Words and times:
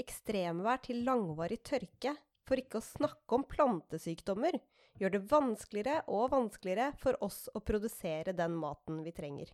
ekstremvær 0.00 0.82
til 0.84 1.04
langvarig 1.06 1.60
tørke, 1.66 2.14
for 2.46 2.58
ikke 2.58 2.80
å 2.80 2.84
snakke 2.84 3.36
om 3.36 3.46
plantesykdommer, 3.46 4.58
gjør 4.98 5.14
det 5.14 5.22
vanskeligere 5.30 6.04
og 6.12 6.32
vanskeligere 6.34 6.90
for 7.00 7.16
oss 7.24 7.44
å 7.54 7.62
produsere 7.64 8.34
den 8.36 8.56
maten 8.58 9.02
vi 9.06 9.12
trenger. 9.16 9.52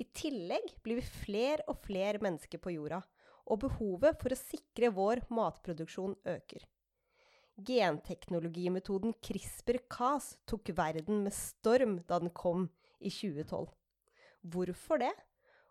I 0.00 0.06
tillegg 0.16 0.76
blir 0.84 1.00
vi 1.00 1.06
flere 1.24 1.66
og 1.68 1.82
flere 1.84 2.22
mennesker 2.22 2.62
på 2.62 2.72
jorda, 2.76 3.02
og 3.50 3.64
behovet 3.64 4.20
for 4.20 4.32
å 4.32 4.38
sikre 4.38 4.92
vår 4.94 5.24
matproduksjon 5.34 6.14
øker. 6.28 6.64
Genteknologimetoden 7.60 9.12
CRISPR-Cas 9.20 10.36
tok 10.48 10.70
verden 10.76 11.24
med 11.26 11.34
storm 11.36 11.98
da 12.08 12.20
den 12.22 12.32
kom 12.32 12.68
i 13.00 13.10
2012. 13.12 13.66
Hvorfor 14.40 15.02
det? 15.02 15.12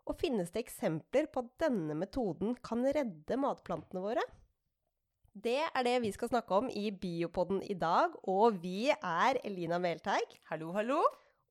Og 0.10 0.18
finnes 0.18 0.50
det 0.50 0.66
eksempler 0.66 1.30
på 1.30 1.46
at 1.46 1.50
denne 1.68 1.94
metoden 1.98 2.56
kan 2.66 2.82
redde 2.82 3.38
matplantene 3.38 4.02
våre? 4.02 4.24
Det 5.30 5.62
er 5.62 5.84
det 5.86 6.00
vi 6.02 6.10
skal 6.12 6.32
snakke 6.32 6.58
om 6.58 6.70
i 6.74 6.90
Biopodden 6.90 7.62
i 7.70 7.76
dag, 7.78 8.16
og 8.28 8.58
vi 8.64 8.90
er 8.90 9.38
Elina 9.46 9.78
Melteig. 9.80 10.26
Hallo, 10.50 10.72
hallo. 10.74 11.04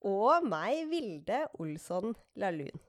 Og 0.06 0.44
meg, 0.46 0.86
Vilde 0.90 1.46
Olsson 1.62 2.14
Lahlun. 2.38 2.80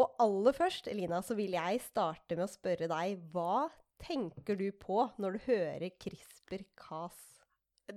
Og 0.00 0.14
aller 0.22 0.52
først, 0.56 0.88
Elina, 0.88 1.20
så 1.22 1.34
vil 1.36 1.52
jeg 1.56 1.80
starte 1.84 2.36
med 2.36 2.44
å 2.46 2.50
spørre 2.50 2.88
deg 2.90 3.18
hva 3.34 3.68
tenker 4.00 4.56
du 4.56 4.72
på 4.72 5.10
når 5.20 5.30
du 5.36 5.40
hører 5.50 5.90
CRISPR-Cas? 6.00 7.18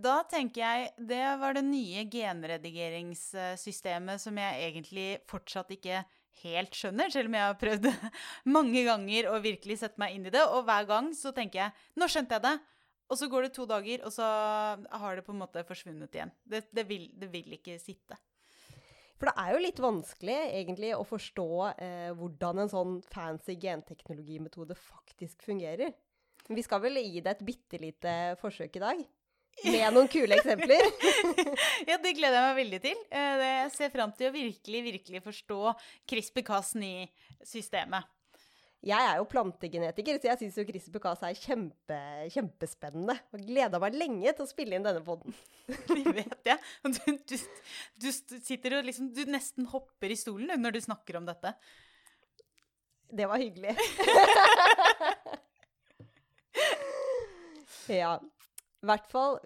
Da 0.03 0.23
tenker 0.27 0.61
jeg 0.63 0.91
det 1.09 1.39
var 1.39 1.53
det 1.55 1.65
nye 1.67 2.09
genredigeringssystemet 2.11 4.21
som 4.21 4.37
jeg 4.41 4.61
egentlig 4.67 5.09
fortsatt 5.29 5.71
ikke 5.75 5.97
helt 6.41 6.75
skjønner, 6.75 7.11
selv 7.13 7.29
om 7.29 7.37
jeg 7.37 7.47
har 7.47 7.57
prøvd 7.61 7.89
mange 8.57 8.83
ganger 8.87 9.29
å 9.31 9.39
virkelig 9.43 9.79
sette 9.83 10.01
meg 10.01 10.17
inn 10.17 10.27
i 10.27 10.33
det. 10.33 10.43
Og 10.49 10.65
hver 10.67 10.87
gang 10.89 11.11
så 11.17 11.33
tenker 11.35 11.65
jeg 11.65 11.89
Nå 11.99 12.09
skjønte 12.11 12.39
jeg 12.39 12.47
det! 12.47 12.57
Og 13.11 13.19
så 13.19 13.27
går 13.29 13.45
det 13.45 13.53
to 13.53 13.65
dager, 13.69 14.01
og 14.07 14.13
så 14.15 14.25
har 14.25 15.17
det 15.17 15.25
på 15.25 15.33
en 15.33 15.41
måte 15.43 15.61
forsvunnet 15.67 16.15
igjen. 16.15 16.31
Det, 16.49 16.63
det, 16.73 16.85
vil, 16.89 17.09
det 17.19 17.27
vil, 17.33 17.51
ikke 17.59 17.75
sitte. 17.81 18.17
For 19.19 19.29
det 19.29 19.33
er 19.43 19.51
jo 19.53 19.59
litt 19.61 19.81
vanskelig 19.83 20.37
egentlig 20.47 20.93
å 20.95 21.03
forstå 21.05 21.49
eh, 21.73 22.09
hvordan 22.17 22.63
en 22.63 22.71
sånn 22.71 22.95
fancy 23.13 23.57
genteknologimetode 23.61 24.77
faktisk 24.79 25.45
fungerer. 25.45 25.93
Vi 26.49 26.63
skal 26.65 26.81
vel 26.83 26.97
gi 27.03 27.21
det 27.23 27.35
et 27.35 27.45
bitte 27.45 27.79
lite 27.79 28.15
forsøk 28.41 28.79
i 28.79 28.83
dag? 28.83 29.03
Med 29.63 29.93
noen 29.95 30.09
kule 30.11 30.35
eksempler. 30.39 30.81
ja, 31.89 31.97
det 32.01 32.15
gleder 32.17 32.35
jeg 32.35 32.47
meg 32.47 32.57
veldig 32.57 32.79
til. 32.83 32.97
Eh, 33.13 33.43
jeg 33.43 33.69
ser 33.77 33.89
fram 33.93 34.11
til 34.17 34.27
å 34.27 34.35
virkelig, 34.35 34.81
virkelig 34.89 35.21
forstå 35.23 35.59
CRISPR-Cas9-systemet. 36.09 38.03
Jeg 38.83 38.99
er 38.99 39.15
jo 39.15 39.27
plantegenetiker, 39.31 40.17
så 40.19 40.27
jeg 40.33 40.39
syns 40.41 40.57
jo 40.59 40.65
CRISPR-Cas 40.67 41.21
er 41.23 41.37
kjempe, 41.39 41.99
kjempespennende. 42.33 43.15
Og 43.31 43.45
gleda 43.47 43.79
meg 43.79 43.95
lenge 43.95 44.33
til 44.35 44.43
å 44.43 44.49
spille 44.49 44.75
inn 44.75 44.83
denne 44.83 45.03
poden. 45.05 45.31
Det 45.87 46.03
vet 46.19 46.49
jeg. 46.49 46.59
Du, 46.83 46.99
du, 47.31 47.37
du, 48.03 48.09
sitter 48.43 48.75
og 48.81 48.89
liksom 48.89 49.13
Du 49.15 49.23
nesten 49.31 49.69
hopper 49.71 50.11
i 50.11 50.19
stolen 50.19 50.59
når 50.59 50.71
du 50.75 50.81
snakker 50.83 51.15
om 51.21 51.25
dette. 51.29 51.55
Det 53.13 53.25
var 53.29 53.39
hyggelig. 53.39 53.71
ja. 58.01 58.17
I 58.83 58.87
hvert 58.89 59.05
fall 59.07 59.37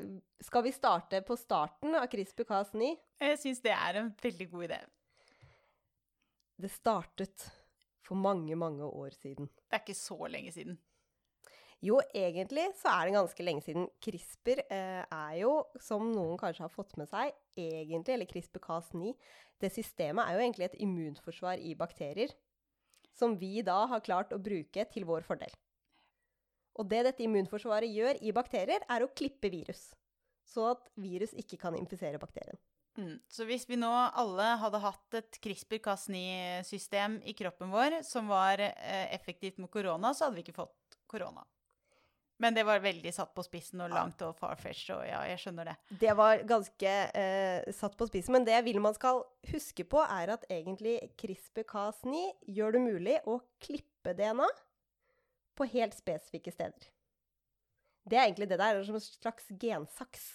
skal 0.41 0.63
vi 0.65 0.73
starte 0.73 1.19
på 1.21 1.35
starten 1.37 1.93
av 1.99 2.07
CRISPR-Cas9. 2.09 2.87
Jeg 3.21 3.37
syns 3.37 3.59
det 3.61 3.73
er 3.75 3.99
en 3.99 4.09
veldig 4.23 4.47
god 4.49 4.65
idé. 4.65 4.79
Det 6.57 6.71
startet 6.73 7.45
for 8.01 8.17
mange, 8.17 8.55
mange 8.57 8.81
år 8.87 9.13
siden. 9.13 9.45
Det 9.69 9.77
er 9.77 9.83
ikke 9.83 9.97
så 9.99 10.17
lenge 10.33 10.55
siden. 10.55 10.79
Jo, 11.85 11.99
egentlig 12.17 12.63
så 12.79 12.89
er 12.89 13.05
det 13.05 13.13
ganske 13.13 13.45
lenge 13.45 13.61
siden. 13.61 13.85
CRISPR 14.01 14.63
eh, 14.73 15.03
er 15.05 15.35
jo, 15.43 15.51
som 15.85 16.07
noen 16.09 16.41
kanskje 16.41 16.65
har 16.65 16.73
fått 16.73 16.97
med 16.97 17.05
seg, 17.11 17.37
egentlig, 17.53 18.15
eller 18.15 18.31
CRISPR-Cas9, 18.31 19.13
det 19.61 19.73
systemet 19.75 20.25
er 20.25 20.33
jo 20.33 20.47
egentlig 20.47 20.71
et 20.71 20.81
immunforsvar 20.81 21.61
i 21.61 21.77
bakterier. 21.77 22.33
Som 23.13 23.37
vi 23.37 23.61
da 23.65 23.83
har 23.93 24.01
klart 24.05 24.33
å 24.33 24.41
bruke 24.41 24.89
til 24.89 25.05
vår 25.05 25.29
fordel. 25.29 25.53
Og 26.77 26.87
det 26.89 27.03
dette 27.09 27.25
immunforsvaret 27.25 27.91
gjør 27.91 28.21
i 28.21 28.33
bakterier, 28.35 28.85
er 28.89 29.03
å 29.03 29.11
klippe 29.11 29.51
virus. 29.53 29.89
Så 30.47 30.69
at 30.71 30.89
virus 30.99 31.33
ikke 31.37 31.59
kan 31.59 31.75
infisere 31.77 32.21
bakterien. 32.21 32.57
Mm. 32.97 33.19
Så 33.29 33.45
hvis 33.45 33.67
vi 33.69 33.77
nå 33.77 33.91
alle 33.91 34.47
hadde 34.61 34.81
hatt 34.81 35.19
et 35.19 35.37
CRISPR-Cas9-system 35.43 37.19
i 37.29 37.35
kroppen 37.37 37.69
vår 37.69 37.99
som 38.05 38.29
var 38.31 38.63
eh, 38.63 39.05
effektivt 39.13 39.59
mot 39.61 39.71
korona, 39.71 40.15
så 40.17 40.25
hadde 40.25 40.39
vi 40.39 40.47
ikke 40.47 40.57
fått 40.63 40.97
korona. 41.09 41.45
Men 42.41 42.53
det 42.53 42.67
var 42.67 42.81
veldig 42.83 43.09
satt 43.13 43.31
på 43.33 43.41
spissen 43.45 43.81
og 43.81 43.89
langt 43.89 44.21
og 44.21 44.35
farfetch, 44.37 44.91
og 44.93 45.01
ja, 45.07 45.23
jeg 45.25 45.41
skjønner 45.41 45.71
det. 45.71 45.75
Det 46.03 46.13
var 46.17 46.43
ganske 46.45 46.91
eh, 47.17 47.69
satt 47.73 47.97
på 47.97 48.05
spissen, 48.09 48.35
men 48.35 48.45
det 48.45 48.53
jeg 48.53 48.65
vil 48.67 48.81
man 48.81 48.93
skal 48.97 49.23
huske 49.49 49.85
på, 49.89 50.03
er 50.05 50.35
at 50.35 50.45
egentlig 50.53 50.99
CRISPR-Cas9 51.17 52.21
gjør 52.53 52.77
det 52.77 52.83
mulig 52.83 53.17
å 53.25 53.39
klippe 53.63 54.13
DNA 54.17 54.49
på 55.57 55.67
helt 55.73 55.97
spesifikke 55.97 56.53
steder. 56.53 56.87
Det 58.07 58.15
er 58.17 58.27
egentlig 58.27 58.47
det 58.49 58.59
der, 58.61 58.79
som 58.87 58.95
en 58.95 59.03
slags 59.03 59.49
gensaks. 59.59 60.27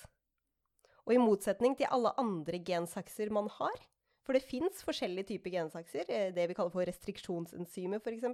Og 1.07 1.15
i 1.15 1.23
motsetning 1.23 1.75
til 1.79 1.91
alle 1.91 2.13
andre 2.21 2.61
gensakser 2.63 3.33
man 3.33 3.49
har, 3.57 3.79
for 4.23 4.37
det 4.37 4.45
fins 4.47 4.85
forskjellige 4.87 5.33
typer 5.33 5.55
gensakser, 5.57 6.07
eh, 6.09 6.31
det 6.35 6.47
vi 6.51 6.55
kaller 6.55 6.75
for 6.75 6.87
restriksjonsenzymer 6.87 8.03
f.eks. 8.03 8.29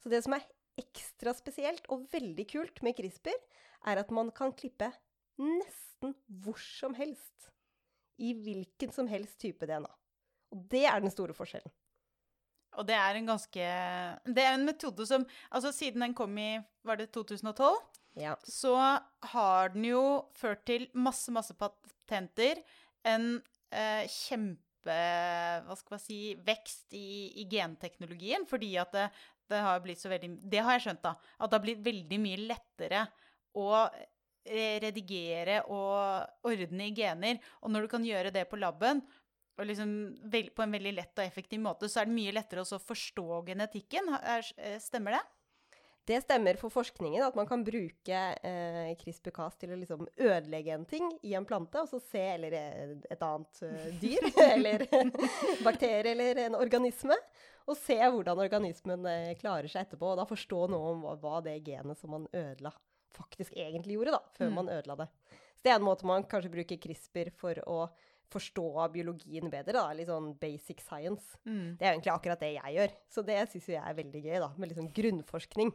Så 0.00 0.12
det 0.12 0.22
som 0.24 0.36
er 0.36 0.46
ekstra 0.80 1.34
spesielt 1.36 1.84
og 1.92 2.06
veldig 2.12 2.46
kult 2.48 2.80
med 2.84 2.96
CRISPR, 2.96 3.36
er 3.92 4.00
at 4.00 4.14
man 4.14 4.30
kan 4.32 4.54
klippe 4.56 4.88
nesten 5.40 6.14
hvor 6.42 6.60
som 6.60 6.96
helst. 6.96 7.50
I 8.22 8.32
hvilken 8.38 8.92
som 8.94 9.08
helst 9.10 9.40
type 9.40 9.66
DNA. 9.66 9.90
Og 10.52 10.64
det 10.70 10.84
er 10.86 11.00
den 11.00 11.12
store 11.12 11.34
forskjellen. 11.34 11.72
Og 12.78 12.86
det 12.88 12.96
er 12.96 13.18
en 13.18 13.28
ganske 13.28 13.64
Det 14.24 14.44
er 14.44 14.54
en 14.56 14.66
metode 14.66 15.06
som 15.08 15.26
Altså, 15.50 15.72
siden 15.74 16.04
den 16.06 16.14
kom 16.16 16.36
i 16.40 16.56
Var 16.86 17.00
det 17.00 17.10
2012? 17.14 17.76
Ja. 18.20 18.36
Så 18.44 18.74
har 19.32 19.72
den 19.72 19.86
jo 19.88 20.04
ført 20.36 20.66
til 20.68 20.88
masse, 20.92 21.32
masse 21.32 21.54
patenter. 21.56 22.60
En 23.08 23.38
eh, 23.72 24.04
kjempe 24.04 24.96
Hva 25.64 25.76
skal 25.78 25.96
man 25.96 26.02
si 26.02 26.18
Vekst 26.44 26.92
i, 26.98 27.32
i 27.40 27.46
genteknologien. 27.48 28.44
Fordi 28.48 28.74
at 28.82 28.92
det, 28.96 29.06
det, 29.48 29.62
har 29.64 29.80
blitt 29.84 30.02
så 30.02 30.12
veldig 30.12 30.34
Det 30.44 30.64
har 30.64 30.76
jeg 30.76 30.88
skjønt, 30.88 31.04
da. 31.06 31.14
At 31.38 31.52
det 31.52 31.60
har 31.60 31.66
blitt 31.68 31.86
veldig 31.86 32.20
mye 32.20 32.42
lettere 32.50 33.06
å 33.56 33.68
redigere 34.42 35.60
og 35.70 36.48
ordne 36.48 36.88
i 36.88 36.94
gener. 36.96 37.38
Og 37.62 37.70
når 37.72 37.84
du 37.84 37.92
kan 37.92 38.06
gjøre 38.06 38.32
det 38.34 38.44
på 38.50 38.58
laben, 38.58 39.02
og 39.58 39.68
liksom 39.68 39.92
på 40.56 40.64
en 40.64 40.74
veldig 40.78 40.94
lett 40.96 41.18
og 41.18 41.26
effektiv 41.26 41.60
måte, 41.60 41.88
så 41.90 42.00
er 42.00 42.08
det 42.08 42.16
mye 42.16 42.32
lettere 42.34 42.64
å 42.64 42.80
forstå 42.80 43.42
genetikken. 43.50 44.08
Eh, 44.16 44.78
stemmer 44.80 45.18
det? 45.18 45.22
Det 46.04 46.18
stemmer 46.24 46.56
for 46.58 46.72
forskningen, 46.74 47.22
at 47.22 47.36
man 47.38 47.46
kan 47.46 47.62
bruke 47.62 48.22
eh, 48.42 48.90
CRISPR-Cas 48.98 49.60
til 49.60 49.70
å 49.70 49.78
liksom 49.78 50.08
ødelegge 50.16 50.74
en 50.74 50.86
ting 50.88 51.06
i 51.22 51.36
en 51.38 51.46
plante, 51.46 51.78
og 51.78 51.90
så 51.92 52.00
se 52.02 52.22
Eller 52.32 52.56
eh, 52.58 52.96
et 53.06 53.22
annet 53.22 53.60
uh, 53.62 53.84
dyr, 54.02 54.26
eller 54.48 54.82
bakterie, 55.66 56.16
eller 56.16 56.42
en 56.48 56.58
organisme. 56.58 57.14
Og 57.70 57.78
se 57.78 57.94
hvordan 58.02 58.42
organismen 58.42 59.06
eh, 59.06 59.36
klarer 59.38 59.70
seg 59.70 59.86
etterpå, 59.86 60.10
og 60.10 60.18
da 60.18 60.26
forstå 60.26 60.64
noe 60.74 60.96
om 60.96 61.06
hva, 61.06 61.14
hva, 61.22 61.36
det 61.46 61.60
genet 61.68 62.00
som 62.00 62.10
man 62.16 62.26
ødela, 62.34 62.74
faktisk 63.14 63.54
egentlig 63.54 64.00
gjorde, 64.00 64.16
da, 64.16 64.34
før 64.34 64.50
mm. 64.50 64.58
man 64.58 64.72
ødela 64.74 64.98
det. 65.04 65.10
Så 65.54 65.62
det 65.62 65.70
er 65.70 65.78
en 65.78 65.86
måte 65.86 66.08
man 66.08 66.26
kanskje 66.26 66.50
bruker 66.56 66.82
CRISPR 66.82 67.30
for 67.38 67.62
å 67.70 67.84
forstå 68.32 68.66
biologien 68.94 69.50
bedre. 69.52 69.76
da, 69.78 69.86
Litt 69.96 70.10
sånn 70.10 70.32
basic 70.40 70.82
science. 70.84 71.38
Mm. 71.44 71.76
Det 71.78 71.86
er 71.86 71.92
egentlig 71.92 72.14
akkurat 72.14 72.42
det 72.42 72.54
jeg 72.56 72.76
gjør. 72.78 72.96
Så 73.12 73.26
det 73.28 73.38
syns 73.52 73.68
jeg 73.74 73.82
er 73.82 73.98
veldig 73.98 74.24
gøy, 74.24 74.38
da, 74.42 74.50
med 74.56 74.72
liksom 74.72 74.90
grunnforskning. 74.96 75.74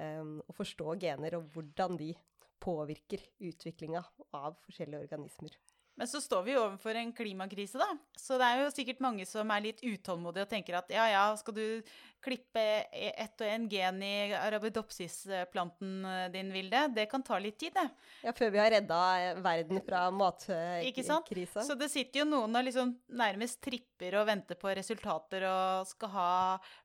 Um, 0.00 0.38
å 0.48 0.56
forstå 0.56 0.94
gener 1.02 1.36
og 1.36 1.50
hvordan 1.52 1.98
de 2.00 2.14
påvirker 2.60 3.22
utviklinga 3.50 4.02
av 4.36 4.56
forskjellige 4.64 5.04
organismer. 5.06 5.56
Men 6.00 6.08
så 6.08 6.20
står 6.20 6.42
vi 6.42 6.54
overfor 6.56 6.96
en 6.96 7.10
klimakrise, 7.12 7.76
da. 7.76 7.90
Så 8.16 8.38
det 8.40 8.46
er 8.48 8.62
jo 8.62 8.68
sikkert 8.72 9.02
mange 9.04 9.26
som 9.28 9.50
er 9.52 9.66
litt 9.66 9.82
utålmodige 9.84 10.46
og 10.46 10.48
tenker 10.48 10.78
at 10.78 10.88
ja, 10.94 11.02
ja, 11.12 11.24
skal 11.36 11.52
du 11.58 11.90
klippe 12.24 12.62
e- 12.88 13.12
ett 13.20 13.44
og 13.44 13.50
en 13.50 13.66
gen 13.68 14.00
i 14.06 14.32
arabidopsis-planten 14.38 16.08
din, 16.32 16.54
Vilde? 16.56 16.86
Det 16.96 17.04
kan 17.12 17.20
ta 17.20 17.36
litt 17.36 17.60
tid, 17.60 17.76
det. 17.76 17.84
Ja, 18.24 18.32
før 18.32 18.56
vi 18.56 18.62
har 18.64 18.72
redda 18.78 19.02
verden 19.44 19.84
fra 19.84 20.06
matkrisa. 20.08 20.88
Ikke 20.88 21.04
sant? 21.04 21.28
Så 21.68 21.76
det 21.76 21.92
sitter 21.92 22.24
jo 22.24 22.28
noen 22.32 22.56
og 22.56 22.68
liksom 22.70 22.96
nærmest 23.20 23.60
tripper 23.68 24.22
og 24.22 24.28
venter 24.32 24.56
på 24.56 24.72
resultater 24.80 25.50
og 25.52 25.86
skal 25.92 26.16
ha 26.16 26.34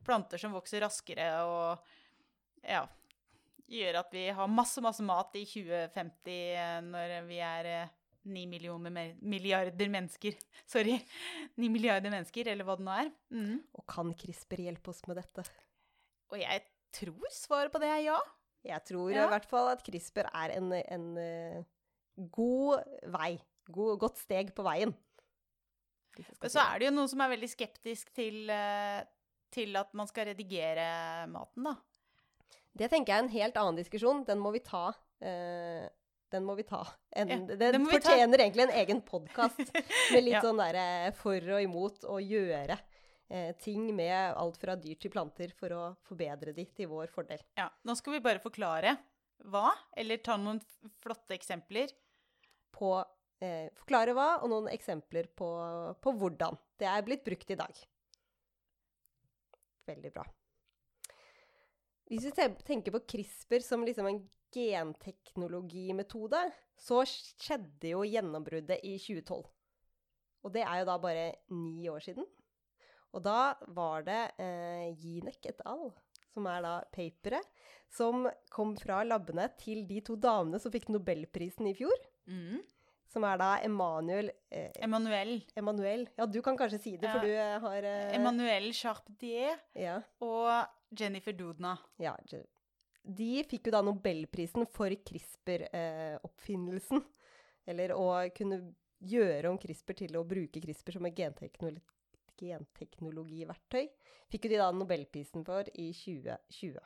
planter 0.04 0.44
som 0.44 0.60
vokser 0.60 0.84
raskere 0.84 1.32
og 1.48 1.92
ja, 2.68 2.84
gjør 3.72 4.04
at 4.04 4.12
vi 4.20 4.28
har 4.28 4.58
masse, 4.60 4.84
masse 4.84 5.08
mat 5.08 5.40
i 5.40 5.48
2050 5.48 6.90
når 6.92 7.22
vi 7.32 7.46
er 7.56 7.78
ni 8.26 8.46
milliarder 8.50 9.90
mennesker. 9.94 10.36
Sorry. 10.66 10.98
Ni 11.62 11.70
milliarder 11.70 12.10
mennesker, 12.14 12.48
eller 12.52 12.66
hva 12.68 12.76
det 12.80 12.86
nå 12.88 12.96
er. 13.04 13.12
Mm. 13.36 13.60
Og 13.78 13.86
kan 13.92 14.14
CRISPR 14.18 14.64
hjelpe 14.66 14.90
oss 14.94 15.04
med 15.10 15.20
dette? 15.22 15.46
Og 16.34 16.40
jeg 16.42 16.64
tror 16.96 17.32
svaret 17.36 17.72
på 17.74 17.82
det 17.84 17.92
er 17.92 18.04
ja. 18.08 18.20
Jeg 18.66 18.82
tror 18.88 19.12
Ja. 19.14 19.26
i 19.28 19.32
hvert 19.36 19.46
fall 19.46 19.70
at 19.76 19.84
CRISPR 19.86 20.30
er 20.34 20.56
en, 20.58 20.72
en 20.74 21.10
eh, 21.22 21.64
god 22.34 22.82
vei. 23.14 23.36
God, 23.70 24.00
godt 24.02 24.18
steg 24.22 24.54
på 24.58 24.66
veien. 24.66 24.94
Men 26.16 26.50
så 26.50 26.62
er 26.64 26.80
det 26.80 26.88
jo 26.88 26.96
noen 26.96 27.10
som 27.12 27.22
er 27.26 27.32
veldig 27.34 27.50
skeptisk 27.52 28.12
til, 28.16 28.46
eh, 28.50 29.02
til 29.54 29.76
at 29.78 29.92
man 29.98 30.08
skal 30.08 30.30
redigere 30.32 31.28
maten, 31.32 31.68
da. 31.68 31.76
Det 32.76 32.90
tenker 32.92 33.14
jeg 33.14 33.20
er 33.20 33.26
en 33.26 33.34
helt 33.36 33.58
annen 33.60 33.78
diskusjon. 33.80 34.24
Den 34.28 34.40
må 34.44 34.52
vi 34.56 34.64
ta. 34.66 34.90
eh, 35.24 35.86
den 36.34 36.44
må 36.48 36.56
vi 36.58 36.64
ta. 36.68 36.82
En, 37.16 37.30
Ja, 37.30 37.38
den 37.38 37.58
den 37.60 37.86
fortjener 37.88 38.38
ta. 38.38 38.44
egentlig 38.44 38.64
en 38.66 38.76
egen 38.82 39.02
podkast 39.06 39.60
med 40.14 40.24
litt 40.24 40.34
Ja. 40.38 40.42
sånn 40.44 40.58
derre 40.60 41.14
for 41.16 41.38
og 41.56 41.62
imot 41.64 42.04
å 42.10 42.18
gjøre 42.20 42.78
eh, 43.30 43.52
ting 43.62 43.88
med 43.96 44.34
alt 44.36 44.58
fra 44.62 44.76
dyr 44.76 44.96
til 45.00 45.12
planter 45.14 45.54
for 45.58 45.70
å 45.76 45.84
forbedre 46.08 46.54
de 46.54 46.66
til 46.76 46.88
vår 46.92 47.08
fordel. 47.14 47.40
Ja, 47.58 47.70
Nå 47.86 47.96
skal 47.96 48.14
vi 48.18 48.24
bare 48.26 48.40
forklare 48.44 48.98
hva, 49.46 49.72
eller 49.96 50.18
ta 50.24 50.36
noen 50.38 50.60
flotte 51.04 51.36
eksempler. 51.38 51.92
På 52.76 52.98
eh, 53.42 53.70
forklare 53.78 54.14
hva, 54.18 54.42
og 54.44 54.50
noen 54.52 54.68
eksempler 54.74 55.28
på, 55.36 55.48
på 56.02 56.12
hvordan 56.20 56.58
det 56.82 56.88
er 56.92 57.02
blitt 57.08 57.24
brukt 57.24 57.52
i 57.52 57.56
dag. 57.60 57.84
Veldig 59.88 60.12
bra. 60.16 60.26
Hvis 62.10 62.26
vi 62.28 62.32
tenker 62.66 62.94
på 62.94 63.02
CRISPR 63.10 63.64
som 63.66 63.84
liksom 63.86 64.08
en 64.10 64.20
genteknologimetode, 64.56 66.40
så 66.80 67.02
skjedde 67.08 67.92
jo 67.94 68.04
gjennombruddet 68.08 68.82
i 68.84 68.96
2012. 69.00 69.46
Og 70.46 70.54
det 70.54 70.62
er 70.66 70.82
jo 70.82 70.88
da 70.92 70.98
bare 71.02 71.28
ni 71.50 71.88
år 71.90 72.04
siden. 72.06 72.26
Og 73.16 73.24
da 73.24 73.56
var 73.74 74.04
det 74.06 74.20
eh, 74.44 74.90
Ginek 75.00 75.46
et 75.50 75.62
al., 75.66 75.90
som 76.36 76.48
er 76.52 76.60
da 76.66 76.74
paperet, 76.92 77.46
som 77.96 78.26
kom 78.52 78.74
fra 78.76 79.04
labbene 79.08 79.46
til 79.62 79.86
de 79.88 80.02
to 80.04 80.18
damene 80.20 80.60
som 80.60 80.74
fikk 80.74 80.90
nobelprisen 80.92 81.70
i 81.70 81.76
fjor. 81.78 81.96
Mm. 82.28 82.60
Som 83.08 83.24
er 83.24 83.40
da 83.40 83.50
Emanuel 83.64 84.34
eh, 84.52 84.74
Emanuel. 84.84 85.38
Emanuel. 85.56 86.04
Ja, 86.20 86.26
du 86.28 86.42
kan 86.44 86.58
kanskje 86.60 86.82
si 86.84 86.98
det, 87.00 87.08
for 87.14 87.24
Ja. 87.24 87.56
du 87.62 87.66
har 87.70 87.88
eh, 87.88 88.12
Emanuel 88.18 88.68
Charpentier 88.76 89.56
ja, 89.80 90.02
og 90.20 90.68
Jennifer 91.00 91.32
Doudna. 91.40 91.78
ja, 92.04 92.18
Je- 92.28 92.44
De 93.06 93.44
fikk 93.46 93.68
jo 93.70 93.72
da 93.76 93.82
nobelprisen 93.86 94.66
for 94.74 94.90
CRISPR-oppfinnelsen. 95.10 97.04
Eller 97.70 97.94
å 97.94 98.30
kunne 98.34 98.74
gjøre 99.06 99.50
om 99.52 99.58
CRISPR 99.62 99.94
til 100.02 100.18
å 100.18 100.26
bruke 100.28 100.62
CRISPR 100.62 100.98
som 100.98 101.06
et 101.10 101.18
genteknologi, 101.18 101.84
genteknologiverktøy. 102.36 103.86
Fikk 104.32 104.46
jo 104.48 104.52
de 104.56 104.60
da 104.60 104.72
nobelprisen 104.74 105.46
for 105.48 105.64
i 105.74 105.92
2020. 105.96 106.82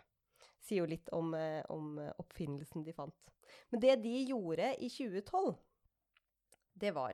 Sier 0.59 0.83
jo 0.83 0.91
litt 0.91 1.09
om, 1.15 1.33
eh, 1.33 1.63
om 1.71 1.97
eh, 2.03 2.11
oppfinnelsen 2.21 2.83
de 2.85 2.93
fant. 2.93 3.15
Men 3.71 3.81
det 3.81 3.95
de 4.03 4.15
gjorde 4.29 4.75
i 4.77 4.89
2012, 4.91 5.55
det 6.79 6.93
var 6.95 7.13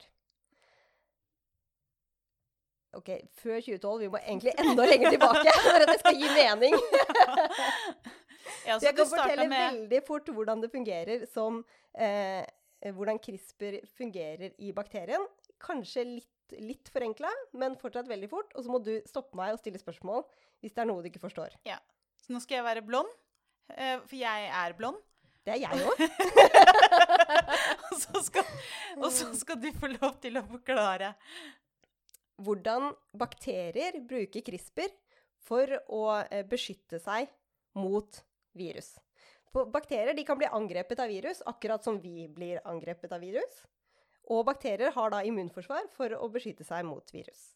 Ok, 2.95 3.09
før 3.35 3.59
2012. 3.59 3.99
Vi 4.05 4.07
må 4.07 4.19
egentlig 4.21 4.53
enda 4.55 4.85
lenger 4.87 5.09
tilbake 5.11 5.51
for 5.65 5.83
at 5.83 5.89
det 5.89 5.97
skal 5.99 6.15
gi 6.15 6.29
mening. 6.31 6.77
Ja, 8.65 8.77
jeg 8.81 8.95
kan 8.97 9.09
fortelle 9.09 9.47
med 9.49 9.65
veldig 9.65 10.01
fort 10.07 10.29
hvordan 10.33 10.63
det 10.63 10.71
fungerer 10.73 11.25
som 11.31 11.63
eh, 11.93 12.45
Hvordan 12.85 13.17
CRISPR 13.17 13.79
fungerer 13.97 14.51
i 14.61 14.67
bakterien. 14.75 15.23
Kanskje 15.63 16.03
litt, 16.05 16.55
litt 16.61 16.89
forenkla, 16.93 17.31
men 17.57 17.77
fortsatt 17.81 18.09
veldig 18.11 18.29
fort. 18.29 18.51
Og 18.53 18.65
så 18.65 18.69
må 18.69 18.81
du 18.83 18.91
stoppe 19.09 19.37
meg 19.39 19.55
og 19.55 19.61
stille 19.61 19.81
spørsmål 19.81 20.21
hvis 20.61 20.75
det 20.75 20.83
er 20.83 20.89
noe 20.91 21.01
du 21.01 21.09
ikke 21.09 21.23
forstår. 21.23 21.55
Så 22.21 22.33
nå 22.35 22.41
skal 22.43 22.59
jeg 22.59 22.67
være 22.67 22.83
blond, 22.85 23.09
eh, 23.73 23.97
for 24.03 24.17
jeg 24.19 24.51
er 24.59 24.77
blond. 24.77 25.01
Det 25.45 25.55
er 25.55 25.61
jeg 25.61 25.77
òg. 25.85 25.99
og, 27.93 27.97
og 28.97 29.09
så 29.13 29.31
skal 29.37 29.59
du 29.61 29.67
få 29.77 29.91
lov 29.93 30.15
til 30.21 30.39
å 30.39 30.45
forklare. 30.49 31.13
Hvordan 32.41 32.89
bakterier 33.15 33.99
bruker 34.05 34.41
CRISPR 34.45 34.89
for 35.45 35.69
å 35.93 36.05
eh, 36.25 36.41
beskytte 36.49 36.99
seg 37.01 37.29
mot 37.77 38.23
virus. 38.55 38.95
Bakterier 39.55 40.17
kan 40.27 40.39
bli 40.39 40.49
angrepet 40.51 40.99
av 40.99 41.11
virus, 41.11 41.41
akkurat 41.45 41.83
som 41.83 41.99
vi 42.01 42.27
blir 42.27 42.59
angrepet 42.67 43.13
av 43.15 43.23
virus. 43.23 43.63
Og 44.27 44.45
bakterier 44.47 44.91
har 44.91 45.13
da 45.13 45.21
immunforsvar 45.23 45.87
for 45.93 46.11
å 46.17 46.27
beskytte 46.33 46.65
seg 46.67 46.83
mot 46.87 47.13
virus. 47.13 47.53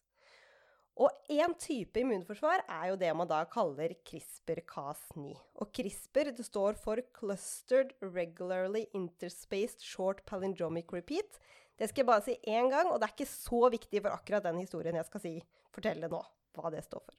Og 1.00 1.32
én 1.32 1.54
type 1.56 2.02
immunforsvar 2.02 2.66
er 2.68 2.90
jo 2.92 2.98
det 3.00 3.12
man 3.16 3.28
da 3.30 3.40
kaller 3.48 3.94
CRISPR-Cas9. 4.08 5.32
Og 5.64 5.72
CRISPR 5.76 6.34
det 6.36 6.44
står 6.44 6.76
for 6.82 7.00
Clustered 7.16 7.94
Regularly 8.04 8.86
Interspaced 8.98 9.86
Short 9.86 10.26
Palindromic 10.28 10.92
Repeat. 10.92 11.40
Det 11.80 11.88
skal 11.88 12.04
jeg 12.04 12.10
bare 12.12 12.26
si 12.26 12.36
én 12.52 12.68
gang, 12.68 12.92
og 12.92 13.00
det 13.00 13.08
er 13.08 13.16
ikke 13.16 13.32
så 13.32 13.72
viktig 13.72 14.04
for 14.04 14.12
akkurat 14.12 14.44
den 14.44 14.60
historien 14.60 15.00
jeg 15.00 15.08
skal 15.08 15.24
si, 15.24 15.34
fortelle 15.72 16.12
nå, 16.12 16.20
hva 16.60 16.72
det 16.76 16.84
står 16.84 17.06
for. 17.06 17.16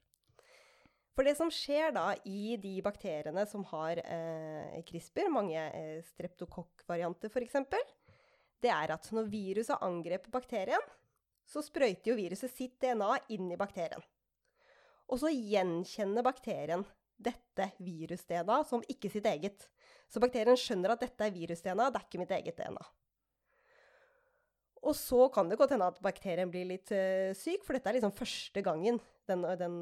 For 1.11 1.27
det 1.27 1.35
som 1.35 1.51
skjer 1.51 1.91
da 1.95 2.13
i 2.27 2.55
de 2.61 2.77
bakteriene 2.83 3.43
som 3.49 3.65
har 3.73 3.99
eh, 3.99 4.79
CRISPR, 4.87 5.27
mange 5.33 5.59
eh, 5.59 5.99
streptokokk-varianter 6.13 7.31
f.eks., 7.31 7.59
det 8.61 8.71
er 8.71 8.93
at 8.93 9.09
når 9.11 9.27
viruset 9.31 9.83
angreper 9.83 10.31
bakterien, 10.31 10.83
så 11.47 11.63
sprøyter 11.65 12.13
jo 12.13 12.17
viruset 12.19 12.53
sitt 12.53 12.77
DNA 12.79 13.17
inn 13.35 13.49
i 13.51 13.59
bakterien. 13.59 14.03
Og 15.11 15.19
så 15.19 15.31
gjenkjenner 15.33 16.23
bakterien 16.23 16.85
dette 17.21 17.67
virus-DNA 17.83 18.61
som 18.69 18.85
ikke 18.89 19.11
sitt 19.11 19.27
eget. 19.27 19.67
Så 20.09 20.21
bakterien 20.23 20.57
skjønner 20.57 20.93
at 20.93 21.03
dette 21.03 21.27
er 21.27 21.35
virus-DNA, 21.35 21.89
det 21.89 21.99
er 21.99 22.07
ikke 22.07 22.21
mitt 22.21 22.35
eget 22.37 22.61
DNA. 22.61 22.85
Og 24.81 24.95
så 24.97 25.27
kan 25.33 25.49
det 25.49 25.59
godt 25.59 25.75
hende 25.75 25.91
at 25.91 25.99
bakterien 26.01 26.49
blir 26.49 26.65
litt 26.71 26.89
eh, 26.95 27.35
syk, 27.37 27.65
for 27.65 27.77
dette 27.77 27.91
er 27.91 27.99
liksom 27.99 28.15
første 28.17 28.63
gangen 28.65 28.97
den, 29.31 29.45
den 29.59 29.75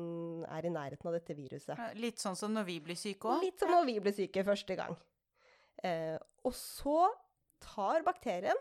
er 0.48 0.66
i 0.66 0.72
nærheten 0.74 1.10
av 1.10 1.18
dette 1.18 1.36
viruset. 1.38 1.80
Litt 2.00 2.22
sånn 2.22 2.38
som 2.40 2.54
når 2.56 2.68
vi 2.70 2.80
blir 2.86 3.00
syke 3.00 3.30
òg. 3.30 3.44
Litt 3.44 3.62
som 3.62 3.74
når 3.74 3.88
vi 3.90 3.98
blir 4.06 4.16
syke 4.16 4.46
første 4.48 4.78
gang. 4.80 4.98
Eh, 5.84 6.18
og 6.46 6.56
så 6.56 7.00
tar 7.64 8.06
bakterien 8.08 8.58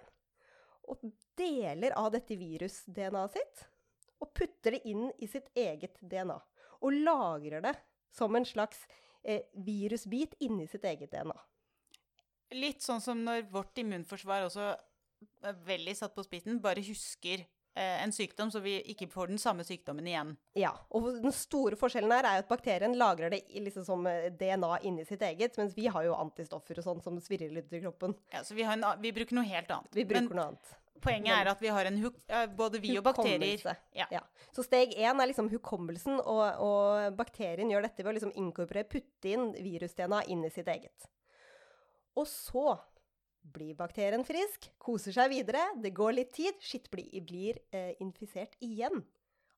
og 0.88 1.02
deler 1.38 1.94
av 1.98 2.12
dette 2.14 2.36
virus-DNA-et 2.38 3.36
sitt 3.36 3.66
og 4.18 4.32
putter 4.34 4.74
det 4.74 4.82
inn 4.90 5.08
i 5.22 5.28
sitt 5.30 5.50
eget 5.58 6.00
DNA. 6.00 6.38
Og 6.82 6.94
lagrer 6.94 7.62
det 7.62 7.74
som 8.14 8.34
en 8.34 8.46
slags 8.46 8.80
eh, 9.22 9.46
virusbit 9.54 10.34
inni 10.42 10.66
sitt 10.70 10.86
eget 10.88 11.12
DNA. 11.12 11.36
Litt 12.58 12.82
sånn 12.82 13.02
som 13.04 13.20
når 13.22 13.46
vårt 13.52 13.78
immunforsvar 13.78 14.46
også 14.46 14.72
veldig 15.66 15.94
satt 15.98 16.14
på 16.16 16.24
spissen, 16.26 16.62
bare 16.62 16.82
husker 16.86 17.44
en 18.04 18.12
sykdom, 18.14 18.50
så 18.50 18.60
vi 18.64 18.76
ikke 18.92 19.06
får 19.12 19.30
den 19.32 19.38
samme 19.38 19.64
sykdommen 19.66 20.06
igjen. 20.08 20.34
Ja, 20.58 20.72
og 20.94 21.06
den 21.22 21.34
store 21.34 21.78
forskjellen 21.78 22.12
her 22.14 22.26
er 22.26 22.38
jo 22.38 22.44
at 22.46 22.50
bakterien 22.50 22.96
lagrer 22.98 23.30
det 23.34 23.42
liksom 23.64 23.84
som 23.86 24.06
eh, 24.10 24.28
DNA 24.34 24.78
inni 24.88 25.06
sitt 25.08 25.22
eget, 25.22 25.56
mens 25.60 25.76
vi 25.76 25.86
har 25.90 26.06
jo 26.06 26.16
antistoffer 26.18 26.80
og 26.80 26.86
sånn 26.88 27.04
som 27.04 27.20
svirrer 27.22 27.52
litt 27.54 27.72
i 27.72 27.82
kroppen. 27.84 28.16
Ja, 28.34 28.42
så 28.44 28.56
vi, 28.58 28.66
har 28.66 28.78
en, 28.78 28.86
vi 29.02 29.12
bruker 29.16 29.38
noe 29.38 29.46
helt 29.48 29.70
annet. 29.70 29.94
Vi 29.94 30.04
bruker 30.08 30.28
Men 30.28 30.38
noe 30.40 30.46
annet. 30.52 30.74
poenget 31.04 31.34
er 31.36 31.52
at 31.52 31.62
vi 31.62 31.70
har 31.70 31.86
en 31.86 32.00
huk... 32.02 32.16
Både 32.58 32.80
vi 32.82 32.96
og 32.98 33.04
bakterier. 33.06 33.62
Ja. 33.94 34.08
Ja. 34.10 34.24
Så 34.54 34.64
steg 34.66 34.96
én 34.98 35.20
er 35.22 35.30
liksom 35.30 35.50
hukommelsen, 35.52 36.18
og, 36.18 36.44
og 36.64 37.14
bakterien 37.18 37.70
gjør 37.70 37.86
dette 37.86 38.02
ved 38.02 38.10
å 38.10 38.16
liksom 38.18 38.34
inkorporere, 38.34 38.88
putte 38.90 39.30
inn 39.30 39.52
virus-DNA 39.54 40.24
inn 40.34 40.42
i 40.48 40.50
sitt 40.50 40.68
eget. 40.72 41.06
Og 42.18 42.26
så 42.26 42.72
blir 43.52 43.76
bakterien 43.78 44.24
frisk, 44.26 44.70
koser 44.82 45.14
seg 45.14 45.30
videre, 45.32 45.62
det 45.82 45.94
går 45.96 46.16
litt 46.16 46.34
tid, 46.36 46.58
skitt 46.60 46.90
blir, 46.90 47.58
eh, 47.72 47.94
infisert 48.00 48.56
igjen 48.60 49.04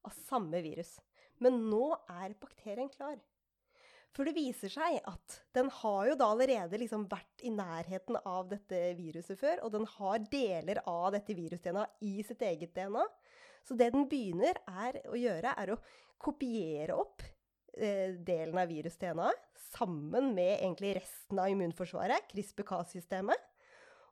av 0.04 0.12
samme 0.28 0.62
virus. 0.62 0.98
Men 1.40 1.70
nå 1.70 1.96
er 2.08 2.34
bakterien 2.40 2.88
klar. 2.88 3.18
For 4.10 4.26
det 4.26 4.34
viser 4.34 4.72
seg 4.72 4.98
at 5.06 5.36
den 5.54 5.68
har 5.70 6.08
jo 6.10 6.16
da 6.18 6.30
allerede 6.32 6.78
liksom 6.82 7.06
vært 7.10 7.44
i 7.46 7.52
nærheten 7.54 8.18
av 8.26 8.48
dette 8.50 8.80
viruset 8.98 9.38
før, 9.38 9.62
og 9.64 9.74
den 9.76 9.86
har 9.86 10.24
deler 10.32 10.82
av 10.90 11.12
dette 11.14 11.36
virus-DNA 11.38 11.84
i 12.02 12.16
sitt 12.26 12.42
eget 12.42 12.74
DNA. 12.74 13.04
Så 13.62 13.76
det 13.78 13.92
den 13.94 14.08
begynner 14.10 14.58
er 14.66 14.98
å 15.06 15.18
gjøre, 15.18 15.54
er 15.54 15.74
å 15.74 15.78
kopiere 16.20 16.96
opp 16.98 17.22
eh, 17.76 18.16
delen 18.18 18.58
av 18.58 18.72
virus-DNA 18.72 19.30
sammen 19.70 20.32
med 20.34 20.56
egentlig 20.58 20.96
resten 20.98 21.38
av 21.38 21.52
immunforsvaret, 21.52 22.26
CRISPR-Cas-systemet. 22.32 23.49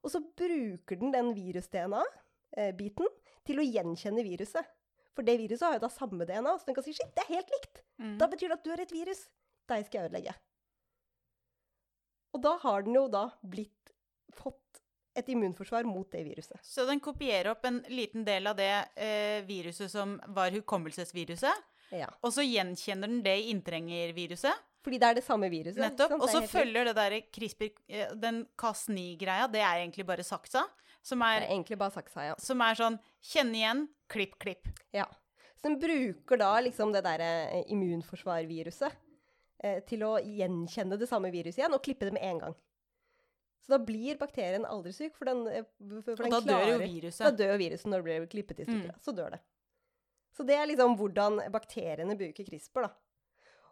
Og 0.04 0.12
så 0.12 0.20
bruker 0.22 1.00
den 1.00 1.12
den 1.14 1.32
virus-DNA-biten 1.36 3.08
til 3.48 3.60
å 3.62 3.66
gjenkjenne 3.66 4.24
viruset. 4.26 4.66
For 5.16 5.26
det 5.26 5.38
viruset 5.40 5.66
har 5.66 5.78
jo 5.78 5.82
da 5.82 5.90
samme 5.90 6.26
DNA, 6.28 6.52
så 6.60 6.68
den 6.68 6.76
kan 6.76 6.84
si 6.86 6.94
shit, 6.94 7.10
det 7.16 7.24
er 7.26 7.34
helt 7.38 7.50
likt. 7.56 7.80
Mm. 7.98 8.12
Da 8.20 8.28
betyr 8.30 8.52
det 8.52 8.58
at 8.60 8.66
du 8.68 8.70
er 8.74 8.84
et 8.84 8.94
virus. 8.94 9.24
Deg 9.68 9.86
skal 9.88 9.98
jeg 10.04 10.10
ødelegge. 10.12 10.34
Og 12.36 12.42
da 12.44 12.54
har 12.62 12.84
den 12.86 12.94
jo 12.94 13.06
da 13.10 13.24
blitt 13.42 13.92
fått 14.36 14.82
et 15.18 15.26
immunforsvar 15.32 15.88
mot 15.88 16.06
det 16.12 16.20
viruset. 16.28 16.60
Så 16.62 16.84
den 16.86 17.00
kopierer 17.02 17.50
opp 17.50 17.64
en 17.66 17.80
liten 17.90 18.22
del 18.26 18.46
av 18.46 18.54
det 18.60 18.70
eh, 18.94 19.40
viruset 19.48 19.90
som 19.90 20.14
var 20.36 20.54
hukommelsesviruset, 20.54 21.64
Ja. 21.90 22.06
og 22.22 22.30
så 22.36 22.44
gjenkjenner 22.44 23.08
den 23.08 23.22
det 23.24 23.34
i 23.40 23.48
inntrengerviruset. 23.50 24.54
Fordi 24.84 24.98
det 25.02 25.08
er 25.08 25.16
det 25.18 25.24
samme 25.26 25.48
viruset. 25.50 25.80
Nettopp. 25.82 26.16
Og 26.18 26.28
er 26.28 26.34
så 26.36 26.42
følger 26.48 26.88
det 26.88 26.94
der 26.96 27.16
CRISPR 27.34 27.70
eh, 27.88 28.12
Den 28.16 28.44
Cas9-greia, 28.60 29.48
det 29.50 29.62
er 29.62 29.82
egentlig 29.82 30.06
bare 30.06 30.26
saksa. 30.26 30.64
Som 31.02 31.22
Det 31.22 31.30
er, 31.30 31.46
er 31.46 31.54
egentlig 31.54 31.78
bare 31.80 31.94
saksa, 31.94 32.24
ja. 32.26 32.36
som 32.42 32.60
er 32.60 32.76
sånn 32.76 32.98
kjenn 33.24 33.54
igjen, 33.54 33.86
klipp, 34.12 34.36
klipp. 34.42 34.68
ja. 34.92 35.06
Så 35.58 35.66
den 35.66 35.78
bruker 35.82 36.38
da 36.38 36.52
liksom 36.62 36.92
det 36.94 37.02
derre 37.06 37.28
eh, 37.48 37.70
immunforsvarviruset 37.74 38.98
eh, 39.64 39.78
til 39.88 40.04
å 40.06 40.12
gjenkjenne 40.22 40.98
det 41.00 41.08
samme 41.10 41.32
viruset 41.34 41.62
igjen 41.62 41.74
og 41.74 41.82
klippe 41.82 42.06
det 42.06 42.14
med 42.14 42.26
en 42.28 42.42
gang. 42.44 42.58
Så 43.64 43.74
da 43.74 43.78
blir 43.84 44.20
bakterien 44.20 44.64
aldri 44.64 44.94
syk, 44.94 45.16
for 45.18 45.28
den, 45.28 45.42
eh, 45.50 45.66
for 45.80 46.04
for 46.06 46.28
Og 46.28 46.28
den 46.28 46.36
da 46.36 46.40
dør 46.46 46.70
jo 46.70 46.78
viruset. 46.84 47.24
Da 47.26 47.34
dør 47.34 47.54
jo 47.56 47.58
viruset 47.64 47.90
når 47.90 48.04
det 48.04 48.06
blir 48.06 48.30
klippet 48.36 48.62
i 48.62 48.68
stykker. 48.68 48.94
Mm. 48.94 49.02
Så 49.04 49.16
dør 49.16 49.34
det. 49.34 49.42
Så 50.38 50.46
det 50.46 50.54
er 50.54 50.68
liksom 50.70 50.94
hvordan 51.00 51.40
bakteriene 51.50 52.14
bruker 52.18 52.46
CRISPR. 52.46 52.86
da. 52.86 52.92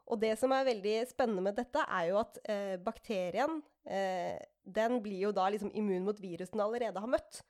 Og 0.07 0.21
det 0.23 0.37
som 0.39 0.53
er 0.55 0.69
veldig 0.69 0.99
spennende 1.11 1.43
med 1.49 1.57
dette, 1.59 1.83
er 1.83 2.11
jo 2.13 2.21
at 2.21 2.39
eh, 2.47 2.77
bakterien 2.83 3.59
eh, 3.91 4.39
den 4.63 5.01
blir 5.03 5.29
jo 5.29 5.33
da 5.35 5.49
liksom 5.51 5.73
immun 5.75 6.07
mot 6.07 6.21
virus 6.23 6.53
den 6.53 6.63
allerede 6.63 7.03
har 7.03 7.11
møtt. 7.11 7.41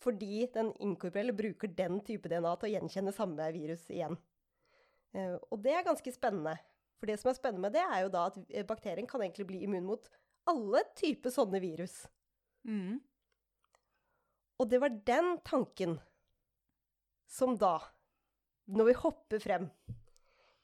Fordi 0.00 0.46
den 0.52 0.72
inkorporelle 0.84 1.32
bruker 1.36 1.72
den 1.72 2.00
type 2.04 2.28
DNA 2.28 2.52
til 2.56 2.68
å 2.68 2.72
gjenkjenne 2.74 3.14
samme 3.16 3.48
virus 3.52 3.84
igjen. 3.92 4.16
Eh, 5.16 5.36
og 5.50 5.60
det 5.64 5.74
er 5.76 5.86
ganske 5.86 6.12
spennende. 6.12 6.56
For 6.96 7.10
det 7.10 7.18
som 7.20 7.30
er 7.30 7.36
spennende 7.36 7.66
med 7.66 7.76
det, 7.76 7.84
er 7.84 8.04
jo 8.04 8.12
da 8.12 8.26
at 8.30 8.38
eh, 8.48 8.66
bakterien 8.68 9.08
kan 9.08 9.24
egentlig 9.24 9.48
bli 9.50 9.62
immun 9.66 9.88
mot 9.88 10.08
alle 10.48 10.84
typer 10.96 11.32
sånne 11.32 11.60
virus. 11.60 12.04
Mm. 12.68 13.00
Og 14.56 14.68
det 14.72 14.80
var 14.80 15.00
den 15.08 15.36
tanken 15.44 15.98
som 17.28 17.56
da, 17.60 17.78
når 18.72 18.90
vi 18.90 19.00
hopper 19.02 19.42
frem 19.42 19.68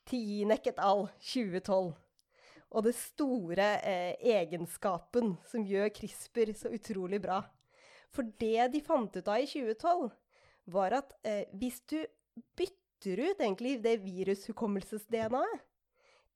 til 0.08 0.22
Jinek 0.26 0.66
et 0.72 0.80
al. 0.82 1.06
2012, 1.22 1.92
og 2.72 2.86
det 2.86 2.94
store 2.96 3.68
eh, 3.84 4.14
egenskapen 4.38 5.36
som 5.48 5.64
gjør 5.68 5.92
CRISPR 5.92 6.54
så 6.56 6.72
utrolig 6.72 7.20
bra 7.22 7.42
For 8.12 8.28
det 8.40 8.70
de 8.72 8.80
fant 8.84 9.12
ut 9.12 9.28
av 9.28 9.40
i 9.40 9.48
2012, 9.48 10.10
var 10.72 10.96
at 11.00 11.14
eh, 11.26 11.44
hvis 11.58 11.80
du 11.90 11.98
bytter 12.56 13.22
ut 13.26 13.40
egentlig 13.40 13.78
det 13.84 13.98
virushukommelses-DNA-et 14.04 15.68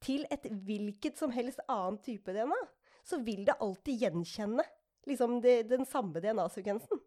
til 0.04 0.26
et 0.32 0.44
hvilket 0.66 1.16
som 1.16 1.32
helst 1.32 1.62
annen 1.72 1.96
type 2.04 2.32
DNA, 2.32 2.58
så 3.06 3.20
vil 3.24 3.46
det 3.46 3.56
alltid 3.62 4.02
gjenkjenne 4.02 4.64
liksom 5.08 5.38
det, 5.40 5.62
den 5.70 5.86
samme 5.88 6.20
DNA-sekvensen. 6.20 7.00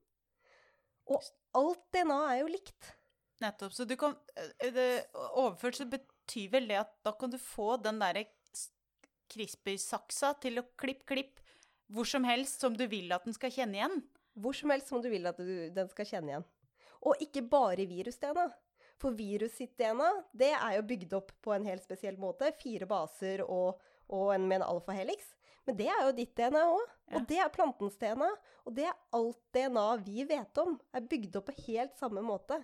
Og 1.10 1.26
alt 1.58 1.84
DNA 1.94 2.20
er 2.32 2.40
jo 2.42 2.54
likt. 2.54 2.94
Nettopp. 3.44 3.74
Så 3.76 3.86
du 3.88 3.96
kan 4.00 4.16
eh, 4.36 4.72
det, 4.74 4.88
Overført 5.14 5.78
så 5.80 5.88
betyr 5.90 6.08
vel 6.52 6.70
det 6.70 6.80
at 6.82 6.94
da 7.06 7.14
kan 7.18 7.32
du 7.32 7.38
få 7.42 7.78
den 7.82 8.00
derre 8.02 8.26
CRISPR-saksa 9.30 10.34
til 10.44 10.62
å 10.62 10.68
klipp, 10.80 11.06
klipp 11.10 11.40
hvor 11.90 12.06
som 12.06 12.26
helst 12.28 12.62
som 12.62 12.76
du 12.78 12.86
vil 12.90 13.12
at 13.14 13.26
den 13.26 13.36
skal 13.36 13.54
kjenne 13.54 13.80
igjen. 13.80 14.00
Hvor 14.40 14.56
som 14.56 14.72
helst 14.74 14.92
som 14.92 15.02
du 15.02 15.10
vil 15.10 15.26
at 15.30 15.40
du, 15.42 15.70
den 15.74 15.90
skal 15.90 16.08
kjenne 16.08 16.34
igjen. 16.34 16.48
Og 17.10 17.22
ikke 17.24 17.46
bare 17.50 17.88
virus-DNA. 17.90 18.46
For 19.00 19.16
virus 19.16 19.56
sitt 19.56 19.78
DNA 19.80 20.10
det 20.36 20.52
er 20.52 20.76
jo 20.76 20.88
bygd 20.88 21.16
opp 21.18 21.32
på 21.44 21.54
en 21.56 21.66
helt 21.68 21.86
spesiell 21.86 22.20
måte. 22.20 22.52
Fire 22.60 22.88
baser 22.90 23.44
og, 23.46 23.80
og 24.12 24.34
en 24.36 24.48
med 24.48 24.60
en 24.60 24.68
alfahelix. 24.70 25.34
Men 25.66 25.78
det 25.80 25.88
er 25.92 26.02
jo 26.06 26.16
ditt 26.18 26.36
DNA 26.38 26.66
òg. 26.68 26.84
Ja. 27.10 27.20
Og 27.20 27.30
det 27.30 27.40
er 27.42 27.54
plantens 27.54 27.98
DNA. 28.02 28.30
Og 28.68 28.76
det 28.76 28.90
er 28.90 28.98
alt 29.16 29.42
DNA 29.56 29.88
vi 30.06 30.26
vet 30.30 30.62
om, 30.62 30.76
er 30.94 31.10
bygd 31.10 31.40
opp 31.40 31.50
på 31.50 31.58
helt 31.70 31.96
samme 32.00 32.24
måte. 32.26 32.60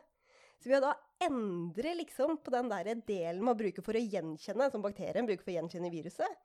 Så 0.65 0.71
ved 0.71 0.81
å 0.81 0.95
endre 1.21 1.91
liksom 1.99 2.39
på 2.41 2.49
den 2.49 2.71
der 2.71 2.87
delen 3.05 3.43
man 3.45 3.57
bruker 3.57 3.85
for 3.85 3.93
å 3.93 4.01
gjenkjenne, 4.01 4.65
som 4.73 4.81
bakterien 4.81 5.27
bruker 5.27 5.43
for 5.45 5.53
å 5.53 5.57
gjenkjenne 5.59 5.91
viruset, 5.93 6.39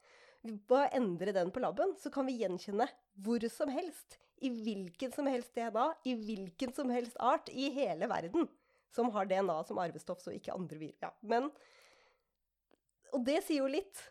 ved 0.44 0.74
å 0.76 0.80
endre 0.98 1.32
den 1.32 1.48
på 1.54 1.62
laben, 1.64 1.94
så 1.96 2.12
kan 2.12 2.28
vi 2.28 2.34
gjenkjenne 2.42 2.84
hvor 3.24 3.46
som 3.48 3.72
helst, 3.72 4.18
i 4.44 4.50
hvilken 4.52 5.14
som 5.16 5.24
helst 5.28 5.56
DNA, 5.56 5.86
i 6.04 6.12
hvilken 6.20 6.76
som 6.76 6.92
helst 6.92 7.16
art 7.16 7.48
i 7.48 7.70
hele 7.72 8.10
verden, 8.12 8.44
som 8.92 9.08
har 9.16 9.28
DNA 9.30 9.56
som 9.64 9.80
arvestoff, 9.80 10.20
så 10.20 10.36
ikke 10.36 10.52
andre 10.52 10.82
virus. 10.82 11.00
Ja, 11.00 11.14
men 11.24 11.48
Og 13.16 13.24
det 13.24 13.40
sier 13.42 13.64
jo 13.64 13.72
litt. 13.72 14.04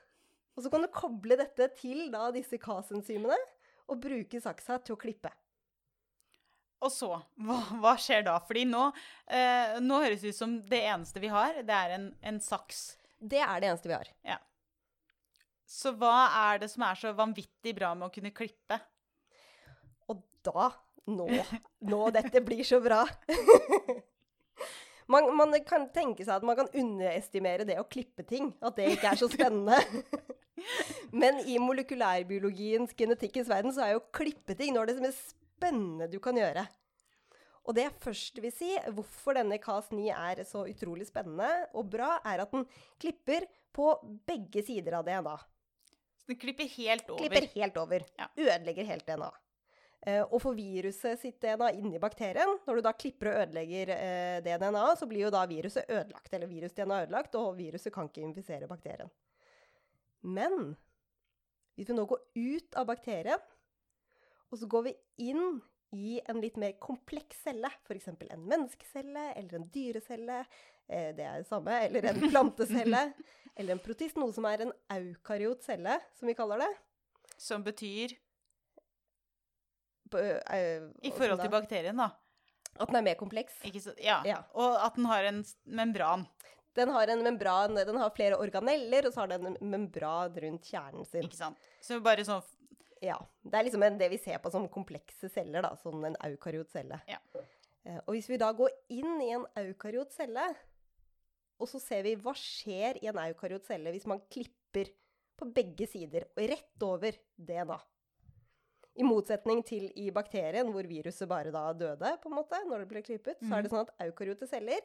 Og 0.57 0.65
så 0.65 0.73
kan 0.73 0.81
du 0.81 0.89
koble 0.91 1.37
dette 1.37 1.69
til 1.77 2.09
da 2.11 2.31
disse 2.33 2.57
Cas-enzymene, 2.57 3.37
og 3.85 4.01
bruke 4.01 4.41
saksa 4.41 4.81
til 4.81 4.97
å 4.97 4.99
klippe. 5.05 5.29
Og 6.79 6.91
så, 6.93 7.09
hva, 7.43 7.57
hva 7.81 7.95
skjer 7.99 8.23
da? 8.27 8.37
Fordi 8.47 8.63
nå, 8.69 8.85
eh, 9.27 9.79
nå 9.83 9.99
høres 10.03 10.23
det 10.23 10.31
ut 10.31 10.37
som 10.37 10.55
det 10.69 10.79
eneste 10.87 11.19
vi 11.19 11.31
har, 11.31 11.59
det 11.67 11.75
er 11.75 11.95
en, 11.97 12.05
en 12.23 12.39
saks. 12.43 12.93
Det 13.19 13.41
er 13.43 13.59
det 13.59 13.71
eneste 13.71 13.91
vi 13.91 13.97
har. 13.97 14.11
Så 15.69 15.91
hva 15.99 16.29
er 16.49 16.63
det 16.63 16.71
som 16.71 16.85
er 16.87 16.97
så 16.97 17.11
vanvittig 17.17 17.75
bra 17.77 17.91
med 17.97 18.07
å 18.07 18.13
kunne 18.13 18.33
klippe? 18.35 18.79
Og 20.09 20.23
da 20.45 20.71
Nå, 21.09 21.25
nå 21.89 21.99
dette 22.13 22.37
blir 22.45 22.61
så 22.67 22.77
bra. 22.85 22.99
man, 25.09 25.29
man 25.33 25.55
kan 25.65 25.87
tenke 25.89 26.21
seg 26.21 26.35
at 26.35 26.45
man 26.45 26.57
kan 26.59 26.69
underestimere 26.69 27.65
det 27.65 27.79
å 27.81 27.87
klippe 27.89 28.21
ting. 28.29 28.51
At 28.61 28.77
det 28.77 28.91
ikke 28.93 29.15
er 29.15 29.17
så 29.17 29.29
spennende. 29.31 29.79
Men 31.23 31.41
i 31.49 31.57
molekylærbiologiens, 31.61 32.93
genetikkens 32.99 33.49
verden, 33.49 33.73
så 33.73 33.87
er 33.87 33.95
jo 33.95 34.05
klippeting 34.13 34.75
noe 34.75 34.85
av 34.85 34.91
det 34.91 35.07
mest 35.07 35.38
spennende 35.59 36.07
du 36.11 36.17
kan 36.23 36.39
gjøre. 36.39 36.65
Og 37.67 37.75
det 37.77 37.85
jeg 37.85 37.97
først 38.01 38.39
vil 38.41 38.53
si, 38.55 38.71
hvorfor 38.95 39.37
denne 39.37 39.59
Cas9 39.61 40.07
er 40.15 40.41
så 40.47 40.63
utrolig 40.65 41.05
spennende 41.09 41.67
og 41.77 41.91
bra, 41.91 42.15
er 42.25 42.41
at 42.41 42.55
den 42.55 42.65
klipper 43.01 43.45
på 43.75 43.91
begge 44.25 44.63
sider 44.65 44.97
av 44.97 45.05
DNA. 45.05 45.35
Så 46.17 46.31
den 46.31 46.39
klipper 46.41 46.65
helt 46.79 47.11
over. 47.13 47.21
Klipper 47.21 47.51
helt 47.53 47.77
over. 47.77 48.07
Ja. 48.17 48.31
Ødelegger 48.39 48.89
helt 48.89 49.05
DNA. 49.05 49.29
Eh, 50.07 50.23
og 50.23 50.39
for 50.41 50.55
viruset 50.55 51.19
sitt 51.19 51.37
DNA 51.43 51.73
inni 51.75 51.99
bakterien, 52.01 52.55
når 52.65 52.79
du 52.79 52.85
da 52.87 52.95
klipper 52.95 53.33
og 53.33 53.41
ødelegger 53.43 53.93
eh, 53.97 54.41
det 54.45 54.57
DNA, 54.61 54.85
så 54.97 55.07
blir 55.11 55.27
jo 55.27 55.33
da 55.35 55.43
viruset 55.49 55.89
ødelagt. 55.91 56.33
Eller 56.33 56.49
virus-DNA 56.49 57.03
ødelagt, 57.05 57.35
og 57.37 57.57
viruset 57.59 57.93
kan 57.93 58.09
ikke 58.09 58.23
infisere 58.23 58.69
bakterien. 58.71 59.11
Men 60.25 60.73
hvis 61.75 61.91
vi 61.91 61.95
nå 61.95 62.07
går 62.07 62.25
ut 62.35 62.79
av 62.79 62.87
bakterien, 62.89 63.43
og 64.49 64.59
så 64.59 64.69
går 64.69 64.87
vi 64.89 64.95
inn 65.29 65.59
i 65.95 66.19
en 66.29 66.41
litt 66.41 66.57
mer 66.61 66.75
kompleks 66.81 67.43
celle, 67.45 67.69
f.eks. 67.85 68.11
en 68.11 68.45
menneskecelle 68.45 69.31
eller 69.39 69.57
en 69.57 69.67
dyrecelle, 69.73 70.39
eh, 70.87 71.09
det 71.17 71.25
er 71.25 71.41
det 71.41 71.49
samme, 71.49 71.79
eller 71.87 72.09
en 72.11 72.21
plantecelle, 72.31 73.03
eller 73.55 73.75
en 73.75 73.83
protist, 73.83 74.19
noe 74.21 74.33
som 74.35 74.45
er 74.49 74.65
en 74.65 74.73
eukaryot 74.99 75.65
celle, 75.65 75.97
som 76.19 76.29
vi 76.29 76.37
kaller 76.37 76.61
det. 76.61 76.71
Som 77.39 77.63
betyr 77.65 78.13
eh, 80.13 80.89
I 81.01 81.13
forhold 81.15 81.41
til 81.41 81.53
bakterien, 81.53 81.97
da. 81.97 82.11
At 82.79 82.91
den 82.91 82.99
er 83.01 83.07
mer 83.09 83.17
kompleks. 83.19 83.57
Så, 83.81 83.95
ja. 83.99 84.21
Ja. 84.27 84.43
Og 84.55 84.77
at 84.79 84.95
den 84.95 85.09
har 85.09 85.25
en 85.27 85.41
membran. 85.65 86.27
Den 86.77 86.93
har 86.93 87.09
en 87.11 87.23
membran, 87.25 87.75
den 87.75 87.97
har 87.97 88.13
flere 88.15 88.37
organeller, 88.39 89.07
og 89.07 89.13
så 89.13 89.25
har 89.25 89.33
den 89.33 89.49
en 89.49 89.57
membran 89.71 90.37
rundt 90.37 90.69
kjernen 90.69 91.07
sin. 91.07 91.25
Ikke 91.25 91.39
sant? 91.39 91.69
Så 91.83 91.97
bare 92.03 92.23
sånn 92.27 92.45
Ja. 93.03 93.17
Det 93.43 93.59
er 93.59 93.67
liksom 93.67 93.83
en, 93.85 93.97
det 93.99 94.09
vi 94.11 94.19
ser 94.21 94.39
på 94.43 94.51
som 94.53 94.67
komplekse 94.71 95.29
celler, 95.31 95.63
da. 95.65 95.73
Sånn 95.81 96.03
en 96.09 96.17
eukaryotcelle. 96.29 97.01
Ja. 97.09 97.19
Eh, 97.85 97.99
og 98.05 98.15
hvis 98.15 98.29
vi 98.31 98.39
da 98.41 98.51
går 98.55 98.73
inn 98.95 99.19
i 99.23 99.31
en 99.37 99.45
eukaryotcelle, 99.61 100.47
og 101.59 101.67
så 101.67 101.81
ser 101.83 102.05
vi 102.07 102.15
hva 102.19 102.33
skjer 102.37 103.01
i 103.03 103.09
en 103.11 103.19
eukaryotcelle 103.19 103.91
hvis 103.91 104.07
man 104.07 104.21
klipper 104.31 104.91
på 105.39 105.47
begge 105.55 105.87
sider 105.87 106.27
og 106.35 106.43
rett 106.51 106.83
over 106.85 107.15
DNA. 107.35 107.77
I 108.99 109.05
motsetning 109.07 109.61
til 109.63 109.85
i 109.95 110.09
bakterien, 110.11 110.67
hvor 110.73 110.87
viruset 110.87 111.29
bare 111.31 111.53
da 111.55 111.69
døde, 111.71 112.11
på 112.19 112.31
en 112.31 112.35
måte, 112.35 112.59
når 112.67 112.83
det 112.83 112.89
ble 112.89 113.03
klippet, 113.05 113.39
så 113.39 113.55
er 113.55 113.63
det 113.63 113.71
sånn 113.71 113.85
at 113.85 113.93
eukaryote 114.03 114.47
celler, 114.49 114.83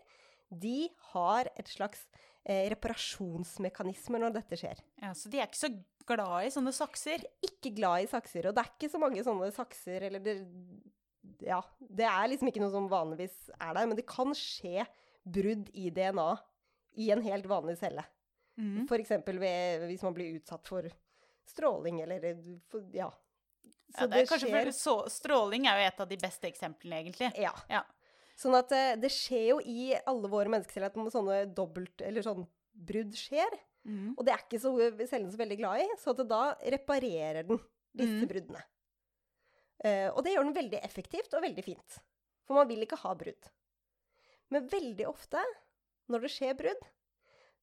de 0.54 0.86
har 1.10 1.48
et 1.58 1.70
slags 1.72 2.04
eh, 2.44 2.68
reparasjonsmekanismer 2.70 4.22
når 4.22 4.36
dette 4.36 4.58
skjer. 4.60 4.82
Ja, 5.02 5.10
Så 5.18 5.32
de 5.32 5.40
er 5.40 5.48
ikke 5.48 5.64
så 5.64 5.72
glad 6.08 6.46
i 6.46 6.52
sånne 6.52 6.72
sakser. 6.74 7.24
Ikke 7.44 7.72
glad 7.76 8.04
i 8.04 8.10
sakser, 8.10 8.48
og 8.48 8.56
det 8.56 8.64
er 8.64 8.72
ikke 8.72 8.92
så 8.92 9.00
mange 9.02 9.24
sånne 9.26 9.50
sakser, 9.54 10.08
eller 10.10 10.24
det 10.24 10.40
Ja, 11.44 11.62
det 11.78 12.06
er 12.08 12.28
liksom 12.30 12.50
ikke 12.50 12.62
noe 12.62 12.72
som 12.72 12.90
vanligvis 12.90 13.50
er 13.56 13.72
der, 13.74 13.86
men 13.88 13.96
det 13.98 14.06
kan 14.08 14.32
skje 14.36 14.84
brudd 15.24 15.70
i 15.72 15.88
DNA 15.90 16.28
i 17.00 17.10
en 17.10 17.24
helt 17.24 17.48
vanlig 17.50 17.78
celle. 17.80 18.04
Mm. 18.60 18.84
Eksempel 18.86 19.40
hvis 19.40 20.04
man 20.04 20.14
blir 20.14 20.36
utsatt 20.38 20.68
for 20.68 20.88
stråling, 21.48 22.00
eller 22.04 22.34
for, 22.70 22.84
Ja. 22.94 23.10
Ja, 23.94 24.06
det 24.10 24.24
er 24.24 24.26
kanskje 24.26 24.50
for 24.50 24.70
så, 24.74 24.94
Stråling 25.12 25.68
er 25.70 25.78
jo 25.78 25.86
et 25.86 26.00
av 26.02 26.08
de 26.10 26.16
beste 26.18 26.48
eksemplene, 26.48 27.04
egentlig. 27.04 27.30
Ja. 27.38 27.52
Ja. 27.70 27.84
Sånn 28.38 28.56
at 28.58 28.72
eh, 28.74 28.96
det 28.98 29.12
skjer 29.14 29.44
jo 29.52 29.58
i 29.62 29.92
alle 29.94 30.30
våre 30.30 30.50
menneskeceller 30.50 30.90
at 30.90 31.14
sånne 31.14 31.44
dobbelt, 31.54 32.02
eller 32.02 32.24
sånn 32.26 32.42
brudd 32.74 33.14
skjer. 33.14 33.54
Mhm. 33.84 34.14
Og 34.16 34.24
det 34.24 34.32
er 34.32 34.44
ikke 34.44 34.62
så 34.62 34.72
cellen 35.04 35.30
så 35.32 35.40
veldig 35.40 35.58
glad 35.60 35.82
i, 35.84 35.88
så 36.00 36.14
at 36.14 36.22
da 36.28 36.42
reparerer 36.74 37.44
den 37.44 37.60
disse 37.94 38.24
mm. 38.24 38.30
bruddene. 38.30 38.64
Uh, 39.84 40.08
og 40.14 40.22
det 40.24 40.32
gjør 40.32 40.48
den 40.48 40.56
veldig 40.56 40.80
effektivt 40.86 41.36
og 41.36 41.44
veldig 41.44 41.64
fint. 41.66 42.00
For 42.48 42.56
man 42.58 42.68
vil 42.70 42.84
ikke 42.84 43.00
ha 43.02 43.12
brudd. 43.18 43.50
Men 44.52 44.68
veldig 44.70 45.06
ofte, 45.08 45.40
når 46.12 46.24
det 46.24 46.32
skjer 46.32 46.56
brudd, 46.58 46.84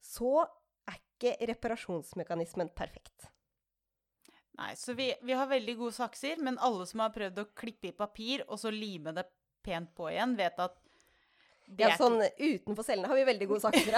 så 0.01 0.45
er 0.89 0.97
ikke 0.97 1.35
reparasjonsmekanismen 1.51 2.71
perfekt. 2.77 3.29
Nei, 4.59 4.73
så 4.77 4.93
vi, 4.97 5.11
vi 5.25 5.35
har 5.37 5.49
veldig 5.49 5.75
gode 5.79 5.95
sakser, 5.95 6.41
men 6.43 6.59
alle 6.61 6.85
som 6.89 7.03
har 7.03 7.13
prøvd 7.15 7.41
å 7.41 7.49
klippe 7.57 7.89
i 7.89 7.97
papir 7.97 8.43
og 8.47 8.59
så 8.61 8.73
lime 8.73 9.13
det 9.15 9.25
pent 9.65 9.93
på 9.97 10.09
igjen, 10.11 10.35
vet 10.37 10.57
at 10.61 10.77
Ja, 11.79 11.91
sånn 11.97 12.17
utenfor 12.21 12.83
cellene 12.83 13.07
har 13.07 13.15
vi 13.15 13.23
veldig 13.29 13.47
gode 13.47 13.63
sakser. 13.63 13.95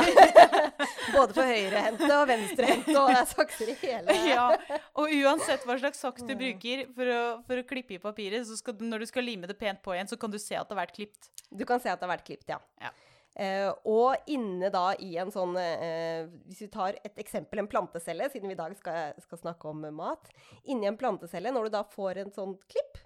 Både 1.16 1.34
for 1.36 1.48
høyrehendte 1.48 2.10
og 2.16 2.28
venstrehendte, 2.30 2.96
og 3.00 3.10
det 3.10 3.20
er 3.22 3.30
sakser 3.32 3.72
i 3.74 3.78
hele 3.82 4.18
Ja, 4.34 4.46
og 5.00 5.10
uansett 5.10 5.66
hva 5.68 5.78
slags 5.82 6.04
saks 6.04 6.26
du 6.28 6.34
Mm. 6.34 6.40
bruker 6.40 6.84
for 6.96 7.10
å, 7.14 7.22
for 7.48 7.62
å 7.62 7.66
klippe 7.68 7.96
i 7.98 8.02
papiret, 8.02 8.46
så 8.48 8.74
du, 8.74 8.86
når 8.86 9.04
du 9.04 9.10
skal 9.10 9.26
lime 9.28 9.50
det 9.50 9.58
pent 9.60 9.82
på 9.86 9.94
igjen, 9.96 10.10
så 10.10 10.18
kan 10.20 10.32
du 10.34 10.40
se 10.42 10.56
at 10.58 10.68
det 10.70 10.76
har 10.76 10.84
vært 10.86 10.96
klipt. 10.96 11.30
Du 11.50 11.66
kan 11.70 11.82
se 11.82 11.92
at 11.92 12.00
det 12.00 12.08
har 12.08 12.14
vært 12.16 12.26
klipt, 12.28 12.48
ja. 12.50 12.60
Ja. 12.82 12.94
Uh, 13.34 13.72
og 13.90 14.28
inne 14.30 14.70
da 14.70 14.92
i 15.02 15.16
en 15.18 15.32
sånn 15.34 15.56
uh, 15.58 16.28
Hvis 16.46 16.60
vi 16.62 16.68
tar 16.70 17.00
et 17.02 17.16
eksempel, 17.18 17.64
en 17.64 17.70
plantecelle, 17.72 18.28
siden 18.30 18.52
vi 18.52 18.54
i 18.54 18.60
dag 18.60 18.76
skal, 18.78 19.16
skal 19.26 19.40
snakke 19.42 19.72
om 19.72 19.82
mat. 19.98 20.30
Inni 20.70 20.86
en 20.86 21.00
plantecelle, 21.00 21.50
når 21.50 21.66
du 21.66 21.74
da 21.74 21.82
får 21.96 22.20
en 22.22 22.34
sånn 22.36 22.54
klipp 22.70 23.00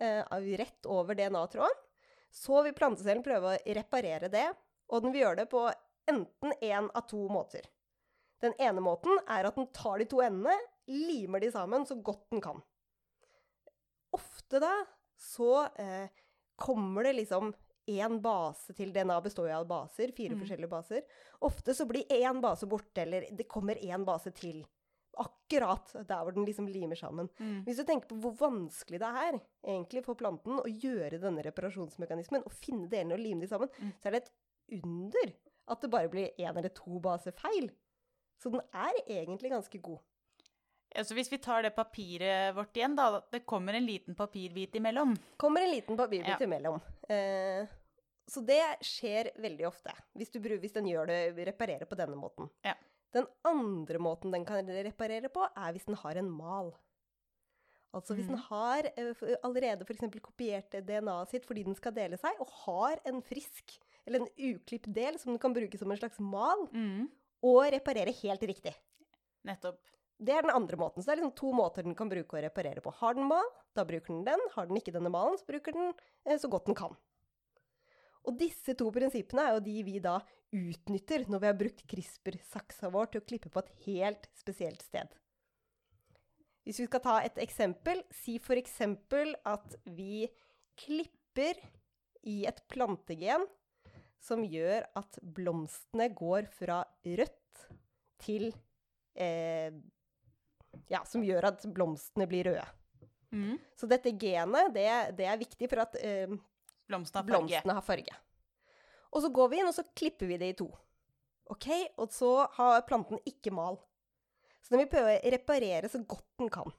uh, 0.00 0.24
rett 0.56 0.88
over 0.88 1.18
DNA-tråden, 1.18 1.82
så 2.34 2.62
vil 2.66 2.74
plantecellen 2.76 3.22
prøve 3.24 3.54
å 3.54 3.74
reparere 3.78 4.28
det. 4.32 4.48
Og 4.90 5.04
den 5.04 5.14
vil 5.14 5.22
gjøre 5.24 5.44
det 5.44 5.48
på 5.52 5.62
enten 6.10 6.52
én 6.60 6.90
av 6.90 7.06
to 7.08 7.22
måter. 7.32 7.64
Den 8.42 8.52
ene 8.60 8.82
måten 8.84 9.16
er 9.30 9.46
at 9.48 9.56
den 9.56 9.70
tar 9.72 10.02
de 10.02 10.08
to 10.10 10.18
endene, 10.20 10.56
limer 10.90 11.40
de 11.40 11.48
sammen 11.54 11.86
så 11.88 11.96
godt 12.04 12.26
den 12.34 12.42
kan. 12.44 12.58
Ofte 14.14 14.60
da 14.62 14.72
så 15.18 15.64
eh, 15.80 16.10
kommer 16.60 17.06
det 17.06 17.14
liksom 17.22 17.52
én 17.90 18.18
base 18.24 18.74
til 18.76 18.92
DNA 18.94 19.16
består 19.24 19.48
jo 19.50 19.56
av 19.60 19.66
baser, 19.68 20.12
fire 20.16 20.34
Mm. 20.34 20.40
forskjellige 20.42 20.70
baser. 20.72 21.02
Ofte 21.44 21.74
så 21.76 21.86
blir 21.88 22.04
én 22.08 22.40
base 22.40 22.66
borte, 22.66 23.02
eller 23.02 23.26
det 23.30 23.48
kommer 23.48 23.74
én 23.76 24.04
base 24.04 24.30
til. 24.32 24.64
Akkurat 25.18 25.92
der 26.08 26.22
hvor 26.24 26.34
den 26.34 26.44
liksom 26.48 26.66
limer 26.68 26.96
sammen. 26.98 27.28
Hvis 27.66 27.76
du 27.80 27.84
tenker 27.84 28.08
på 28.10 28.18
hvor 28.20 28.34
vanskelig 28.40 28.98
det 29.00 29.10
er 29.10 29.40
egentlig 29.64 30.04
for 30.04 30.14
planten 30.18 30.58
å 30.58 30.66
gjøre 30.68 31.20
denne 31.22 31.44
reparasjonsmekanismen, 31.46 32.42
og 32.46 32.52
finne 32.52 32.88
delene 32.88 33.14
og 33.14 33.20
lime 33.20 33.40
de 33.44 33.48
sammen, 33.50 33.68
Mm. 33.80 33.92
så 34.02 34.06
er 34.08 34.10
det 34.12 34.22
et 34.24 34.32
under 34.82 35.32
at 35.68 35.80
det 35.80 35.90
bare 35.90 36.08
blir 36.08 36.30
én 36.38 36.56
eller 36.56 36.68
to 36.74 36.98
baser 37.00 37.32
feil. 37.32 37.70
Så 38.42 38.50
den 38.50 38.60
er 38.72 38.92
egentlig 39.08 39.50
ganske 39.50 39.80
god. 39.80 40.00
Altså 40.94 41.14
hvis 41.16 41.30
vi 41.32 41.38
tar 41.38 41.62
det 41.62 41.74
papiret 41.74 42.54
vårt 42.54 42.74
igjen, 42.76 42.94
da. 42.94 43.20
Det 43.32 43.44
kommer 43.46 43.74
en 43.74 43.86
liten 43.86 44.14
papirbit 44.14 44.74
imellom. 44.78 45.16
kommer 45.36 45.62
en 45.62 45.70
liten 45.72 45.96
papirbit 45.96 46.28
Ja. 46.28 46.38
imellom. 46.46 46.80
Eh, 47.08 47.66
så 48.28 48.40
det 48.46 48.60
skjer 48.80 49.30
veldig 49.36 49.66
ofte. 49.66 49.92
Hvis, 50.16 50.30
du, 50.30 50.38
hvis 50.40 50.72
den 50.72 50.86
gjør 50.86 51.06
det, 51.06 51.46
reparerer 51.46 51.84
på 51.86 51.96
denne 51.96 52.16
måten. 52.16 52.48
Ja. 52.64 52.74
Den 53.14 53.26
andre 53.46 53.98
måten 54.02 54.32
den 54.34 54.44
kan 54.48 54.66
reparere 54.66 55.30
på, 55.30 55.44
er 55.56 55.72
hvis 55.76 55.86
den 55.86 55.94
har 56.00 56.18
en 56.18 56.30
mal. 56.34 56.72
Altså 57.94 58.16
hvis 58.18 58.26
den 58.26 58.34
Mhm. 58.40 58.46
har 58.50 58.88
eh, 58.96 59.36
allerede 59.46 59.84
f.eks. 59.86 60.02
kopiert 60.20 60.70
DNA-et 60.82 61.30
sitt 61.30 61.44
fordi 61.46 61.62
den 61.64 61.76
skal 61.78 61.92
dele 61.94 62.18
seg, 62.18 62.34
og 62.42 62.48
har 62.66 62.98
en 63.06 63.20
frisk 63.22 63.76
eller 64.06 64.20
en 64.24 64.32
uklipt 64.34 64.90
del 64.92 65.16
som 65.18 65.30
den 65.32 65.38
kan 65.38 65.54
bruke 65.54 65.78
som 65.78 65.90
en 65.94 65.96
slags 66.00 66.18
mal, 66.18 66.66
og 67.44 67.60
reparere 67.72 68.12
helt 68.12 68.40
riktig. 68.42 68.74
Nettopp. 69.46 69.78
Det 70.18 70.32
er 70.34 70.42
den 70.42 70.50
andre 70.54 70.76
måten. 70.76 71.02
Så 71.02 71.06
det 71.06 71.18
er 71.18 71.22
liksom 71.22 71.34
to 71.36 71.52
måter 71.52 71.82
den 71.84 71.94
kan 71.94 72.08
bruke 72.08 72.36
å 72.38 72.42
reparere 72.42 72.80
på. 72.82 72.92
Har 72.94 73.14
den 73.14 73.26
mal, 73.28 73.44
da 73.74 73.84
bruker 73.84 74.06
den 74.14 74.24
den. 74.24 74.40
Har 74.54 74.66
den 74.66 74.76
ikke 74.76 74.92
denne 74.94 75.10
malen, 75.10 75.36
så 75.38 75.44
bruker 75.46 75.72
den 75.74 75.92
eh, 76.26 76.36
så 76.38 76.48
godt 76.50 76.66
den 76.66 76.74
kan. 76.74 76.96
Og 78.24 78.38
disse 78.40 78.74
to 78.78 78.90
prinsippene 78.90 79.42
er 79.50 79.54
jo 79.58 79.60
de 79.66 79.82
vi 79.84 79.98
da 80.00 80.18
utnytter 80.54 81.26
når 81.30 81.42
vi 81.42 81.50
har 81.50 81.58
brukt 81.58 81.84
CRISPR-saksa 81.90 82.90
vår 82.94 83.10
til 83.10 83.22
å 83.22 83.26
klippe 83.26 83.50
på 83.52 83.62
et 83.64 83.72
helt 83.88 84.28
spesielt 84.38 84.82
sted. 84.84 85.10
Hvis 86.64 86.80
vi 86.80 86.86
skal 86.88 87.02
ta 87.04 87.18
et 87.26 87.38
eksempel, 87.42 88.00
si 88.14 88.38
eksempel 88.38 89.34
at 89.44 89.76
vi 89.84 90.24
klipper 90.80 91.58
i 92.24 92.44
et 92.48 92.62
plantegen 92.72 93.44
som 94.24 94.44
gjør 94.46 94.86
at 94.96 95.18
blomstene 95.36 96.08
går 96.16 96.48
fra 96.54 96.80
rødt 97.04 97.66
til 98.24 98.48
eh, 99.12 99.74
Ja, 100.90 101.04
som 101.06 101.22
gjør 101.22 101.50
at 101.52 101.66
blomstene 101.70 102.26
blir 102.26 102.48
røde. 102.48 102.64
Mm. 103.34 103.58
Så 103.76 103.86
dette 103.90 104.14
genet, 104.16 104.72
det, 104.74 104.88
det 105.18 105.28
er 105.28 105.38
viktig 105.38 105.68
for 105.68 105.84
at 105.84 105.98
eh, 106.00 106.32
blomstene, 106.88 107.20
har 107.20 107.28
blomstene 107.28 107.76
har 107.76 107.84
farge. 107.84 108.16
Og 109.14 109.22
så 109.22 109.30
går 109.30 109.50
vi 109.50 109.60
inn, 109.60 109.70
og 109.70 109.76
så 109.76 109.86
klipper 109.94 110.28
vi 110.30 110.38
det 110.40 110.50
i 110.52 110.56
to. 110.58 110.68
OK? 111.52 111.68
Og 112.02 112.10
så 112.12 112.30
har 112.56 112.86
planten 112.88 113.20
ikke 113.28 113.52
mal. 113.54 113.78
Så 114.64 114.72
den 114.72 114.82
vil 114.82 114.90
prøve 114.90 115.18
å 115.18 115.32
reparere 115.34 115.90
så 115.92 116.00
godt 116.02 116.26
den 116.40 116.50
kan. 116.52 116.72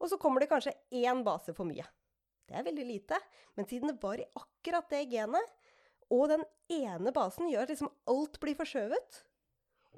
Og 0.00 0.08
så 0.08 0.16
kommer 0.20 0.40
det 0.40 0.48
kanskje 0.50 0.76
én 0.96 1.24
base 1.26 1.52
for 1.56 1.68
mye. 1.68 1.84
Det 2.48 2.56
er 2.58 2.66
veldig 2.66 2.86
lite, 2.86 3.18
men 3.54 3.66
siden 3.70 3.92
det 3.92 4.00
var 4.02 4.18
i 4.18 4.28
akkurat 4.38 4.88
det 4.90 5.04
genet, 5.12 5.58
og 6.10 6.30
den 6.32 6.42
ene 6.72 7.12
basen 7.14 7.50
gjør 7.50 7.66
at 7.66 7.70
liksom 7.70 7.90
alt 8.10 8.40
blir 8.42 8.56
forskjøvet, 8.58 9.20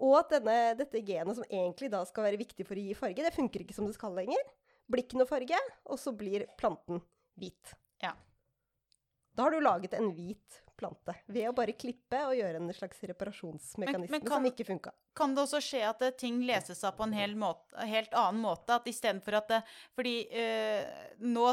og 0.03 0.16
at 0.18 0.35
denne, 0.35 0.57
dette 0.77 1.01
genet 1.05 1.38
som 1.38 1.46
egentlig 1.46 1.88
da 1.92 2.03
skal 2.09 2.27
være 2.27 2.40
viktig 2.40 2.66
for 2.68 2.77
å 2.77 2.85
gi 2.85 2.96
farge, 2.98 3.25
det 3.25 3.33
funker 3.37 3.64
ikke 3.64 3.77
som 3.77 3.88
det 3.88 3.96
skal 3.96 4.12
lenger, 4.16 4.42
blir 4.90 5.05
ikke 5.07 5.20
noe 5.20 5.31
farge, 5.31 5.61
og 5.88 6.01
så 6.01 6.12
blir 6.16 6.44
planten 6.61 7.01
hvit. 7.40 7.72
Ja. 8.05 8.12
Da 9.33 9.46
har 9.46 9.55
du 9.55 9.62
laget 9.62 9.96
en 9.96 10.12
hvit 10.16 10.61
plante 10.83 11.14
ved 11.33 11.49
å 11.49 11.55
bare 11.57 11.75
klippe 11.79 12.21
og 12.29 12.35
gjøre 12.37 12.61
en 12.61 12.73
slags 12.77 13.01
reparasjonsmekanisme 13.12 14.11
Men- 14.11 14.21
men 14.21 14.27
kan- 14.27 14.37
som 14.42 14.49
ikke 14.51 14.66
funka. 14.68 14.92
Kan 15.14 15.35
det 15.37 15.45
også 15.47 15.61
skje 15.62 15.83
at 15.88 16.03
eh, 16.03 16.11
ting 16.18 16.42
leses 16.49 16.83
av 16.85 16.97
på 16.99 17.05
en 17.07 17.12
hel 17.16 17.35
måte, 17.38 17.73
helt 17.87 18.12
annen 18.12 18.42
måte? 18.42 18.75
At 18.81 18.85
istedenfor 18.90 19.38
at 19.40 19.49
det, 19.49 19.62
Fordi 19.95 20.16
øh, 20.31 20.85
nå 21.21 21.47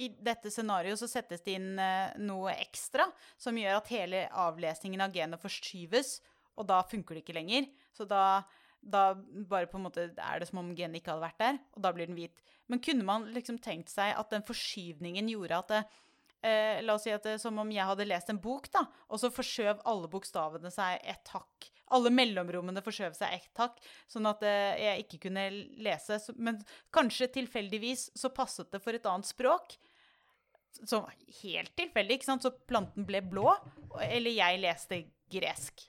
i 0.00 0.08
dette 0.08 0.48
scenarioet 0.50 0.96
så 0.98 1.08
settes 1.10 1.42
det 1.44 1.56
inn 1.58 1.74
øh, 1.78 2.14
noe 2.24 2.54
ekstra 2.56 3.04
som 3.36 3.54
gjør 3.58 3.76
at 3.82 3.88
hele 3.92 4.22
avlesningen 4.32 5.00
av 5.04 5.12
genet 5.12 5.40
forskyves, 5.42 6.20
og 6.56 6.66
da 6.70 6.82
funker 6.88 7.14
det 7.18 7.24
ikke 7.24 7.36
lenger. 7.36 7.66
Så 7.92 8.06
da, 8.08 8.42
da 8.80 9.14
bare 9.14 9.66
på 9.68 9.76
en 9.76 9.84
måte 9.84 10.06
er 10.16 10.40
det 10.40 10.48
som 10.48 10.58
om 10.62 10.70
genet 10.74 11.02
ikke 11.02 11.12
hadde 11.12 11.26
vært 11.26 11.38
der, 11.42 11.58
og 11.76 11.82
da 11.84 11.92
blir 11.92 12.06
den 12.08 12.16
hvit. 12.16 12.40
Men 12.70 12.80
kunne 12.80 13.04
man 13.04 13.26
liksom 13.34 13.58
tenkt 13.60 13.90
seg 13.92 14.14
at 14.16 14.30
den 14.30 14.42
forskyvningen 14.46 15.28
gjorde 15.28 15.58
at 15.58 15.68
det, 15.74 15.82
eh, 16.46 16.80
La 16.84 16.96
oss 16.96 17.04
si 17.06 17.12
at 17.14 17.24
det, 17.26 17.36
er 17.36 17.42
som 17.42 17.58
om 17.60 17.70
jeg 17.72 17.86
hadde 17.86 18.06
lest 18.08 18.32
en 18.32 18.40
bok, 18.42 18.68
da, 18.72 18.84
og 19.08 19.20
så 19.22 19.30
forskjøv 19.34 19.84
alle 19.88 20.10
bokstavene 20.12 20.72
seg 20.74 21.04
et 21.08 21.32
hakk. 21.34 21.68
Alle 21.96 22.12
mellomrommene 22.14 22.82
forskjøv 22.86 23.16
seg 23.18 23.34
ett 23.40 23.62
hakk, 23.62 23.78
sånn 24.10 24.28
at 24.30 24.44
eh, 24.46 24.80
jeg 24.84 25.04
ikke 25.06 25.22
kunne 25.26 25.46
lese. 25.82 26.20
Men 26.38 26.60
kanskje 26.94 27.32
tilfeldigvis 27.40 28.10
så 28.18 28.30
passet 28.34 28.70
det 28.70 28.82
for 28.84 28.96
et 28.96 29.08
annet 29.10 29.28
språk. 29.28 29.78
Som 30.86 31.08
helt 31.42 31.72
tilfeldig, 31.76 32.20
ikke 32.20 32.30
sant? 32.30 32.46
Så 32.46 32.54
planten 32.70 33.06
ble 33.08 33.24
blå, 33.26 33.50
eller 34.06 34.30
jeg 34.30 34.62
leste 34.62 35.02
gresk. 35.30 35.82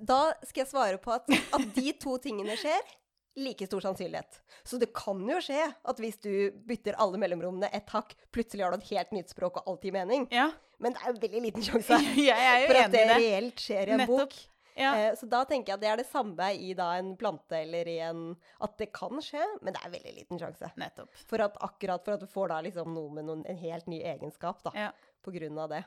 Da 0.00 0.34
skal 0.42 0.64
jeg 0.64 0.70
svare 0.70 1.00
på 1.00 1.14
at, 1.14 1.30
at 1.56 1.66
de 1.76 1.94
to 2.02 2.18
tingene 2.22 2.56
skjer. 2.60 2.94
Like 3.36 3.66
stor 3.66 3.80
sannsynlighet. 3.82 4.36
Så 4.62 4.78
det 4.78 4.92
kan 4.94 5.18
jo 5.28 5.40
skje 5.42 5.58
at 5.84 5.98
hvis 6.02 6.20
du 6.22 6.30
bytter 6.68 6.94
alle 7.02 7.18
mellomrommene 7.18 7.66
et 7.74 7.88
hakk, 7.90 8.14
plutselig 8.30 8.62
har 8.62 8.70
du 8.70 8.78
et 8.78 8.90
helt 8.92 9.10
nytt 9.16 9.32
språk 9.34 9.56
og 9.58 9.70
alt 9.72 9.82
gir 9.88 9.92
mening. 9.96 10.28
Ja, 10.30 10.50
Men 10.78 10.92
det 10.94 11.00
er 11.02 11.12
jo 11.12 11.20
veldig 11.22 11.40
liten 11.42 11.62
sjanse 11.66 11.98
jeg 12.14 12.30
er 12.30 12.60
jo 12.62 12.66
for 12.70 12.78
at 12.84 12.92
det 12.94 13.04
det. 13.08 13.16
reelt 13.18 13.62
skjer 13.64 13.88
i 13.88 13.94
en 13.96 14.02
Nettopp. 14.04 14.18
bok. 14.30 14.36
Ja. 14.76 14.92
Eh, 14.98 15.12
så 15.18 15.26
da 15.30 15.44
tenker 15.46 15.70
jeg 15.70 15.74
at 15.78 15.82
det 15.84 15.90
er 15.92 16.00
det 16.02 16.06
samme 16.10 16.48
i 16.58 16.72
da 16.74 16.88
en 16.98 17.12
plante 17.18 17.54
eller 17.62 17.86
i 17.86 17.98
en 18.02 18.22
At 18.60 18.72
det 18.78 18.88
kan 18.92 19.20
skje, 19.22 19.42
men 19.62 19.72
det 19.76 19.82
er 19.86 19.92
veldig 19.92 20.14
liten 20.16 20.38
sjanse. 20.40 20.70
Nettopp. 20.82 21.10
For 21.30 21.42
at 21.46 21.58
akkurat 21.62 22.02
for 22.06 22.14
at 22.16 22.24
du 22.24 22.26
får 22.30 22.48
da 22.50 22.60
liksom 22.66 22.90
noe 22.94 23.10
med 23.14 23.28
noen, 23.28 23.44
en 23.50 23.60
helt 23.62 23.86
ny 23.90 24.00
egenskap 24.02 24.62
da, 24.66 24.72
Ja. 24.74 24.88
på 25.22 25.30
grunn 25.34 25.58
av 25.62 25.70
det. 25.70 25.84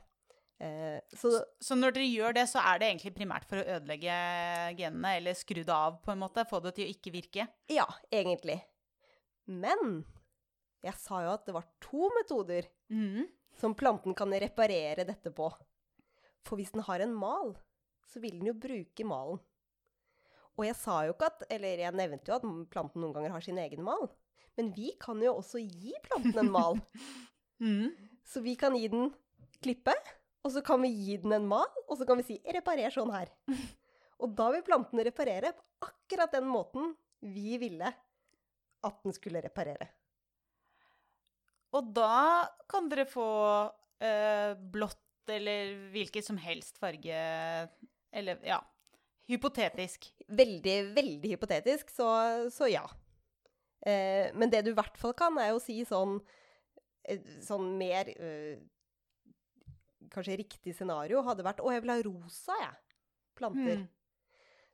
Eh, 0.60 0.98
så 1.14 1.44
Så 1.62 1.76
når 1.78 1.94
dere 1.94 2.10
gjør 2.10 2.34
det, 2.40 2.48
så 2.50 2.62
er 2.66 2.80
det 2.80 2.90
egentlig 2.90 3.14
primært 3.18 3.46
for 3.50 3.62
å 3.62 3.78
ødelegge 3.78 4.18
genene, 4.80 5.16
eller 5.20 5.38
skru 5.38 5.62
det 5.62 5.74
av, 5.74 6.00
på 6.04 6.14
en 6.14 6.22
måte? 6.24 6.48
Få 6.50 6.62
det 6.64 6.76
til 6.78 6.88
å 6.88 6.94
ikke 6.94 7.14
virke? 7.14 7.48
ja, 7.70 7.88
egentlig. 8.12 8.60
Men 9.48 10.04
jeg 10.84 10.98
sa 11.00 11.22
jo 11.24 11.34
at 11.36 11.46
det 11.48 11.56
var 11.56 11.68
to 11.84 12.10
metoder 12.18 12.68
mm. 12.94 13.28
som 13.60 13.76
planten 13.78 14.16
kan 14.18 14.34
reparere 14.34 15.08
dette 15.08 15.32
på. 15.36 15.50
For 16.48 16.60
hvis 16.60 16.74
den 16.74 16.86
har 16.88 17.04
en 17.04 17.16
mal, 17.16 17.56
så 18.08 18.22
vil 18.24 18.40
den 18.40 18.52
jo 18.52 18.58
bruke 18.58 19.08
malen. 19.08 19.40
Og 20.58 20.66
jeg 20.66 20.78
sa 20.80 21.04
jo 21.06 21.14
ikke 21.14 21.28
at 21.30 21.44
Eller 21.54 21.84
jeg 21.84 21.94
nevnte 21.94 22.32
jo 22.32 22.38
at 22.40 22.46
planten 22.74 23.04
noen 23.04 23.14
ganger 23.14 23.36
har 23.36 23.44
sin 23.46 23.60
egen 23.62 23.84
mal. 23.86 24.08
Men 24.58 24.72
vi 24.74 24.90
kan 25.00 25.20
jo 25.22 25.36
også 25.38 25.62
gi 25.62 25.94
planten 26.08 26.40
en 26.42 26.50
mal. 26.54 26.80
mm. 27.64 27.92
Så 28.26 28.42
vi 28.42 28.56
kan 28.60 28.76
gi 28.76 28.88
den 28.90 29.12
klippe, 29.62 29.94
og 30.48 30.54
så 30.56 30.64
kan 30.66 30.82
vi 30.84 30.94
gi 30.96 31.18
den 31.24 31.36
en 31.36 31.48
mal, 31.50 31.68
og 31.88 32.00
så 32.00 32.08
kan 32.08 32.20
vi 32.22 32.26
si 32.28 32.40
'reparer 32.42 32.94
sånn 32.94 33.12
her'. 33.12 33.34
Og 34.18 34.32
da 34.34 34.48
vil 34.50 34.64
planten 34.66 34.98
reparere 35.06 35.52
på 35.54 35.64
akkurat 35.86 36.32
den 36.34 36.48
måten 36.50 36.96
vi 37.22 37.60
ville 37.62 37.92
at 38.88 39.04
den 39.04 39.14
skulle 39.14 39.44
reparere. 39.44 39.86
Og 41.78 41.92
da 41.94 42.48
kan 42.66 42.88
dere 42.90 43.06
få 43.06 43.28
eh, 44.02 44.56
blått 44.58 45.30
eller 45.30 45.76
hvilken 45.94 46.24
som 46.24 46.38
helst 46.40 46.80
farge 46.80 47.14
Eller 48.10 48.40
ja, 48.48 48.62
Hypotetisk. 49.28 50.08
Veldig, 50.28 50.76
veldig 50.96 51.34
hypotetisk, 51.34 51.90
så, 51.92 52.08
så 52.54 52.70
ja. 52.72 52.86
Eh, 53.84 54.32
men 54.34 54.52
det 54.52 54.64
du 54.64 54.72
i 54.72 54.78
hvert 54.78 54.96
fall 55.00 55.14
kan, 55.20 55.36
er 55.44 55.52
å 55.52 55.60
si 55.60 55.82
sånn, 55.88 56.22
eh, 57.04 57.20
sånn 57.44 57.74
mer 57.80 58.08
eh, 58.16 58.56
Kanskje 60.14 60.38
riktig 60.40 60.74
scenario 60.78 61.22
hadde 61.26 61.44
vært 61.46 61.60
Å, 61.62 61.72
jeg 61.74 61.84
vil 61.84 61.92
ha 61.94 62.02
rosa, 62.06 62.58
jeg. 62.62 62.76
Planter. 63.38 63.84
Mm. 63.84 63.88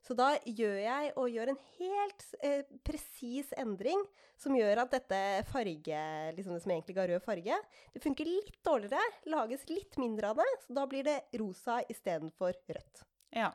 Så 0.04 0.12
da 0.16 0.34
gjør 0.44 0.76
jeg 0.82 1.12
og 1.16 1.30
gjør 1.32 1.50
en 1.54 1.58
helt 1.78 2.24
eh, 2.44 2.66
presis 2.84 3.52
endring 3.56 4.02
som 4.36 4.52
gjør 4.56 4.82
at 4.82 4.92
dette 4.92 5.20
farge, 5.48 6.00
liksom 6.36 6.52
det 6.56 6.60
som 6.60 6.72
egentlig 6.74 6.96
ga 6.98 7.06
rød 7.08 7.22
farge, 7.24 7.56
det 7.94 8.02
funker 8.04 8.28
litt 8.28 8.58
dårligere, 8.66 9.00
lages 9.32 9.64
litt 9.70 9.96
mindre 9.96 10.34
av 10.34 10.42
det, 10.42 10.48
så 10.66 10.76
da 10.76 10.84
blir 10.90 11.06
det 11.08 11.16
rosa 11.40 11.78
istedenfor 11.88 12.52
rødt. 12.68 13.04
Ja. 13.32 13.48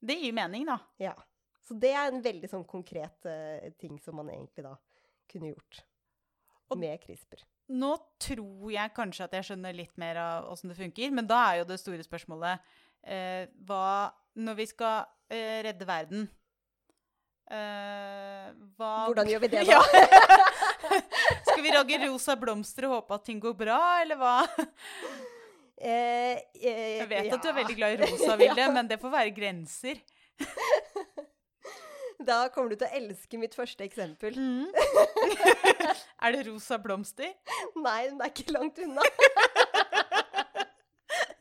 Det 0.00 0.16
gir 0.20 0.32
mening, 0.36 0.64
da. 0.68 0.78
Ja. 1.02 1.12
Så 1.66 1.76
det 1.82 1.92
er 1.92 2.08
en 2.08 2.22
veldig 2.24 2.48
sånn 2.48 2.64
konkret 2.68 3.26
eh, 3.28 3.68
ting 3.76 3.98
som 4.00 4.16
man 4.16 4.30
egentlig 4.32 4.64
da 4.64 4.76
kunne 5.28 5.52
gjort 5.52 5.82
Og- 6.70 6.78
med 6.80 6.96
CRISPR. 7.04 7.44
Nå 7.68 7.96
tror 8.22 8.70
jeg 8.70 8.92
kanskje 8.94 9.24
at 9.26 9.32
jeg 9.34 9.48
skjønner 9.48 9.74
litt 9.74 9.96
mer 9.98 10.18
av 10.22 10.50
åssen 10.52 10.70
det 10.70 10.76
funker, 10.78 11.10
men 11.10 11.26
da 11.26 11.40
er 11.50 11.60
jo 11.60 11.68
det 11.72 11.80
store 11.82 12.04
spørsmålet 12.06 12.62
eh, 13.02 13.48
hva 13.66 14.12
Når 14.38 14.54
vi 14.60 14.66
skal 14.70 15.06
eh, 15.32 15.62
redde 15.66 15.88
verden 15.88 16.28
eh, 17.50 18.50
hva 18.78 18.92
Hvordan 19.08 19.30
gjør 19.32 19.42
vi 19.46 19.50
det 19.56 19.64
da? 19.66 19.78
Ja. 19.78 19.82
Skal 21.48 21.62
vi 21.64 21.72
lage 21.74 21.98
rosa 22.06 22.36
blomster 22.38 22.86
og 22.86 23.00
håpe 23.00 23.16
at 23.18 23.24
ting 23.26 23.40
går 23.42 23.54
bra, 23.58 23.80
eller 24.04 24.18
hva? 24.20 24.34
Eh, 25.76 26.38
eh, 26.54 27.00
Jeg 27.02 27.08
vet 27.10 27.32
at 27.34 27.42
du 27.42 27.48
er 27.50 27.56
veldig 27.58 27.76
glad 27.78 27.96
i 27.96 27.98
rosa, 28.04 28.36
Vilde, 28.40 28.68
men 28.74 28.88
det 28.90 29.00
får 29.02 29.12
være 29.12 29.34
grenser. 29.36 29.98
Da 32.26 32.48
kommer 32.50 32.72
du 32.72 32.80
til 32.80 32.88
å 32.88 32.94
elske 32.98 33.38
mitt 33.38 33.54
første 33.54 33.84
eksempel. 33.86 34.34
er 36.24 36.34
det 36.34 36.46
rosa 36.48 36.78
blomster? 36.82 37.32
Nei, 37.78 38.00
den 38.08 38.20
er 38.20 38.32
ikke 38.32 38.54
langt 38.56 38.80
unna. 38.82 39.04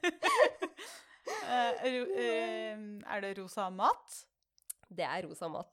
uh, 0.05 1.71
ro, 1.89 2.01
uh, 2.05 2.83
er 3.15 3.25
det 3.25 3.33
rosa 3.39 3.69
mat? 3.73 4.19
Det 4.95 5.07
er 5.07 5.25
rosa 5.25 5.49
mat. 5.49 5.69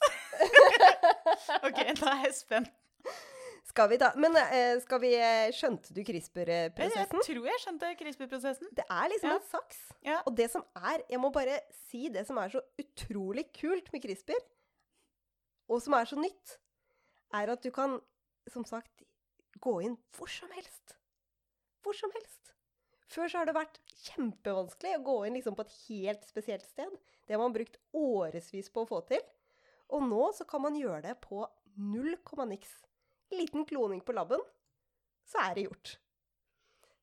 OK, 1.67 1.83
da 2.01 2.15
er 2.17 2.25
jeg 2.29 2.39
spent. 2.39 2.73
Skal 3.73 3.89
vi 3.89 3.97
ta 4.01 4.11
Men 4.21 4.35
eh, 4.37 4.75
skal 4.83 5.01
vi 5.01 5.13
Skjønte 5.57 5.95
du 5.95 6.01
Jeg, 6.03 6.09
jeg 6.09 6.25
CRISPR-prosessen? 6.27 7.23
tror 7.25 7.47
jeg 7.47 7.61
skjønte 7.63 7.93
CRISPR-prosessen. 8.01 8.73
Det 8.77 8.85
er 8.85 9.07
liksom 9.13 9.31
Ja. 9.31 9.37
en 9.39 9.47
saks. 9.49 9.79
Ja. 10.05 10.19
Og 10.27 10.37
det 10.37 10.51
som 10.53 10.65
er 10.77 11.05
Jeg 11.09 11.21
må 11.23 11.31
bare 11.33 11.61
si 11.89 12.09
det 12.13 12.27
som 12.27 12.37
er 12.43 12.53
så 12.53 12.61
utrolig 12.83 13.47
kult 13.57 13.89
med 13.95 14.03
CRISPR, 14.05 14.43
og 15.73 15.83
som 15.85 15.97
er 15.97 16.09
så 16.09 16.19
nytt, 16.21 16.59
er 17.33 17.53
at 17.53 17.65
du 17.65 17.71
kan, 17.75 17.97
som 18.53 18.67
sagt, 18.69 19.05
gå 19.63 19.79
inn 19.87 19.97
hvor 20.17 20.31
som 20.31 20.51
helst. 20.53 20.97
Hvor 21.83 21.97
som 21.97 22.13
helst. 22.15 22.53
Før 23.13 23.29
så 23.29 23.41
har 23.41 23.49
det 23.49 23.57
vært 23.57 23.81
kjempevanskelig 24.07 24.95
å 24.97 25.05
gå 25.05 25.17
inn 25.27 25.37
liksom 25.37 25.57
på 25.57 25.67
et 25.67 25.75
helt 25.89 26.23
spesielt 26.29 26.65
sted. 26.65 26.93
Det 27.27 27.37
har 27.37 27.43
man 27.43 27.55
brukt 27.55 27.77
årevis 27.97 28.71
på 28.73 28.85
å 28.85 28.89
få 28.89 29.03
til. 29.11 29.21
Og 29.93 30.05
nå 30.09 30.23
så 30.37 30.47
kan 30.49 30.65
man 30.65 30.79
gjøre 30.79 31.03
det 31.09 31.19
på 31.25 31.43
null 31.77 32.17
komma 32.25 32.47
niks. 32.49 32.73
Liten 33.33 33.67
kloning 33.69 34.01
på 34.05 34.15
laben, 34.17 34.41
så 35.29 35.45
er 35.45 35.57
det 35.57 35.67
gjort. 35.67 35.95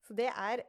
Så 0.06 0.16
det 0.18 0.28
er 0.30 0.64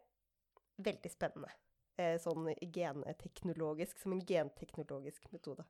veldig 0.82 1.12
spennende. 1.14 1.50
Eh, 1.98 2.18
sånn 2.22 2.48
genteknologisk, 2.74 4.00
som 4.02 4.14
en 4.16 4.24
genteknologisk 4.26 5.26
metode. 5.34 5.66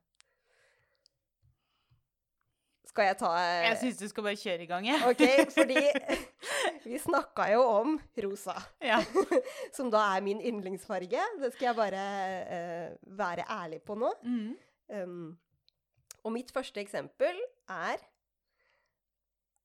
Skal 2.88 3.06
jeg 3.08 3.18
ta 3.20 3.30
eh, 3.38 3.68
Jeg 3.68 3.78
syns 3.80 4.00
du 4.00 4.08
skal 4.10 4.26
bare 4.26 4.38
kjøre 4.40 4.64
i 4.64 4.68
gang, 4.68 4.86
jeg. 4.88 5.04
OK, 5.08 5.22
fordi 5.56 5.82
vi 6.88 6.98
snakka 7.00 7.46
jo 7.54 7.62
om 7.68 7.94
rosa, 8.24 8.56
Ja. 8.82 8.98
som 9.76 9.90
da 9.92 10.02
er 10.16 10.24
min 10.26 10.42
yndlingsfarge. 10.42 11.22
Det 11.40 11.52
skal 11.54 11.70
jeg 11.70 11.78
bare 11.78 12.02
uh, 12.42 13.16
være 13.18 13.46
ærlig 13.48 13.80
på 13.86 13.96
nå. 13.98 14.10
Mm. 14.26 14.52
Um, 14.92 15.30
og 16.22 16.34
mitt 16.34 16.52
første 16.54 16.82
eksempel 16.82 17.38
er 17.70 18.02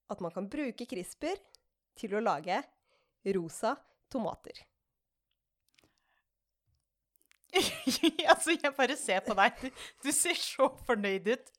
at 0.07 0.23
man 0.23 0.31
kan 0.31 0.47
bruke 0.49 0.87
CRISPR 0.87 1.41
til 1.97 2.15
å 2.15 2.23
lage 2.23 2.61
rosa 3.35 3.75
tomater. 4.13 4.61
altså, 8.29 8.55
jeg 8.55 8.73
bare 8.77 8.95
ser 8.99 9.23
på 9.25 9.35
deg. 9.37 9.61
Du, 9.61 9.85
du 10.05 10.11
ser 10.15 10.37
så 10.39 10.69
fornøyd 10.87 11.33
ut. 11.33 11.53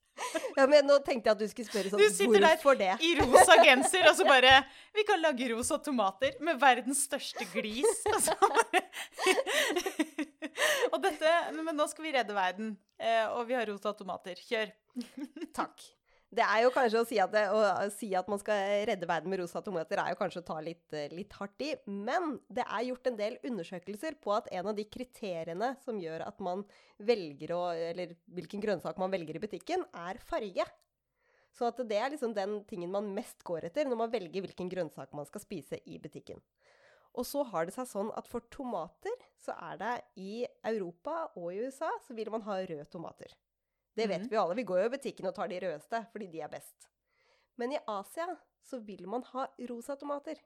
Ja, 0.57 0.67
men 0.67 0.87
Nå 0.89 0.99
tenkte 1.07 1.31
jeg 1.31 1.35
at 1.37 1.43
du 1.43 1.47
skulle 1.51 1.69
spørre 1.69 1.91
Du 1.93 1.97
sånn 1.97 2.15
sitter 2.17 2.45
der 2.45 2.79
det? 2.81 2.91
I 3.07 3.11
rosa 3.21 3.57
genser, 3.63 4.09
og 4.11 4.17
så 4.19 4.27
bare 4.29 4.55
Vi 4.97 5.05
kan 5.09 5.21
lage 5.23 5.51
rosa 5.53 5.79
tomater 5.79 6.35
med 6.45 6.59
verdens 6.61 7.05
største 7.07 7.47
glis. 7.53 8.03
Og, 8.11 8.19
så 8.25 8.35
bare, 8.43 8.83
og 10.93 10.99
dette 11.05 11.35
Men 11.63 11.77
nå 11.79 11.87
skal 11.91 12.09
vi 12.09 12.15
redde 12.17 12.35
verden. 12.37 12.75
eh, 12.99 13.27
Og 13.35 13.47
vi 13.49 13.57
har 13.59 13.67
rosa 13.71 13.93
tomater. 13.95 14.39
Kjør. 14.49 14.73
Takk. 15.55 15.87
Det 16.29 16.45
er 16.45 16.61
jo 16.61 16.73
kanskje 16.75 17.01
å 17.01 17.07
si 17.09 17.17
at, 17.23 17.31
det, 17.33 17.47
å 17.49 17.87
si 17.95 18.11
at 18.17 18.27
man 18.29 18.41
skal 18.41 18.59
redde 18.91 19.07
verden 19.09 19.33
med 19.33 19.41
rosa 19.41 19.63
tomater, 19.65 20.01
er 20.03 20.13
jo 20.13 20.19
kanskje 20.21 20.43
å 20.43 20.49
ta 20.51 20.59
litt, 20.61 20.85
eh, 20.93 21.09
litt 21.17 21.33
hardt 21.39 21.65
i. 21.65 21.71
Men 21.89 22.37
det 22.53 22.67
er 22.67 22.85
gjort 22.85 23.09
en 23.09 23.17
del 23.17 23.39
undersøkelser 23.49 24.19
på 24.21 24.35
at 24.37 24.51
en 24.53 24.69
av 24.69 24.77
de 24.77 24.85
kriteriene 24.85 25.71
som 25.87 25.97
gjør 26.03 26.27
at 26.27 26.45
man 26.45 26.67
velger 27.01 27.55
å 27.57 27.63
Eller 27.73 28.13
hvilken 28.35 28.61
grønnsak 28.61 29.01
man 29.01 29.11
velger 29.11 29.37
i 29.39 29.43
butikken, 29.47 29.87
er 29.95 30.21
farge. 30.21 30.69
Så 31.57 31.73
det 31.81 31.97
er 31.97 32.13
liksom 32.13 32.35
den 32.37 32.61
tingen 32.69 32.93
man 32.93 33.09
mest 33.15 33.43
går 33.43 33.65
etter 33.71 33.89
når 33.89 34.03
man 34.05 34.13
velger 34.13 34.45
hvilken 34.45 34.69
grønnsak 34.69 35.15
man 35.17 35.27
skal 35.27 35.43
spise 35.43 35.81
i 35.87 35.99
butikken. 35.99 36.43
Og 37.17 37.25
så 37.25 37.43
har 37.43 37.67
det 37.67 37.75
seg 37.75 37.89
sånn 37.89 38.13
at 38.15 38.29
for 38.29 38.45
tomater 38.53 39.17
så 39.41 39.57
er 39.73 39.81
det 39.81 39.95
i 40.21 40.45
Europa 40.69 41.31
og 41.35 41.55
i 41.55 41.65
USA 41.65 41.89
så 42.05 42.15
vil 42.15 42.31
man 42.31 42.45
ha 42.47 42.61
røde 42.61 42.85
tomater. 42.93 43.33
Det 43.99 44.07
vet 44.07 44.25
mm. 44.25 44.29
vi 44.31 44.39
jo 44.39 44.45
alle. 44.45 44.59
Vi 44.59 44.67
går 44.69 44.85
jo 44.85 44.91
i 44.91 44.95
butikken 44.95 45.31
og 45.31 45.35
tar 45.37 45.51
de 45.51 45.59
rødeste 45.65 46.05
fordi 46.13 46.31
de 46.31 46.45
er 46.47 46.53
best. 46.53 46.89
Men 47.59 47.75
i 47.75 47.83
Asia 47.91 48.29
så 48.69 48.79
vil 48.85 49.07
man 49.11 49.25
ha 49.33 49.49
rosa 49.71 49.97
tomater. 49.99 50.39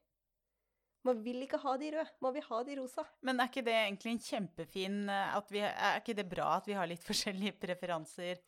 Man 1.03 1.19
vil 1.25 1.43
ikke 1.43 1.59
ha 1.59 1.75
de 1.81 1.89
røde, 1.97 2.11
man 2.23 2.35
vil 2.37 2.45
ha 2.47 2.59
de 2.65 2.77
rosa. 2.79 3.03
Men 3.27 3.41
er 3.43 3.51
ikke 3.51 3.65
det 3.67 3.75
egentlig 3.75 4.13
en 4.13 4.21
kjempefin 4.23 5.01
eh, 5.11 5.33
at 5.37 5.49
vi, 5.51 5.65
Er 5.67 5.99
ikke 5.99 6.15
det 6.15 6.29
bra 6.31 6.53
at 6.61 6.69
vi 6.71 6.77
har 6.79 6.87
litt 6.89 7.03
forskjellige 7.11 7.59
preferanser? 7.65 8.39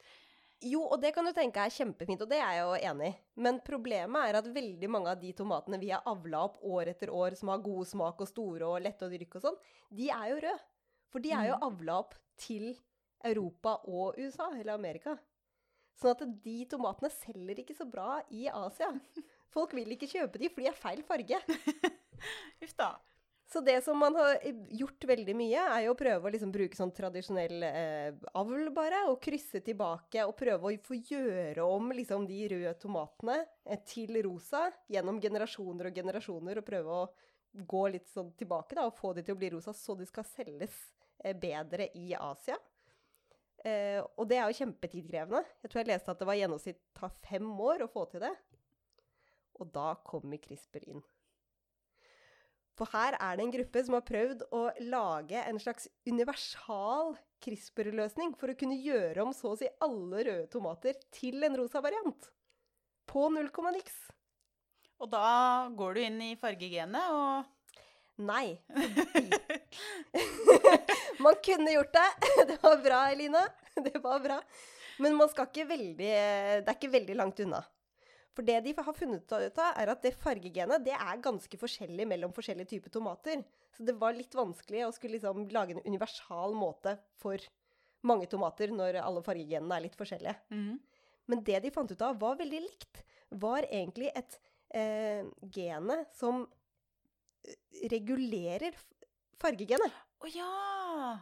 Jo, 0.65 0.85
og 0.87 1.01
det 1.03 1.11
kan 1.13 1.27
du 1.27 1.33
tenke 1.35 1.61
er 1.61 1.73
kjempefint, 1.75 2.23
og 2.25 2.31
det 2.31 2.39
er 2.39 2.55
jeg 2.57 2.63
jo 2.63 2.77
enig 2.93 3.09
i. 3.11 3.17
Men 3.43 3.59
problemet 3.67 4.31
er 4.31 4.39
at 4.39 4.47
veldig 4.55 4.89
mange 4.89 5.11
av 5.13 5.19
de 5.21 5.33
tomatene 5.37 5.81
vi 5.83 5.91
har 5.91 6.07
avla 6.09 6.45
opp 6.47 6.63
år 6.63 6.95
etter 6.95 7.11
år, 7.13 7.35
som 7.37 7.51
har 7.53 7.65
god 7.65 7.91
smak 7.91 8.23
og 8.23 8.31
store 8.31 8.71
og 8.71 8.81
lette 8.87 9.05
å 9.05 9.13
dyrke 9.13 9.41
og 9.41 9.49
sånn, 9.49 9.59
de 9.93 10.09
er 10.15 10.31
jo 10.31 10.39
røde. 10.47 10.63
For 11.13 11.23
de 11.23 11.35
er 11.35 11.51
jo 11.51 11.59
Mhm. 11.59 11.67
avla 11.69 11.99
opp 12.01 12.15
til 12.41 12.73
Europa 13.25 13.79
og 13.89 14.19
USA, 14.21 14.51
eller 14.55 14.75
Amerika. 14.75 15.17
Sånn 16.01 16.15
at 16.15 16.25
de 16.45 16.59
tomatene 16.71 17.11
selger 17.15 17.63
ikke 17.63 17.77
så 17.79 17.87
bra 17.89 18.19
i 18.35 18.47
Asia. 18.51 18.91
Folk 19.55 19.75
vil 19.77 19.95
ikke 19.95 20.11
kjøpe 20.11 20.41
de, 20.43 20.51
for 20.51 20.65
de 20.65 20.71
er 20.71 20.79
feil 20.79 21.03
farge. 21.07 21.41
Uff 22.65 22.79
da. 22.79 22.95
Så 23.53 23.61
det 23.61 23.85
som 23.85 23.99
man 23.99 24.17
har 24.17 24.39
gjort 24.75 25.05
veldig 25.07 25.35
mye, 25.37 25.61
er 25.77 25.85
jo 25.85 25.93
å 25.93 25.99
prøve 25.99 26.27
å 26.27 26.33
liksom 26.33 26.51
bruke 26.51 26.75
sånn 26.75 26.91
tradisjonell 26.97 27.67
eh, 27.69 28.17
avl, 28.41 28.71
bare, 28.75 29.05
og 29.13 29.21
krysse 29.23 29.61
tilbake 29.63 30.25
og 30.27 30.35
prøve 30.39 30.73
å 30.73 30.81
få 30.83 30.97
gjøre 30.97 31.67
om 31.69 31.93
liksom 31.95 32.25
de 32.27 32.41
røde 32.51 32.73
tomatene 32.83 33.37
eh, 33.69 33.79
til 33.87 34.17
rosa 34.27 34.65
gjennom 34.91 35.21
generasjoner 35.23 35.91
og 35.91 36.01
generasjoner, 36.01 36.59
og 36.59 36.67
prøve 36.67 36.99
å 36.99 37.05
gå 37.55 37.85
litt 37.95 38.09
sånn 38.11 38.33
tilbake 38.35 38.75
da, 38.75 38.89
og 38.89 38.99
få 38.99 39.13
de 39.15 39.23
til 39.23 39.37
å 39.37 39.39
bli 39.39 39.53
rosa, 39.55 39.77
så 39.77 39.95
de 39.95 40.09
skal 40.09 40.27
selges 40.33 40.75
eh, 41.23 41.37
bedre 41.37 41.93
i 42.01 42.11
Asia. 42.19 42.59
Eh, 43.65 44.01
og 44.21 44.29
det 44.29 44.37
er 44.37 44.51
jo 44.51 44.59
kjempetidkrevende. 44.61 45.41
Jeg 45.65 45.73
tror 45.73 45.81
jeg 45.81 45.89
leste 45.89 46.13
at 46.13 46.21
det 46.21 46.29
var 46.29 46.37
gjennomsnitt 46.37 46.81
tar 46.97 47.13
fem 47.25 47.49
år 47.65 47.87
å 47.87 47.91
få 47.91 48.05
til 48.13 48.21
det. 48.27 48.33
Og 49.61 49.71
da 49.73 49.95
kommer 50.05 50.41
CRISPR 50.43 50.85
inn. 50.93 51.05
For 52.75 52.91
her 52.91 53.15
er 53.23 53.37
det 53.39 53.45
en 53.45 53.55
gruppe 53.55 53.85
som 53.87 53.95
har 53.95 54.05
prøvd 54.05 54.43
å 54.53 54.65
lage 54.91 55.39
en 55.47 55.61
slags 55.63 55.87
universal 56.11 57.15
CRISPR-løsning 57.45 58.35
for 58.41 58.51
å 58.51 58.59
kunne 58.59 58.81
gjøre 58.83 59.23
om 59.23 59.33
så 59.37 59.53
å 59.53 59.59
si 59.61 59.71
alle 59.85 60.25
røde 60.27 60.49
tomater 60.51 60.99
til 61.15 61.47
en 61.47 61.57
rosa 61.61 61.81
variant. 61.85 62.31
På 63.09 63.29
null 63.33 63.49
komma 63.55 63.71
niks. 63.73 63.95
Og 64.99 65.09
da 65.13 65.71
går 65.77 65.95
du 65.95 66.03
inn 66.05 66.21
i 66.33 66.35
fargegenet 66.41 67.15
og 67.15 67.53
Nei. 68.15 68.55
man 71.25 71.39
kunne 71.45 71.75
gjort 71.77 71.95
det. 71.97 72.09
Det 72.53 72.59
var 72.63 72.81
bra, 72.85 73.01
Eline. 73.13 73.45
Det 73.89 74.01
var 74.03 74.21
bra. 74.25 74.41
Men 75.03 75.17
man 75.19 75.31
skal 75.33 75.49
ikke 75.49 75.67
veldig 75.73 76.11
Det 76.11 76.69
er 76.69 76.77
ikke 76.77 76.93
veldig 76.93 77.17
langt 77.19 77.41
unna. 77.43 77.65
For 78.35 78.47
det 78.47 78.61
de 78.65 78.73
har 78.75 78.97
funnet 78.97 79.23
ut 79.23 79.59
av, 79.63 79.77
er 79.79 79.91
at 79.93 80.03
det 80.03 80.17
fargegenet 80.19 80.83
det 80.83 80.95
er 80.95 81.21
ganske 81.23 81.59
forskjellig 81.59 82.07
mellom 82.11 82.33
forskjellige 82.35 82.73
typer 82.73 82.91
tomater. 82.97 83.45
Så 83.77 83.87
det 83.87 83.95
var 83.99 84.15
litt 84.15 84.35
vanskelig 84.35 84.83
å 84.87 84.95
skulle 84.95 85.17
liksom 85.17 85.47
lage 85.55 85.77
en 85.77 85.87
universal 85.87 86.55
måte 86.59 86.97
for 87.23 87.39
mange 88.05 88.27
tomater 88.31 88.75
når 88.75 88.99
alle 89.03 89.23
fargegenene 89.25 89.79
er 89.79 89.87
litt 89.87 89.99
forskjellige. 89.99 90.35
Mm. 90.51 90.81
Men 91.31 91.45
det 91.47 91.63
de 91.65 91.73
fant 91.75 91.91
ut 91.91 92.05
av 92.05 92.19
var 92.21 92.37
veldig 92.41 92.61
likt, 92.67 93.05
var 93.31 93.67
egentlig 93.71 94.11
et 94.19 94.37
eh, 94.75 95.23
gene 95.55 96.03
som 96.15 96.43
eh, 97.47 97.87
regulerer 97.95 98.77
fargegenet. 99.41 99.95
Å 100.23 100.31
ja! 100.35 101.19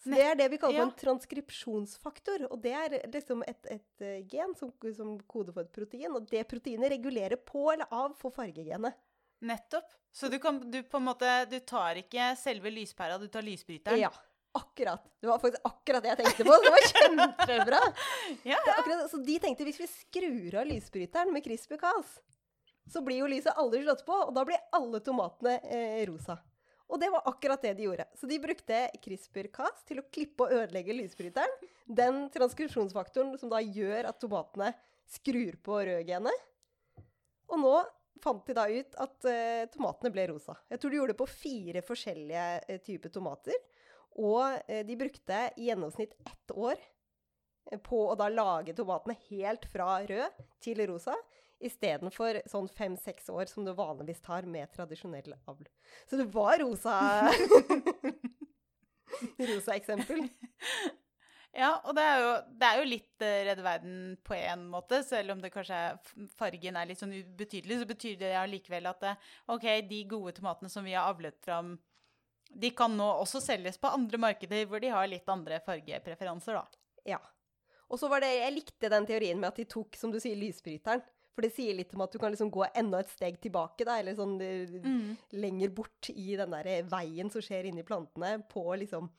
Så 0.00 0.08
det 0.14 0.22
er 0.24 0.36
det 0.38 0.46
vi 0.48 0.56
kaller 0.56 0.78
Ja. 0.78 0.84
en 0.88 0.94
transkripsjonsfaktor. 0.96 2.46
Og 2.50 2.62
det 2.64 2.72
er 2.72 2.94
liksom 3.12 3.42
et, 3.46 3.66
et 3.68 4.00
eh, 4.04 4.22
gen 4.32 4.54
som, 4.56 4.72
som 4.96 5.18
koder 5.28 5.52
for 5.52 5.66
et 5.66 5.72
protein. 5.74 6.08
Og 6.16 6.24
det 6.30 6.46
proteinet 6.48 6.90
regulerer 6.94 7.36
på 7.36 7.66
eller 7.74 7.86
av 7.92 8.14
for 8.16 8.32
fargegenet. 8.32 8.96
Nettopp. 9.44 9.92
Så 10.12 10.28
du 10.32 10.38
kan 10.40 10.58
du 10.70 10.82
på 10.82 10.98
en 10.98 11.06
måte 11.06 11.28
Du 11.48 11.58
tar 11.60 11.96
ikke 12.00 12.32
selve 12.36 12.72
lyspæra, 12.72 13.18
du 13.20 13.28
tar 13.28 13.44
lysbryteren? 13.46 14.00
Ja, 14.02 14.10
akkurat. 14.56 15.04
Det 15.20 15.28
var 15.30 15.38
faktisk 15.38 15.64
akkurat 15.68 16.02
det 16.04 16.10
jeg 16.14 16.18
tenkte 16.24 16.44
på. 16.48 16.56
Det 16.64 16.72
var 16.74 16.88
kjempebra. 16.90 17.80
Ja, 18.50 18.56
Det 18.64 18.72
er 18.72 18.80
akkurat, 18.82 19.06
så 19.12 19.20
de 19.24 19.38
tenkte 19.40 19.64
hvis 19.68 19.80
vi 19.80 19.88
skrur 19.92 20.58
av 20.60 20.68
lysbryteren 20.68 21.32
med 21.32 21.44
CRISPR-Cas, 21.44 22.18
så 22.90 23.00
blir 23.06 23.20
jo 23.22 23.28
lyset 23.30 23.52
aldri 23.56 23.84
slått 23.84 24.04
på, 24.08 24.16
og 24.28 24.32
da 24.34 24.44
blir 24.48 24.60
alle 24.76 25.00
tomatene 25.04 25.58
eh, 25.70 26.00
rosa. 26.08 26.36
Og 26.90 26.98
det 26.98 27.10
var 27.12 27.26
akkurat 27.30 27.62
det 27.62 27.76
de 27.78 27.86
gjorde. 27.86 28.06
Så 28.18 28.26
de 28.26 28.40
brukte 28.42 28.80
CRISPR-Cas 29.02 29.84
til 29.86 30.02
å 30.02 30.06
klippe 30.10 30.46
og 30.46 30.54
ødelegge 30.56 30.96
lysbryteren. 30.96 31.68
Den 31.86 32.24
transkripsjonsfaktoren 32.34 33.36
som 33.38 33.52
da 33.52 33.60
gjør 33.62 34.10
at 34.10 34.18
tomatene 34.22 34.72
skrur 35.10 35.58
på 35.62 35.80
rødgenet. 35.86 36.46
Og 37.50 37.62
nå 37.62 37.74
fant 38.22 38.42
de 38.46 38.56
da 38.56 38.66
ut 38.68 38.96
at 39.00 39.26
uh, 39.26 39.66
tomatene 39.72 40.12
ble 40.14 40.26
rosa. 40.32 40.54
Jeg 40.70 40.82
tror 40.82 40.92
de 40.92 40.98
gjorde 41.00 41.14
det 41.14 41.20
på 41.22 41.30
fire 41.30 41.82
forskjellige 41.86 42.46
uh, 42.66 42.80
typer 42.84 43.14
tomater. 43.14 43.68
Og 44.20 44.42
uh, 44.42 44.80
de 44.86 44.98
brukte 44.98 45.44
i 45.56 45.70
gjennomsnitt 45.70 46.18
ett 46.26 46.56
år 46.56 46.82
på 47.86 48.00
å 48.10 48.16
da 48.18 48.26
lage 48.32 48.74
tomatene 48.74 49.14
helt 49.28 49.66
fra 49.70 50.00
rød 50.02 50.40
til 50.64 50.80
rosa, 50.90 51.14
istedenfor 51.60 52.40
sånn 52.50 52.68
fem-seks 52.72 53.28
år 53.32 53.50
som 53.50 53.66
det 53.66 53.76
vanligvis 53.78 54.22
tar 54.24 54.48
med 54.48 54.70
tradisjonell 54.74 55.34
avl. 55.50 55.66
Så 56.08 56.20
det 56.20 56.30
var 56.32 56.60
rosa 56.62 56.96
Rosa 59.50 59.74
eksempel. 59.74 60.22
Ja, 61.50 61.72
og 61.82 61.96
det 61.98 62.02
er 62.06 62.20
jo, 62.22 62.30
det 62.60 62.68
er 62.68 62.78
jo 62.78 62.86
litt 62.86 63.24
uh, 63.24 63.38
Redde 63.48 63.64
Verden 63.66 63.94
på 64.26 64.36
en 64.38 64.62
måte. 64.70 65.00
Selv 65.06 65.34
om 65.34 65.40
det 65.42 65.50
kanskje 65.52 65.80
er, 65.88 65.98
fargen 66.38 66.78
er 66.78 66.88
litt 66.88 67.02
sånn 67.02 67.16
ubetydelig, 67.16 67.80
så 67.80 67.88
betyr 67.90 68.20
det 68.20 68.30
allikevel 68.38 68.86
at 68.90 69.02
det, 69.02 69.14
OK, 69.50 69.66
de 69.90 70.00
gode 70.10 70.36
tomatene 70.38 70.70
som 70.70 70.86
vi 70.86 70.94
har 70.94 71.10
avlet 71.10 71.36
fram, 71.42 71.74
de 72.50 72.70
kan 72.74 72.94
nå 72.96 73.08
også 73.20 73.42
selges 73.42 73.78
på 73.78 73.90
andre 73.90 74.18
markeder 74.22 74.64
hvor 74.70 74.82
de 74.82 74.94
har 74.94 75.10
litt 75.10 75.28
andre 75.30 75.60
fargepreferanser, 75.66 76.58
da. 76.58 76.82
Ja. 77.16 77.20
Og 77.90 77.98
så 77.98 78.10
var 78.10 78.22
det 78.22 78.30
Jeg 78.36 78.54
likte 78.54 78.90
den 78.92 79.06
teorien 79.06 79.38
med 79.40 79.50
at 79.50 79.58
de 79.58 79.66
tok, 79.70 79.98
som 79.98 80.14
du 80.14 80.20
sier, 80.22 80.38
lysbryteren. 80.38 81.02
For 81.34 81.46
det 81.46 81.52
sier 81.54 81.76
litt 81.78 81.92
om 81.94 82.02
at 82.04 82.12
du 82.12 82.18
kan 82.20 82.32
liksom 82.34 82.50
gå 82.52 82.64
enda 82.74 83.00
et 83.00 83.12
steg 83.12 83.38
tilbake, 83.42 83.86
da, 83.86 84.00
eller 84.00 84.16
sånn 84.18 84.36
mm. 84.40 85.10
lenger 85.38 85.74
bort 85.74 86.10
i 86.10 86.34
den 86.38 86.56
der 86.56 86.88
veien 86.90 87.30
som 87.32 87.44
skjer 87.44 87.68
inni 87.70 87.86
plantene, 87.86 88.40
på 88.50 88.64
å 88.66 88.78
liksom 88.80 89.10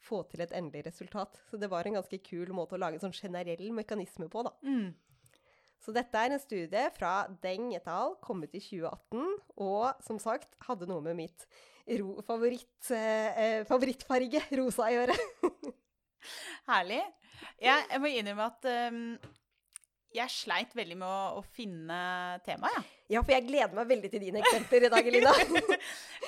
få 0.00 0.22
til 0.30 0.42
et 0.42 0.54
endelig 0.56 0.86
resultat. 0.88 1.38
Så 1.50 1.60
det 1.60 1.70
var 1.70 1.86
en 1.86 1.98
ganske 2.00 2.18
kul 2.24 2.50
måte 2.56 2.76
å 2.76 2.80
lage 2.80 2.98
en 2.98 3.06
sånn 3.06 3.16
generell 3.16 3.70
mekanisme 3.76 4.30
på, 4.32 4.44
da. 4.48 4.54
Mm. 4.66 4.90
Så 5.80 5.94
dette 5.96 6.20
er 6.20 6.34
en 6.34 6.42
studie 6.42 6.88
fra 6.96 7.14
Deng 7.40 7.70
et 7.76 7.86
al., 7.88 8.16
kommet 8.24 8.52
i 8.56 8.60
2018, 8.60 9.36
og 9.64 10.02
som 10.04 10.18
sagt 10.20 10.52
hadde 10.66 10.88
noe 10.90 11.04
med 11.04 11.16
mitt 11.22 11.46
ro 12.00 12.20
favoritt, 12.26 12.90
eh, 12.92 13.40
eh, 13.44 13.62
favorittfarge, 13.68 14.42
rosa, 14.60 14.90
å 14.90 14.94
gjøre. 14.98 15.16
Herlig. 16.70 17.00
Jeg, 17.56 17.86
jeg 17.88 18.00
må 18.02 18.10
innrømme 18.12 18.48
at 18.50 18.68
um, 18.92 19.00
jeg 20.14 20.32
sleit 20.32 20.72
veldig 20.74 20.96
med 20.98 21.06
å, 21.06 21.38
å 21.38 21.42
finne 21.54 21.98
temaet, 22.46 22.80
jeg. 22.80 22.96
Ja, 23.10 23.22
for 23.24 23.34
jeg 23.34 23.46
gleder 23.48 23.74
meg 23.74 23.88
veldig 23.90 24.08
til 24.12 24.22
dine 24.22 24.40
eksempler 24.42 24.86
i 24.86 24.90
dag, 24.92 25.06
Elina. 25.10 25.34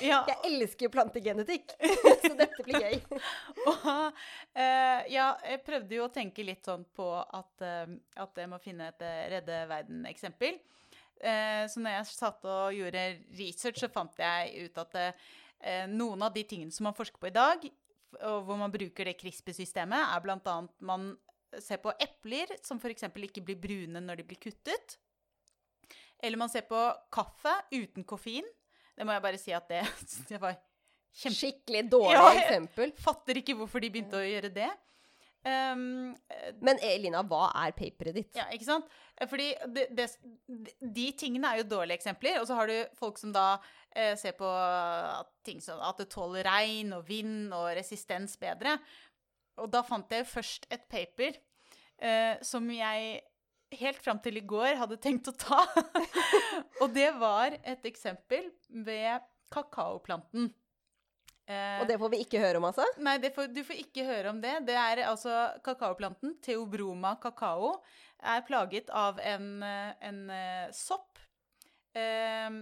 Ja. 0.03 0.23
Jeg 0.27 0.49
elsker 0.49 0.91
plantegenetikk, 0.91 1.77
så 2.25 2.33
dette 2.35 2.65
blir 2.67 2.83
gøy. 2.83 2.97
Og 3.71 3.85
uh, 3.87 5.01
ja, 5.07 5.29
jeg 5.47 5.61
prøvde 5.63 5.95
jo 5.95 6.09
å 6.09 6.11
tenke 6.11 6.43
litt 6.43 6.67
sånn 6.67 6.83
på 6.97 7.07
at, 7.23 7.63
uh, 7.63 7.93
at 8.25 8.41
jeg 8.43 8.51
må 8.51 8.59
finne 8.63 8.89
et 8.91 9.05
eh, 9.07 9.21
redde 9.37 9.61
verden-eksempel. 9.71 10.59
Uh, 11.23 11.63
så 11.71 11.85
når 11.85 12.01
jeg 12.01 12.11
satt 12.17 12.51
og 12.51 12.75
gjorde 12.75 13.05
research, 13.39 13.79
så 13.85 13.93
fant 13.93 14.19
jeg 14.19 14.67
ut 14.67 14.83
at 14.83 15.01
noen 15.93 16.25
av 16.27 16.33
de 16.35 16.43
tingene 16.43 16.75
som 16.75 16.89
man 16.89 16.97
forsker 16.99 17.23
på 17.23 17.29
i 17.29 17.37
dag, 17.37 17.63
og 18.27 18.41
hvor 18.49 18.59
man 18.59 18.73
bruker 18.75 19.07
det 19.07 19.15
CRISPR-systemet, 19.21 20.09
er 20.11 20.25
bl.a. 20.25 20.57
man 20.83 21.13
ser 21.61 21.81
på 21.83 21.93
epler 22.01 22.55
som 22.65 22.81
f.eks. 22.81 23.05
ikke 23.09 23.45
blir 23.45 23.59
brune 23.61 24.01
når 24.01 24.23
de 24.23 24.29
blir 24.31 24.41
kuttet. 24.41 24.97
Eller 26.23 26.39
man 26.39 26.49
ser 26.53 26.65
på 26.69 26.79
kaffe 27.13 27.55
uten 27.75 28.05
koffein. 28.07 28.47
Det 28.97 29.07
må 29.09 29.15
jeg 29.17 29.25
bare 29.25 29.41
si 29.41 29.53
at 29.57 29.69
det, 29.69 29.83
det 30.31 30.41
var 30.41 30.57
kjempe... 31.13 31.39
Skikkelig 31.41 31.85
dårlig 31.93 32.17
Ja, 32.17 32.31
eksempel. 32.39 32.95
Fatter 33.01 33.41
ikke 33.43 33.57
hvorfor 33.59 33.83
de 33.83 33.91
begynte 33.93 34.21
å 34.21 34.25
gjøre 34.25 34.53
det. 34.55 34.71
Um, 35.43 36.13
Men 36.63 36.79
Elina, 36.87 37.25
hva 37.27 37.49
er 37.65 37.73
paperet 37.75 38.15
ditt? 38.15 38.37
ja, 38.39 38.45
ikke 38.55 38.69
sant? 38.69 38.93
Fordi 39.27 39.49
det, 39.75 39.89
det, 39.91 40.07
de 40.79 41.07
tingene 41.19 41.51
er 41.51 41.63
jo 41.63 41.71
dårlige 41.73 41.99
eksempler. 41.99 42.39
Og 42.39 42.47
så 42.47 42.55
har 42.61 42.71
du 42.71 42.77
folk 42.99 43.19
som 43.19 43.33
da 43.35 43.57
eh, 43.91 44.15
ser 44.21 44.37
på 44.39 44.47
at, 44.47 45.33
ting 45.43 45.59
som, 45.65 45.83
at 45.83 45.99
det 45.99 46.07
tåler 46.15 46.47
regn 46.47 46.95
og 46.95 47.09
vind 47.11 47.51
og 47.59 47.73
resistens 47.75 48.39
bedre. 48.39 48.77
Og 49.61 49.69
da 49.73 49.83
fant 49.85 50.09
jeg 50.13 50.25
først 50.29 50.67
et 50.73 50.87
paper 50.91 51.37
eh, 52.01 52.39
som 52.45 52.65
jeg 52.73 53.21
helt 53.81 54.01
fram 54.05 54.19
til 54.25 54.37
i 54.41 54.45
går 54.45 54.77
hadde 54.81 54.99
tenkt 55.01 55.29
å 55.29 55.37
ta. 55.37 55.61
og 56.83 56.91
det 56.95 57.11
var 57.21 57.57
et 57.63 57.85
eksempel 57.89 58.51
ved 58.85 59.25
kakaoplanten. 59.53 60.51
Eh, 61.49 61.81
Og 61.83 61.89
det 61.89 61.97
får 62.01 62.13
vi 62.13 62.21
ikke 62.25 62.41
høre 62.43 62.61
om, 62.61 62.67
altså? 62.69 62.85
Nei, 63.03 63.17
det 63.21 63.33
får, 63.37 63.49
du 63.53 63.63
får 63.67 63.81
ikke 63.85 64.05
høre 64.09 64.31
om 64.33 64.41
det. 64.45 64.55
Det 64.69 64.77
er 64.79 65.03
altså 65.09 65.35
kakaoplanten, 65.67 66.37
Theobroma 66.45 67.17
kakao, 67.21 67.75
er 68.23 68.45
plaget 68.47 68.93
av 68.95 69.19
en, 69.21 69.49
eh, 69.67 69.91
en 70.09 70.21
eh, 70.31 70.69
sopp. 70.77 71.19
Eh, 71.99 72.61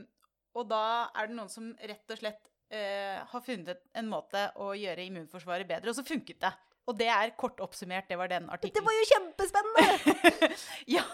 og 0.58 0.66
da 0.70 0.84
er 1.14 1.28
det 1.30 1.36
noen 1.36 1.50
som 1.52 1.68
rett 1.78 2.10
og 2.10 2.18
slett 2.18 2.48
eh, 2.74 3.18
har 3.30 3.44
funnet 3.46 3.84
en 3.98 4.08
måte 4.10 4.48
å 4.58 4.72
gjøre 4.78 5.04
immunforsvaret 5.10 5.68
bedre, 5.68 5.92
og 5.92 5.98
så 6.00 6.06
funket 6.06 6.40
det. 6.42 6.50
Og 6.90 6.96
det 6.98 7.06
er 7.12 7.30
kort 7.38 7.60
oppsummert, 7.62 8.08
det 8.10 8.16
var 8.18 8.30
den 8.30 8.48
Det 8.50 8.82
var 8.82 8.96
jo 8.96 9.04
kjempespennende! 9.12 10.54
ja, 10.96 11.04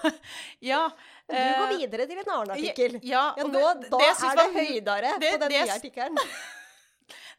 ja. 0.65 0.83
Du 1.29 1.35
går 1.37 1.65
eh, 1.67 1.73
videre 1.83 2.07
til 2.09 2.21
en 2.23 2.31
annen 2.33 2.55
artikkel. 2.57 2.97
Ja, 3.05 3.27
Ja, 3.37 3.45
nå, 3.45 3.65
det- 3.83 3.91
da 3.93 3.99
det 4.01 4.09
er 4.13 4.37
det 4.41 4.47
høydere 4.55 5.11
det- 5.21 5.33
på 5.35 5.41
den 5.45 5.53
nye 5.53 5.75
artikkelen. 5.79 6.23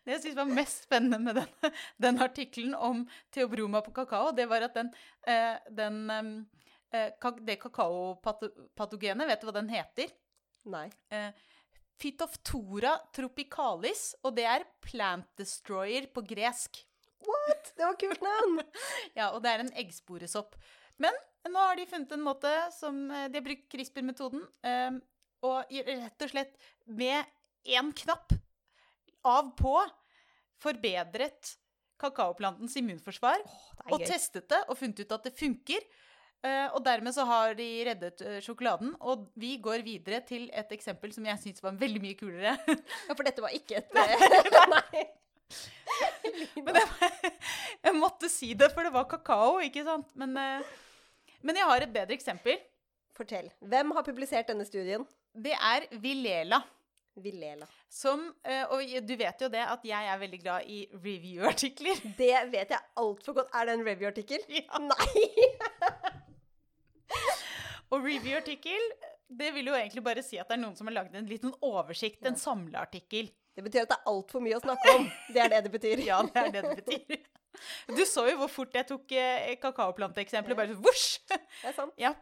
Det 0.08 0.14
jeg 0.14 0.22
syns 0.24 0.36
var 0.38 0.46
mest 0.48 0.86
spennende 0.86 1.18
med 1.20 1.36
den, 1.36 1.72
den 2.06 2.20
artikkelen 2.24 2.76
om 2.80 3.02
teobroma 3.36 3.82
på 3.84 3.92
kakao, 3.98 4.30
det 4.32 4.46
var 4.48 4.64
at 4.70 4.78
den, 4.78 4.94
eh, 5.28 5.58
den 5.68 5.98
eh, 6.94 7.10
Det 7.44 7.58
kakaopatogenet, 7.60 9.28
vet 9.28 9.42
du 9.44 9.50
hva 9.50 9.56
den 9.58 9.68
heter? 9.74 10.14
Nei. 10.72 10.86
Phytophthora 12.00 12.94
tropicalis, 13.12 14.14
og 14.24 14.38
det 14.38 14.46
er 14.48 14.64
plant 14.86 15.28
destroyer 15.40 16.08
på 16.14 16.24
gresk. 16.30 16.86
What? 17.28 17.72
Det 17.78 17.86
var 17.86 17.98
kult 18.00 18.22
navn! 18.26 18.62
Ja, 19.20 19.30
og 19.34 19.42
det 19.44 19.52
er 19.54 19.64
en 19.66 19.74
eggsporesopp. 19.84 20.56
Men 21.02 21.14
nå 21.48 21.60
har 21.62 21.78
de 21.78 21.86
funnet 21.90 22.12
en 22.16 22.24
måte 22.26 22.50
som 22.76 23.04
eh, 23.12 23.28
De 23.32 23.38
har 23.40 23.46
brukt 23.46 23.68
CRISPR-metoden. 23.74 24.44
eh, 24.66 24.98
og 25.46 25.70
rett 25.86 26.24
og 26.26 26.32
slett 26.32 26.56
med 26.90 27.26
én 27.70 27.92
knapp 27.94 28.32
av 29.28 29.52
på 29.60 29.76
forbedret 30.64 31.52
kakaoplantens 32.02 32.76
immunforsvar. 32.80 33.42
Oh, 33.46 33.94
Og 33.94 34.02
gøy. 34.02 34.08
testet 34.10 34.48
det 34.50 34.64
og 34.70 34.78
funnet 34.80 35.02
ut 35.04 35.14
at 35.16 35.28
det 35.30 35.34
funker. 35.38 35.86
Eh, 36.46 36.68
og 36.74 36.82
dermed 36.86 37.14
så 37.16 37.26
har 37.26 37.54
de 37.58 37.68
reddet 37.88 38.22
sjokoladen. 38.46 38.96
Og 39.02 39.28
vi 39.42 39.56
går 39.62 39.86
videre 39.86 40.22
til 40.26 40.50
et 40.54 40.74
eksempel 40.76 41.14
som 41.14 41.26
jeg 41.26 41.42
syns 41.44 41.64
var 41.66 41.78
veldig 41.78 42.02
mye 42.04 42.18
kulere. 42.20 42.56
Ja, 42.68 43.14
for 43.14 43.26
dette 43.26 43.42
var 43.46 43.54
ikke 43.58 43.82
et 43.82 43.94
Nei. 44.74 45.06
Men 46.66 46.80
jeg, 46.82 47.32
jeg 47.88 47.96
måtte 47.98 48.30
si 48.32 48.54
det, 48.58 48.72
for 48.74 48.88
det 48.88 48.94
var 48.96 49.08
kakao, 49.12 49.60
ikke 49.66 49.86
sant? 49.88 50.10
Men, 50.20 50.36
eh, 50.42 50.74
men 51.46 51.60
jeg 51.60 51.70
har 51.70 51.86
et 51.86 51.94
bedre 51.94 52.18
eksempel. 52.18 52.58
Fortell. 53.18 53.50
Hvem 53.66 53.94
har 53.98 54.06
publisert 54.06 54.50
denne 54.50 54.66
studien? 54.68 55.06
Det 55.34 55.54
er 55.54 55.88
Vilela. 56.02 56.62
Vilela. 57.18 57.66
Som 57.90 58.28
eh, 58.46 58.64
Og 58.74 58.84
du 59.08 59.14
vet 59.18 59.42
jo 59.42 59.50
det 59.50 59.64
at 59.64 59.86
jeg 59.86 60.10
er 60.12 60.20
veldig 60.22 60.40
glad 60.42 60.70
i 60.70 60.84
review-artikler. 60.94 62.02
Det 62.22 62.34
vet 62.52 62.74
jeg 62.76 62.92
altfor 63.02 63.40
godt. 63.40 63.54
Er 63.54 63.70
det 63.70 63.78
en 63.78 63.86
review-artikkel? 63.88 64.46
Ja. 64.54 64.82
Nei! 64.82 65.26
Og 67.88 68.04
review-artikkel, 68.04 68.90
det 69.32 69.54
vil 69.56 69.70
jo 69.72 69.76
egentlig 69.78 70.04
bare 70.04 70.24
si 70.26 70.38
at 70.42 70.50
det 70.50 70.58
er 70.58 70.64
noen 70.66 70.76
som 70.76 70.90
har 70.90 70.98
lagd 71.00 71.16
en 71.16 71.30
liten 71.30 71.54
oversikt, 71.64 72.26
en 72.28 72.36
samleartikkel. 72.36 73.30
Det 73.58 73.64
betyr 73.66 73.88
at 73.88 73.90
det 73.90 73.96
er 73.98 74.10
altfor 74.12 74.44
mye 74.46 74.58
å 74.60 74.62
snakke 74.62 74.92
om. 75.00 75.08
Det 75.34 75.42
er 75.42 75.50
det 75.56 75.64
det 75.66 75.74
betyr. 75.74 76.04
Ja, 76.12 76.22
det 76.22 76.44
er 76.44 76.52
det 76.54 76.62
det 76.68 76.76
betyr. 76.84 77.24
Du 77.90 78.04
så 78.06 78.28
jo 78.30 78.36
hvor 78.44 78.52
fort 78.54 78.76
jeg 78.78 78.86
tok 78.86 79.16
eh, 79.18 79.56
kakaoplanteeksempelet. 79.58 80.60
Bare 80.60 80.78
vosj! 80.78 81.24
Det 81.32 81.40
er 81.66 81.74
sant. 81.74 81.96
Ja. 81.98 82.14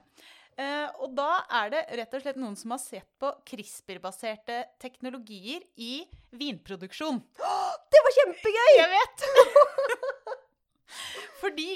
Eh, 0.55 0.87
og 1.03 1.11
da 1.17 1.41
er 1.59 1.73
det 1.73 1.81
rett 1.99 2.15
og 2.15 2.23
slett 2.23 2.39
noen 2.39 2.55
som 2.55 2.71
har 2.71 2.79
sett 2.79 3.09
på 3.19 3.33
CRISPR-baserte 3.51 4.61
teknologier 4.79 5.65
i 5.75 6.05
vinproduksjon. 6.39 7.19
Det 7.91 8.03
var 8.07 8.15
kjempegøy! 8.21 8.71
Jeg 8.77 8.93
vet! 8.95 9.27
Fordi 11.41 11.69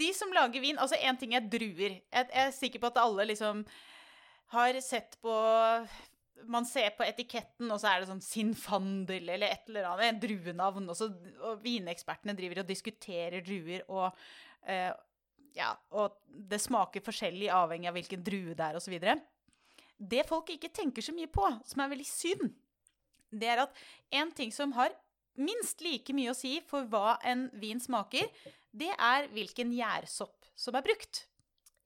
de 0.00 0.08
som 0.16 0.32
lager 0.32 0.62
vin 0.64 0.80
Altså, 0.80 0.96
én 0.96 1.20
ting 1.20 1.36
er 1.36 1.44
druer. 1.44 2.00
Jeg 2.00 2.32
er 2.32 2.56
sikker 2.56 2.80
på 2.80 2.88
at 2.88 3.04
alle 3.04 3.28
liksom 3.28 3.60
har 4.56 4.80
sett 4.80 5.18
på 5.20 5.36
man 6.44 6.66
ser 6.68 6.92
på 6.96 7.04
etiketten, 7.06 7.70
og 7.72 7.80
så 7.80 7.90
er 7.90 8.02
det 8.02 8.10
sånn 8.10 8.22
Sinfandel 8.24 9.30
eller 9.34 9.54
et 9.54 9.70
eller 9.70 9.88
annet, 9.90 10.10
en 10.10 10.20
druenavn. 10.22 10.90
Og, 10.92 10.98
så, 10.98 11.08
og 11.40 11.62
vinekspertene 11.64 12.36
driver 12.36 12.62
og 12.62 12.68
diskuterer 12.68 13.44
druer, 13.46 13.86
og, 13.88 14.26
eh, 14.68 14.92
ja, 15.56 15.72
og 15.96 16.20
det 16.26 16.60
smaker 16.62 17.04
forskjellig 17.04 17.50
avhengig 17.54 17.90
av 17.90 17.96
hvilken 17.96 18.22
drue 18.26 18.54
det 18.56 18.68
er, 18.68 18.78
osv. 18.78 18.98
Det 19.96 20.26
folk 20.28 20.52
ikke 20.52 20.72
tenker 20.74 21.04
så 21.04 21.14
mye 21.16 21.30
på, 21.32 21.48
som 21.64 21.82
er 21.82 21.92
veldig 21.94 22.08
synd, 22.10 22.52
det 23.32 23.48
er 23.50 23.64
at 23.64 23.80
en 24.14 24.30
ting 24.36 24.52
som 24.54 24.74
har 24.76 24.94
minst 25.36 25.82
like 25.84 26.14
mye 26.16 26.32
å 26.32 26.36
si 26.36 26.58
for 26.64 26.86
hva 26.90 27.16
en 27.26 27.46
vin 27.60 27.80
smaker, 27.82 28.28
det 28.76 28.92
er 28.92 29.28
hvilken 29.32 29.72
gjærsopp 29.74 30.48
som 30.56 30.76
er 30.78 30.84
brukt. 30.86 31.24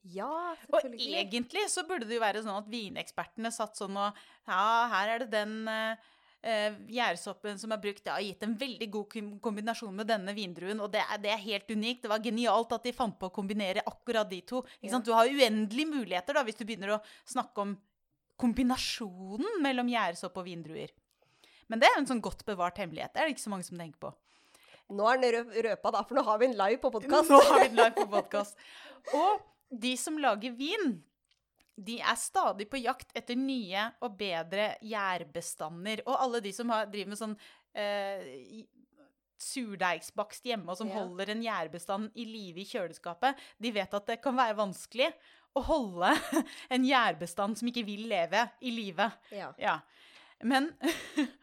Ja, 0.09 0.55
selvfølgelig. 0.57 1.09
Og 1.11 1.19
egentlig 1.21 1.67
så 1.69 1.85
burde 1.89 2.09
det 2.09 2.17
jo 2.17 2.23
være 2.23 2.41
sånn 2.45 2.57
at 2.57 2.71
vinekspertene 2.73 3.53
satt 3.53 3.77
sånn 3.77 3.99
og 4.01 4.17
Ja, 4.49 4.63
her 4.95 5.13
er 5.15 5.23
det 5.25 5.29
den 5.35 5.69
eh, 5.69 6.79
gjærsoppen 6.89 7.61
som 7.61 7.75
er 7.75 7.83
brukt. 7.83 8.03
Det 8.07 8.15
har 8.15 8.25
gitt 8.25 8.47
en 8.47 8.57
veldig 8.59 8.89
god 8.95 9.19
kombinasjon 9.45 9.93
med 9.97 10.09
denne 10.09 10.35
vindruen, 10.37 10.81
og 10.81 10.93
det 10.95 11.03
er, 11.05 11.21
det 11.21 11.35
er 11.35 11.45
helt 11.45 11.69
unikt. 11.69 12.07
Det 12.07 12.13
var 12.13 12.25
genialt 12.25 12.73
at 12.77 12.89
de 12.89 12.95
fant 12.97 13.19
på 13.21 13.29
å 13.29 13.35
kombinere 13.35 13.85
akkurat 13.87 14.31
de 14.31 14.41
to. 14.49 14.65
Ja. 14.81 15.03
Du 15.05 15.13
har 15.17 15.29
uendelige 15.29 15.93
muligheter 15.93 16.39
da, 16.39 16.47
hvis 16.49 16.59
du 16.59 16.65
begynner 16.65 16.97
å 16.97 17.03
snakke 17.29 17.67
om 17.67 17.77
kombinasjonen 18.41 19.61
mellom 19.61 19.93
gjærsopp 19.93 20.41
og 20.41 20.49
vindruer. 20.49 20.97
Men 21.71 21.83
det 21.83 21.91
er 21.91 22.01
en 22.01 22.09
sånn 22.09 22.25
godt 22.25 22.43
bevart 22.49 22.81
hemmelighet. 22.81 23.13
Det 23.13 23.21
er 23.21 23.29
det 23.29 23.37
ikke 23.37 23.45
så 23.45 23.53
mange 23.53 23.69
som 23.69 23.79
tenker 23.79 24.01
på. 24.09 24.15
Nå 24.91 25.07
er 25.07 25.21
den 25.23 25.53
røpa, 25.69 25.93
da, 25.95 26.01
for 26.03 26.19
nå 26.19 26.25
har 26.27 26.41
vi 26.41 26.49
en 26.49 26.57
live 26.59 26.81
på 26.83 26.91
podkast. 26.91 27.31
Nå 27.31 27.39
har 27.47 27.61
vi 27.61 27.69
en 27.69 27.77
live 27.79 27.95
på 27.95 28.09
podkast. 28.11 28.59
Og 29.21 29.50
de 29.71 29.97
som 29.97 30.19
lager 30.19 30.53
vin, 30.59 30.99
de 31.81 31.99
er 32.01 32.17
stadig 32.21 32.67
på 32.71 32.77
jakt 32.83 33.15
etter 33.17 33.39
nye 33.41 33.87
og 34.05 34.17
bedre 34.21 34.75
gjærbestander. 34.85 36.03
Og 36.07 36.19
alle 36.21 36.41
de 36.45 36.53
som 36.53 36.69
har, 36.75 36.87
driver 36.93 37.09
med 37.15 37.21
sånn 37.21 37.37
eh, 37.75 38.67
surdeigsbakst 39.41 40.45
hjemme, 40.45 40.69
og 40.69 40.77
som 40.77 40.89
Ja. 40.91 40.99
holder 41.01 41.31
en 41.33 41.43
gjærbestand 41.43 42.11
i 42.15 42.25
live 42.29 42.61
i 42.61 42.67
kjøleskapet, 42.69 43.37
de 43.59 43.71
vet 43.73 43.95
at 43.95 44.07
det 44.07 44.21
kan 44.21 44.37
være 44.37 44.57
vanskelig 44.59 45.09
å 45.57 45.63
holde 45.65 46.11
en 46.71 46.85
gjærbestand 46.85 47.57
som 47.59 47.69
ikke 47.71 47.87
vil 47.87 48.05
leve, 48.11 48.45
i 48.61 48.71
live. 48.71 49.11
Ja. 49.33 49.53
Ja. 49.59 49.79
Men 50.43 50.73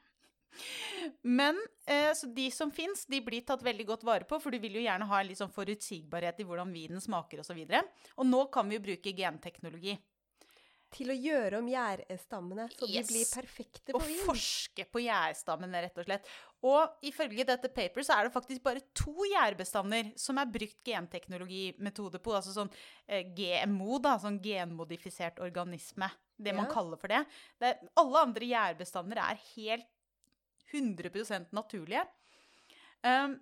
Men 1.21 1.57
eh, 1.85 2.11
så 2.17 2.29
de 2.33 2.49
som 2.51 2.71
fins, 2.71 3.05
de 3.09 3.21
blir 3.21 3.45
tatt 3.47 3.63
veldig 3.65 3.85
godt 3.87 4.03
vare 4.07 4.27
på, 4.29 4.39
for 4.41 4.51
du 4.53 4.59
vil 4.63 4.79
jo 4.79 4.85
gjerne 4.85 5.07
ha 5.09 5.21
en 5.21 5.27
litt 5.29 5.39
sånn 5.41 5.53
forutsigbarhet 5.53 6.39
i 6.43 6.47
hvordan 6.47 6.73
vinen 6.73 7.01
smaker 7.03 7.41
osv. 7.43 7.57
Og, 7.63 7.73
så 7.73 8.13
og 8.17 8.29
nå 8.29 8.45
kan 8.53 8.69
vi 8.69 8.79
jo 8.79 8.85
bruke 8.89 9.15
genteknologi. 9.17 9.97
Til 10.95 11.09
å 11.11 11.15
gjøre 11.19 11.57
om 11.59 11.65
gjærstammene 11.67 12.69
så 12.71 12.87
Yes. 12.87 13.09
de 13.09 13.13
blir 13.13 13.25
perfekte 13.27 13.91
Og 13.93 13.99
på 13.99 14.07
vin. 14.07 14.21
forske 14.23 14.85
på 14.87 15.01
gjærstammene, 15.03 15.81
rett 15.83 15.97
og 15.99 16.05
slett. 16.07 16.29
Og 16.63 17.03
ifølge 17.03 17.43
dette 17.45 17.67
paper 17.75 18.05
så 18.07 18.15
er 18.15 18.23
det 18.23 18.31
faktisk 18.33 18.63
bare 18.63 18.79
to 18.95 19.11
gjærbestander 19.27 20.13
som 20.17 20.39
er 20.39 20.45
brukt 20.45 20.79
genteknologimetode 20.87 22.21
på. 22.23 22.31
Altså 22.39 22.55
sånn 22.55 22.71
eh, 23.05 23.27
GMO, 23.35 23.99
da, 23.99 24.15
sånn 24.17 24.39
genmodifisert 24.41 25.39
organisme. 25.43 26.09
Det 26.39 26.55
man 26.55 26.67
Ja. 26.67 26.71
kaller 26.71 26.97
for 26.97 27.07
det. 27.09 27.25
det 27.59 27.75
alle 27.97 28.19
andre 28.23 28.45
gjærbestander 28.45 29.17
er 29.17 29.39
helt 29.57 29.87
100 30.73 31.47
naturlige. 31.55 32.03
Um, 33.05 33.37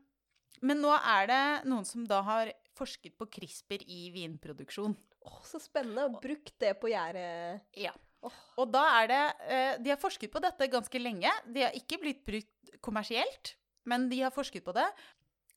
men 0.66 0.82
nå 0.82 0.92
er 0.96 1.28
det 1.30 1.44
noen 1.70 1.86
som 1.88 2.06
da 2.08 2.22
har 2.26 2.52
forsket 2.76 3.16
på 3.20 3.28
CRISPR 3.32 3.84
i 3.88 4.10
vinproduksjon. 4.14 4.96
Oh, 5.26 5.40
så 5.48 5.60
spennende. 5.62 6.08
Og 6.10 6.22
brukt 6.24 6.54
det 6.62 6.74
på 6.82 6.92
gjerdet. 6.92 7.64
Ja. 7.80 7.94
Oh. 8.26 8.36
Og 8.62 8.72
da 8.74 8.84
er 9.02 9.10
det 9.12 9.22
eh, 9.46 9.74
De 9.84 9.92
har 9.94 10.02
forsket 10.02 10.32
på 10.34 10.42
dette 10.44 10.70
ganske 10.72 11.02
lenge. 11.02 11.32
De 11.46 11.66
har 11.66 11.76
ikke 11.78 12.00
blitt 12.02 12.24
brukt 12.28 12.76
kommersielt, 12.86 13.56
men 13.90 14.10
de 14.12 14.22
har 14.24 14.34
forsket 14.34 14.66
på 14.66 14.76
det. 14.76 14.86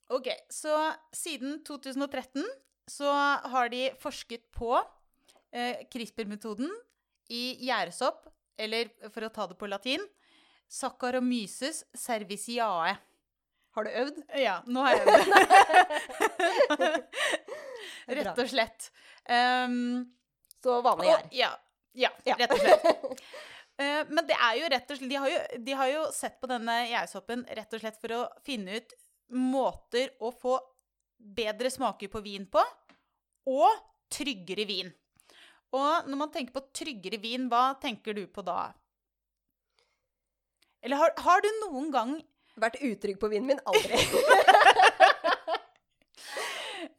Ok, 0.09 0.31
Så 0.49 0.73
siden 1.13 1.59
2013 1.65 2.45
så 2.89 3.09
har 3.53 3.69
de 3.69 3.91
forsket 4.01 4.47
på 4.55 4.71
eh, 5.53 5.85
CRISPR-metoden 5.93 6.71
i 7.29 7.59
gjærsopp, 7.67 8.25
eller 8.57 8.89
for 9.13 9.27
å 9.27 9.33
ta 9.33 9.45
det 9.51 9.59
på 9.59 9.69
latin, 9.69 10.01
Saccharomyces 10.69 11.83
cerevisiae. 11.97 12.95
Har 13.75 13.85
du 13.85 13.89
øvd? 14.01 14.19
Ja, 14.41 14.59
nå 14.67 14.81
har 14.85 14.95
jeg 14.97 15.05
bra. 15.09 16.87
Rett 18.09 18.41
og 18.41 18.49
slett. 18.49 18.89
Um, 19.29 20.07
Så 20.63 20.79
vanlig 20.83 21.09
her. 21.11 21.21
gjær. 21.31 21.35
Ja, 21.39 21.51
ja, 21.93 22.09
Ja. 22.27 22.35
rett 22.41 22.51
og 22.57 22.59
slett. 22.65 22.83
Eh, 23.79 24.01
men 24.11 24.25
det 24.27 24.35
er 24.35 24.57
jo 24.59 24.67
rett 24.73 24.89
og 24.91 24.97
slett 24.99 25.07
de 25.07 25.15
har 25.15 25.29
jo, 25.31 25.37
de 25.63 25.71
har 25.79 25.87
jo 25.87 25.99
sett 26.11 26.33
på 26.41 26.47
denne 26.51 26.73
gjærsoppen 26.89 27.45
rett 27.55 27.71
og 27.77 27.79
slett 27.79 27.95
for 28.01 28.11
å 28.11 28.17
finne 28.43 28.73
ut 28.75 28.91
måter 29.39 30.09
å 30.19 30.33
få 30.35 30.57
bedre 31.37 31.71
smaker 31.71 32.11
på 32.11 32.19
vin 32.25 32.43
på, 32.51 32.59
og 33.47 33.77
tryggere 34.11 34.65
vin. 34.67 34.91
Og 35.71 36.09
når 36.11 36.19
man 36.25 36.33
tenker 36.33 36.57
på 36.57 36.65
tryggere 36.75 37.21
vin, 37.23 37.47
hva 37.47 37.69
tenker 37.79 38.17
du 38.19 38.25
på 38.27 38.43
da? 38.43 38.73
Eller 40.85 41.01
har, 41.01 41.13
har 41.25 41.41
du 41.43 41.49
noen 41.65 41.89
gang 41.93 42.19
Vært 42.59 42.81
utrygg 42.83 43.19
på 43.21 43.29
vinen 43.31 43.47
min? 43.47 43.59
Aldri. 43.71 43.95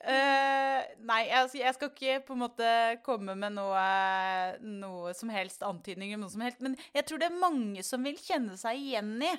Uh, 0.00 0.80
nei, 1.10 1.18
altså, 1.36 1.58
jeg 1.60 1.74
skal 1.76 1.90
ikke 1.90 2.14
på 2.24 2.36
en 2.36 2.40
måte 2.46 2.70
komme 3.04 3.34
med 3.36 3.58
noe, 3.58 3.82
noe 4.64 5.12
som 5.18 5.32
helst 5.34 5.66
antydning 5.66 6.14
om 6.16 6.24
noe 6.24 6.32
som 6.32 6.46
helst, 6.46 6.62
men 6.64 6.78
jeg 6.96 7.04
tror 7.04 7.20
det 7.20 7.28
er 7.28 7.42
mange 7.42 7.84
som 7.84 8.08
vil 8.08 8.16
kjenne 8.16 8.56
seg 8.60 8.80
igjen 8.80 9.18
i 9.26 9.34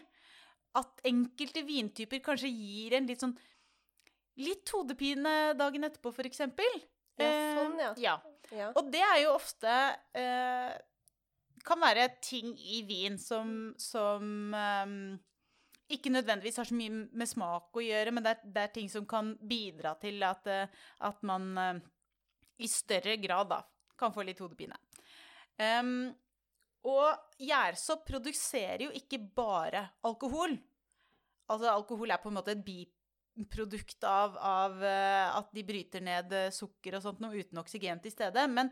at 0.78 1.02
enkelte 1.10 1.66
vintyper 1.66 2.22
kanskje 2.24 2.54
gir 2.54 3.00
en 3.00 3.10
litt 3.10 3.24
sånn 3.24 3.38
Litt 4.40 4.70
hodepine 4.72 5.52
dagen 5.60 5.84
etterpå, 5.84 6.14
eksempel. 6.24 6.78
Ja, 7.20 7.32
sånn, 7.58 7.74
ja. 7.82 7.90
Uh, 7.92 7.98
ja. 8.00 8.14
Ja. 8.56 8.70
Og 8.76 8.88
det 8.92 9.02
er 9.04 9.18
jo 9.24 9.34
ofte 9.36 9.74
eh, 10.18 10.72
Kan 11.66 11.82
være 11.84 12.08
ting 12.24 12.54
i 12.58 12.82
vin 12.88 13.18
som, 13.22 13.72
som 13.80 14.56
um, 14.56 14.96
ikke 15.92 16.14
nødvendigvis 16.14 16.58
har 16.62 16.70
så 16.70 16.78
mye 16.78 17.04
med 17.12 17.30
smak 17.30 17.76
å 17.78 17.84
gjøre, 17.84 18.14
men 18.16 18.26
det 18.26 18.34
er, 18.36 18.48
det 18.56 18.64
er 18.64 18.74
ting 18.78 18.90
som 18.92 19.06
kan 19.10 19.34
bidra 19.38 19.94
til 20.02 20.24
at, 20.26 20.48
eh, 20.50 20.82
at 21.08 21.22
man 21.28 21.52
uh, 21.60 21.82
i 22.62 22.70
større 22.72 23.18
grad 23.22 23.52
da, 23.52 23.62
kan 24.00 24.14
få 24.16 24.26
litt 24.26 24.42
hodepine. 24.42 24.78
Um, 25.60 26.10
og 26.90 27.38
gjærsopp 27.42 28.08
produserer 28.08 28.88
jo 28.88 28.96
ikke 28.98 29.20
bare 29.36 29.84
alkohol. 30.08 30.56
Altså, 31.52 31.68
alkohol 31.70 32.14
er 32.14 32.24
på 32.24 32.32
en 32.32 32.40
måte 32.40 32.56
et 32.56 32.64
biprodukt 32.66 34.08
av, 34.08 34.40
av 34.40 34.80
uh, 34.82 35.28
at 35.38 35.54
de 35.54 35.66
bryter 35.68 36.02
ned 36.08 36.34
sukker 36.56 36.98
og 36.98 37.06
sånt 37.06 37.22
noe 37.22 37.38
uten 37.38 37.62
oksygen 37.62 38.02
til 38.02 38.16
stede. 38.16 38.48
Men 38.50 38.72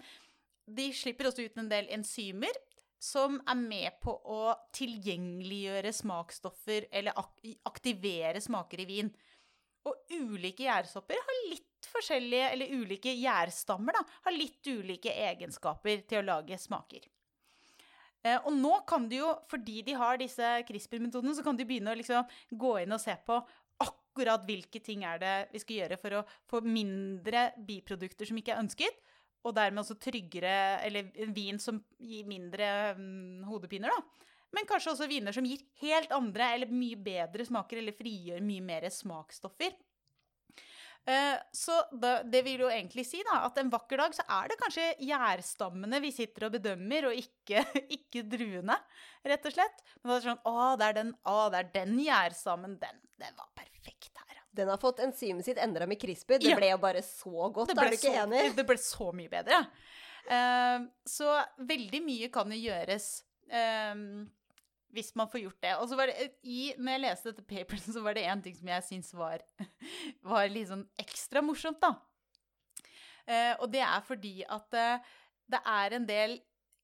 de 0.69 0.89
slipper 0.95 1.29
også 1.29 1.45
ut 1.45 1.59
en 1.59 1.69
del 1.69 1.89
enzymer 1.93 2.57
som 2.99 3.39
er 3.47 3.59
med 3.59 3.99
på 4.03 4.11
å 4.11 4.53
tilgjengeliggjøre 4.75 5.93
smaksstoffer 5.95 6.89
eller 6.91 7.15
ak 7.19 7.45
aktivere 7.69 8.41
smaker 8.43 8.83
i 8.83 8.87
vin. 8.89 9.11
Og 9.87 10.11
ulike 10.11 10.65
gjærsopper 10.65 11.21
har 11.23 11.37
litt 11.47 11.87
forskjellige, 11.87 12.49
eller 12.53 12.73
ulike 12.75 13.13
gjærstammer 13.15 13.95
da, 13.95 14.03
har 14.27 14.35
litt 14.35 14.67
ulike 14.67 15.13
egenskaper 15.15 16.03
til 16.09 16.21
å 16.21 16.27
lage 16.33 16.59
smaker. 16.59 17.07
Eh, 18.19 18.35
og 18.43 18.51
nå 18.51 18.73
kan 18.87 19.07
du 19.07 19.15
jo, 19.21 19.31
fordi 19.47 19.79
de 19.87 19.95
har 19.95 20.19
disse 20.19 20.51
CRISPR-metodene, 20.67 21.37
så 21.37 21.45
kan 21.45 21.55
du 21.55 21.63
begynne 21.63 21.93
å 21.93 21.99
liksom 21.99 22.27
gå 22.51 22.73
inn 22.81 22.95
og 22.95 23.01
se 23.01 23.15
på 23.25 23.39
akkurat 23.79 24.43
hvilke 24.43 24.81
ting 24.83 25.05
er 25.07 25.21
det 25.21 25.35
vi 25.53 25.61
skal 25.63 25.77
gjøre 25.77 25.99
for 26.01 26.19
å 26.19 26.25
få 26.51 26.59
mindre 26.67 27.49
biprodukter 27.63 28.27
som 28.27 28.39
ikke 28.41 28.57
er 28.57 28.63
ønsket, 28.65 28.99
og 29.45 29.55
dermed 29.55 29.83
også 29.83 29.97
tryggere, 30.01 30.79
eller 30.85 31.11
vin 31.35 31.59
som 31.61 31.79
gir 32.01 32.27
mindre 32.27 32.95
um, 32.97 33.43
hodepiner, 33.47 33.93
da. 33.93 34.25
Men 34.55 34.65
kanskje 34.65 34.95
også 34.95 35.07
viner 35.09 35.35
som 35.35 35.45
gir 35.45 35.61
helt 35.83 36.11
andre 36.15 36.53
eller 36.55 36.71
mye 36.73 36.97
bedre 36.97 37.45
smaker, 37.45 37.79
eller 37.81 37.95
frigjør 37.95 38.41
mye 38.43 38.63
mer 38.65 38.87
smaksstoffer. 38.91 39.75
Eh, 41.09 41.37
Så 41.55 41.75
da, 41.91 42.19
det 42.23 42.41
vil 42.45 42.65
jo 42.65 42.71
egentlig 42.71 43.05
si 43.07 43.21
da, 43.25 43.43
at 43.47 43.57
en 43.61 43.71
vakker 43.71 44.01
dag 44.01 44.15
så 44.15 44.25
er 44.39 44.51
det 44.51 44.59
kanskje 44.61 44.87
gjærstammene 45.07 46.01
vi 46.03 46.11
sitter 46.13 46.47
og 46.47 46.57
bedømmer, 46.57 47.09
og 47.09 47.21
ikke, 47.21 47.63
ikke 47.97 48.25
druene, 48.29 48.77
rett 49.25 49.47
og 49.49 49.55
slett. 49.55 49.85
Men 50.01 50.11
det 50.11 50.17
er 50.19 50.27
sånn, 50.27 50.43
å, 50.49 50.57
det 50.79 50.89
er 50.89 50.99
den, 50.99 51.13
den 51.77 51.95
gjærstammen, 52.03 52.77
den, 52.81 53.01
den 53.21 53.39
var 53.39 53.49
perfekt 53.57 54.11
her. 54.17 54.28
Den 54.59 54.71
har 54.71 54.81
fått 54.81 54.99
enzymet 55.03 55.47
sitt 55.47 55.61
endra 55.61 55.87
med 55.89 55.99
CRISPR. 56.01 56.39
Det 56.41 56.51
Ja. 56.51 56.57
ble 56.59 56.73
jo 56.73 56.81
bare 56.81 57.01
så 57.05 57.47
godt, 57.55 57.71
er 57.73 57.89
du 57.89 57.95
ikke 57.97 58.11
så, 58.11 58.17
enig? 58.25 58.43
det 58.57 58.65
ble 58.67 58.77
så 58.83 59.11
mye 59.15 59.31
bedre. 59.31 59.63
Uh, 60.29 60.89
så 61.07 61.39
veldig 61.65 62.01
mye 62.05 62.27
kan 62.33 62.51
jo 62.53 62.59
gjøres 62.67 63.07
uh, 63.49 63.95
hvis 64.93 65.13
man 65.17 65.29
får 65.29 65.43
gjort 65.45 65.61
det. 65.63 65.73
Og 65.79 65.89
så 65.89 65.97
var 65.99 66.11
det, 66.11 66.29
i, 66.43 66.73
når 66.77 66.95
jeg 66.95 67.03
leste 67.05 67.31
dette 67.31 67.47
paperen, 67.47 67.93
så 67.93 68.03
var 68.05 68.17
det 68.17 68.27
én 68.29 68.43
ting 68.45 68.55
som 68.57 68.69
jeg 68.73 68.85
syns 68.87 69.11
var, 69.17 69.43
var 70.33 70.49
litt 70.51 70.69
sånn 70.71 70.85
ekstra 71.01 71.43
morsomt, 71.45 71.81
da. 71.81 71.95
Uh, 73.29 73.53
og 73.61 73.67
det 73.73 73.83
er 73.85 74.05
fordi 74.07 74.35
at 74.49 74.73
eh, 74.73 75.09
det 75.49 75.59
er 75.69 75.93
en 75.93 76.05
del 76.07 76.31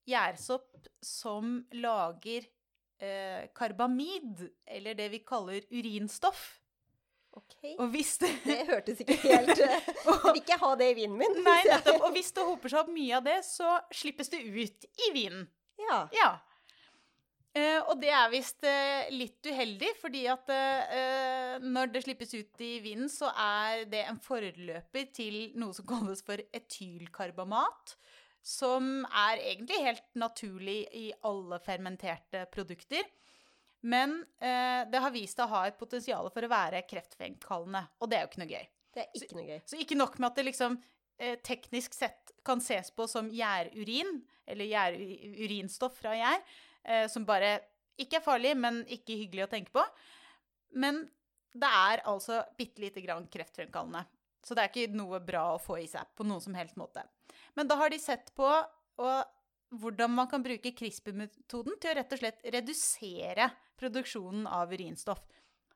gjærsopp 0.05 0.89
som 1.01 1.55
lager 1.73 2.45
eh, 3.01 3.47
karbamid, 3.57 4.43
eller 4.69 4.97
det 4.97 5.07
vi 5.15 5.23
kaller 5.25 5.65
urinstoff. 5.73 6.43
Ok. 7.35 7.55
Og 7.75 7.87
hvis 7.93 8.15
det, 8.23 8.31
Det 8.45 8.57
hørtes 8.69 9.03
ikke 9.03 9.19
helt 9.23 9.61
og, 10.09 10.27
vil 10.29 10.41
ikke 10.41 10.59
ha 10.61 10.73
det 10.79 10.89
i 10.93 10.97
vinen 11.01 11.19
min. 11.19 11.39
Nei, 11.45 11.61
nettopp. 11.67 12.07
Og 12.07 12.15
hvis 12.15 12.31
det 12.35 12.47
hoper 12.47 12.73
seg 12.73 12.83
opp 12.85 12.91
mye 12.95 13.19
av 13.19 13.25
det, 13.27 13.39
så 13.47 13.77
slippes 13.93 14.31
det 14.33 14.43
ut 14.45 14.91
i 15.07 15.13
vinen. 15.15 15.47
Ja. 15.81 16.05
Ja. 16.15 16.29
Eh, 17.55 17.79
og 17.87 18.01
det 18.01 18.11
er 18.11 18.31
visst 18.33 18.65
eh, 18.67 19.07
litt 19.15 19.47
uheldig, 19.47 19.93
fordi 20.01 20.25
at 20.27 20.49
eh, 20.51 21.53
når 21.63 21.93
det 21.93 22.03
slippes 22.03 22.33
ut 22.35 22.63
i 22.63 22.73
vinen, 22.83 23.07
så 23.11 23.29
er 23.31 23.85
det 23.91 24.03
en 24.09 24.19
forløper 24.19 25.07
til 25.15 25.37
noe 25.59 25.75
som 25.75 25.87
kalles 25.87 26.23
for 26.25 26.43
etylkarbamat. 26.55 27.95
Som 28.45 29.07
er 29.07 29.39
egentlig 29.39 29.79
helt 29.81 30.03
naturlig 30.19 30.81
i 30.93 31.07
alle 31.25 31.57
fermenterte 31.63 32.43
produkter. 32.53 33.07
Men 33.85 34.17
eh, 34.39 34.85
det 34.89 35.01
har 35.03 35.13
vist 35.13 35.37
seg 35.37 35.45
å 35.45 35.53
ha 35.57 35.65
et 35.67 35.77
potensial 35.77 36.29
for 36.33 36.45
å 36.45 36.51
være 36.51 36.85
kreftfremkallende, 36.89 37.83
og 38.01 38.09
det 38.09 38.17
er 38.17 38.23
jo 38.23 38.31
ikke 38.31 38.41
noe 38.41 38.53
gøy. 38.53 38.67
Det 38.95 39.03
er 39.03 39.19
ikke 39.19 39.37
noe 39.37 39.47
gøy. 39.49 39.59
Så 39.67 39.79
ikke 39.81 39.97
nok 39.99 40.17
med 40.19 40.29
at 40.29 40.39
det 40.39 40.47
liksom 40.47 40.77
eh, 41.19 41.35
teknisk 41.45 41.97
sett 41.97 42.33
kan 42.45 42.63
ses 42.63 42.89
på 42.95 43.07
som 43.11 43.29
gjærurin, 43.33 44.17
eller 44.47 44.69
gjærurinstoff 44.71 45.99
fra 45.99 46.15
gjær, 46.17 46.41
eh, 46.85 47.05
som 47.11 47.27
bare 47.27 47.57
ikke 48.01 48.19
er 48.19 48.25
farlig, 48.25 48.55
men 48.57 48.81
ikke 48.91 49.19
hyggelig 49.19 49.45
å 49.45 49.51
tenke 49.51 49.75
på. 49.75 49.83
Men 50.81 51.03
det 51.55 51.69
er 51.69 52.03
altså 52.09 52.41
bitte 52.57 52.83
lite 52.83 53.03
grann 53.03 53.27
kreftfremkallende. 53.31 54.03
Så 54.45 54.53
det 54.53 54.65
er 54.65 54.71
ikke 54.71 54.97
noe 54.97 55.21
bra 55.25 55.47
å 55.55 55.61
få 55.61 55.79
i 55.81 55.87
seg 55.89 56.09
på 56.15 56.25
noen 56.27 56.43
som 56.43 56.55
helst 56.57 56.77
måte. 56.77 57.05
Men 57.57 57.69
da 57.69 57.77
har 57.79 57.89
de 57.89 57.99
sett 58.01 58.29
på 58.37 58.45
og, 58.45 59.31
hvordan 59.75 60.11
man 60.13 60.29
kan 60.31 60.43
bruke 60.43 60.73
CRISPR-metoden 60.77 61.79
til 61.81 61.91
å 61.91 61.95
rett 61.97 62.13
og 62.13 62.21
slett 62.21 62.43
redusere 62.53 63.49
produksjonen 63.79 64.47
av 64.47 64.73
urinstoff. 64.73 65.21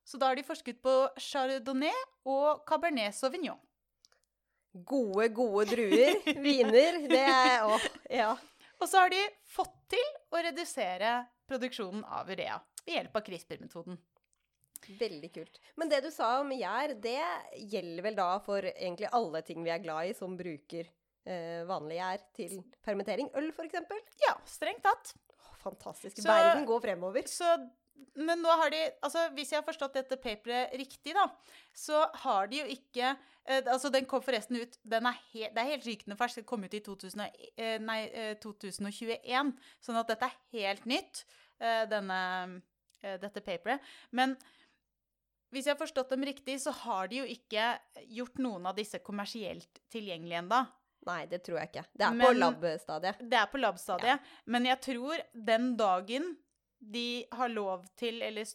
Så 0.03 0.17
da 0.17 0.31
har 0.31 0.39
de 0.39 0.43
forsket 0.47 0.81
på 0.81 0.93
chardonnay 1.21 1.93
og 2.25 2.63
cabernet 2.69 3.15
sauvignon. 3.15 3.59
Gode, 4.85 5.27
gode 5.33 5.65
druer. 5.71 6.15
Viner. 6.45 6.99
Det 7.09 7.23
er 7.25 7.65
Å, 7.65 7.77
ja. 8.13 8.31
Og 8.79 8.87
så 8.87 9.01
har 9.03 9.11
de 9.11 9.21
fått 9.49 9.75
til 9.91 10.05
å 10.31 10.41
redusere 10.45 11.13
produksjonen 11.49 12.03
av 12.05 12.29
urea 12.29 12.59
ved 12.85 12.93
hjelp 12.95 13.17
av 13.19 13.25
CRISPR-metoden. 13.25 13.97
Veldig 14.99 15.29
kult. 15.35 15.57
Men 15.77 15.89
det 15.91 15.99
du 16.05 16.09
sa 16.13 16.39
om 16.39 16.49
gjær, 16.55 16.93
det 17.03 17.19
gjelder 17.69 18.05
vel 18.05 18.15
da 18.17 18.29
for 18.45 18.63
egentlig 18.71 19.09
alle 19.13 19.41
ting 19.45 19.65
vi 19.65 19.73
er 19.73 19.81
glad 19.83 20.09
i 20.09 20.13
som 20.17 20.37
bruker 20.39 20.87
eh, 21.27 21.65
vanlig 21.69 21.99
gjær 21.99 22.23
til 22.37 22.55
fermentering? 22.85 23.29
Øl, 23.37 23.51
eksempel? 23.65 23.99
Ja, 24.23 24.37
strengt 24.49 24.85
tatt. 24.85 25.11
Fantastisk. 25.59 26.21
Så- 26.21 26.29
Verden 26.29 26.65
går 26.69 26.81
fremover. 26.87 27.27
Så, 27.27 27.49
men 28.15 28.41
nå 28.43 28.49
har 28.61 28.69
de 28.73 28.79
Altså, 29.03 29.25
hvis 29.35 29.51
jeg 29.53 29.59
har 29.61 29.65
forstått 29.67 29.93
dette 29.99 30.17
paperet 30.21 30.73
riktig, 30.79 31.13
da, 31.17 31.25
så 31.75 32.01
har 32.23 32.47
de 32.51 32.59
jo 32.61 32.65
ikke 32.73 33.11
eh, 33.13 33.61
Altså, 33.65 33.91
den 33.93 34.05
kom 34.09 34.21
forresten 34.25 34.59
ut 34.61 34.77
den 34.83 35.05
er 35.09 35.17
he, 35.31 35.47
Det 35.49 35.57
er 35.63 35.71
helt 35.73 35.87
rykende 35.87 36.17
fersk. 36.19 36.41
Den 36.41 36.47
kom 36.49 36.63
ut 36.63 36.73
i 36.73 36.81
2000, 36.85 37.25
eh, 37.57 37.77
nei, 37.83 37.99
eh, 38.13 38.33
2021. 38.43 39.53
Sånn 39.85 39.99
at 39.99 40.07
dette 40.11 40.29
er 40.29 40.39
helt 40.57 40.85
nytt, 40.89 41.23
eh, 41.59 41.85
denne, 41.91 42.61
eh, 43.03 43.17
dette 43.21 43.41
paperet. 43.45 43.79
Men 44.11 44.35
hvis 45.53 45.65
jeg 45.65 45.73
har 45.75 45.79
forstått 45.81 46.11
dem 46.13 46.23
riktig, 46.27 46.59
så 46.61 46.71
har 46.83 47.07
de 47.09 47.23
jo 47.23 47.25
ikke 47.25 47.71
gjort 48.19 48.37
noen 48.37 48.67
av 48.69 48.75
disse 48.77 48.99
kommersielt 49.01 49.81
tilgjengelige 49.89 50.43
ennå. 50.43 50.59
Nei, 51.07 51.23
det 51.31 51.39
tror 51.45 51.57
jeg 51.61 51.71
ikke. 51.71 51.85
Det 51.95 52.05
er 52.05 52.11
på 52.11 52.33
Men- 52.33 52.39
lab-stadiet. 52.43 53.17
Det 53.29 53.37
er 53.39 53.47
på 53.47 53.57
lab-stadiet. 53.57 54.19
Men 54.45 54.65
jeg 54.65 54.81
tror 54.81 55.17
den 55.33 55.75
dagen 55.79 56.37
de 56.79 57.25
har 57.35 57.51
lov 57.51 57.85
til, 57.99 58.21
eller 58.25 58.47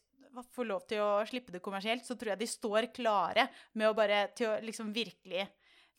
får 0.55 0.66
lov 0.66 0.87
til 0.89 1.03
å 1.05 1.11
slippe 1.29 1.55
det 1.55 1.62
kommersielt, 1.64 2.07
så 2.07 2.16
tror 2.18 2.35
jeg 2.35 2.43
de 2.43 2.51
står 2.51 2.89
klare 2.95 3.47
med 3.79 3.91
å 3.91 3.97
bare 3.97 4.27
til 4.37 4.51
å 4.51 4.59
liksom 4.64 4.91
virkelig 4.95 5.47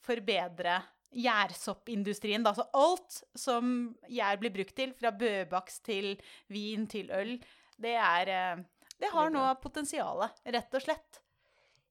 forbedre 0.04 0.80
gjærsoppindustrien. 1.16 2.44
Da. 2.44 2.52
Så 2.54 2.66
alt 2.76 3.20
som 3.38 3.94
gjær 4.12 4.40
blir 4.42 4.54
brukt 4.54 4.76
til, 4.76 4.92
fra 4.98 5.12
bøbaks 5.14 5.80
til 5.86 6.14
vin 6.52 6.86
til 6.90 7.12
øl, 7.14 7.36
det 7.80 7.94
er 8.00 8.32
eh, 8.32 8.64
Det 8.96 9.10
har 9.12 9.28
nå 9.28 9.42
potensialet, 9.60 10.38
rett 10.48 10.74
og 10.74 10.80
slett. 10.82 11.18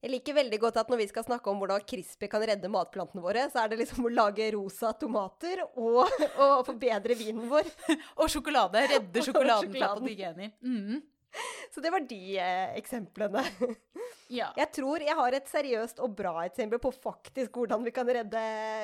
Jeg 0.05 0.11
liker 0.13 0.35
veldig 0.37 0.57
godt 0.61 0.75
at 0.77 0.89
når 0.91 0.99
vi 1.01 1.05
skal 1.09 1.23
snakke 1.25 1.49
om 1.49 1.57
hvordan 1.57 1.81
CRISPR 1.89 2.29
kan 2.29 2.43
redde 2.45 2.69
matplantene 2.69 3.23
våre, 3.23 3.47
så 3.49 3.63
er 3.63 3.71
det 3.71 3.79
liksom 3.79 4.05
å 4.05 4.11
lage 4.13 4.51
rosa 4.53 4.91
tomater 5.01 5.63
og, 5.65 6.03
og 6.05 6.59
forbedre 6.67 7.15
vinen 7.17 7.47
vår. 7.49 7.65
Og 8.21 8.29
sjokolade. 8.29 8.83
Redde 8.91 9.23
sjokoladen 9.25 9.71
fra 9.73 9.87
patigeni. 9.97 10.51
Mm. 10.61 10.99
Så 11.73 11.81
det 11.81 11.89
var 11.91 12.05
de 12.05 12.19
eh, 12.37 12.75
eksemplene. 12.77 13.41
Ja. 14.29 14.51
Jeg 14.57 14.69
tror 14.77 15.03
jeg 15.05 15.13
har 15.17 15.35
et 15.37 15.49
seriøst 15.49 15.99
og 16.05 16.13
bra 16.17 16.31
eksempel 16.45 16.79
på 16.81 16.89
faktisk 16.93 17.57
hvordan 17.57 17.83
vi 17.85 17.93
kan 17.93 18.09
redde, 18.09 18.43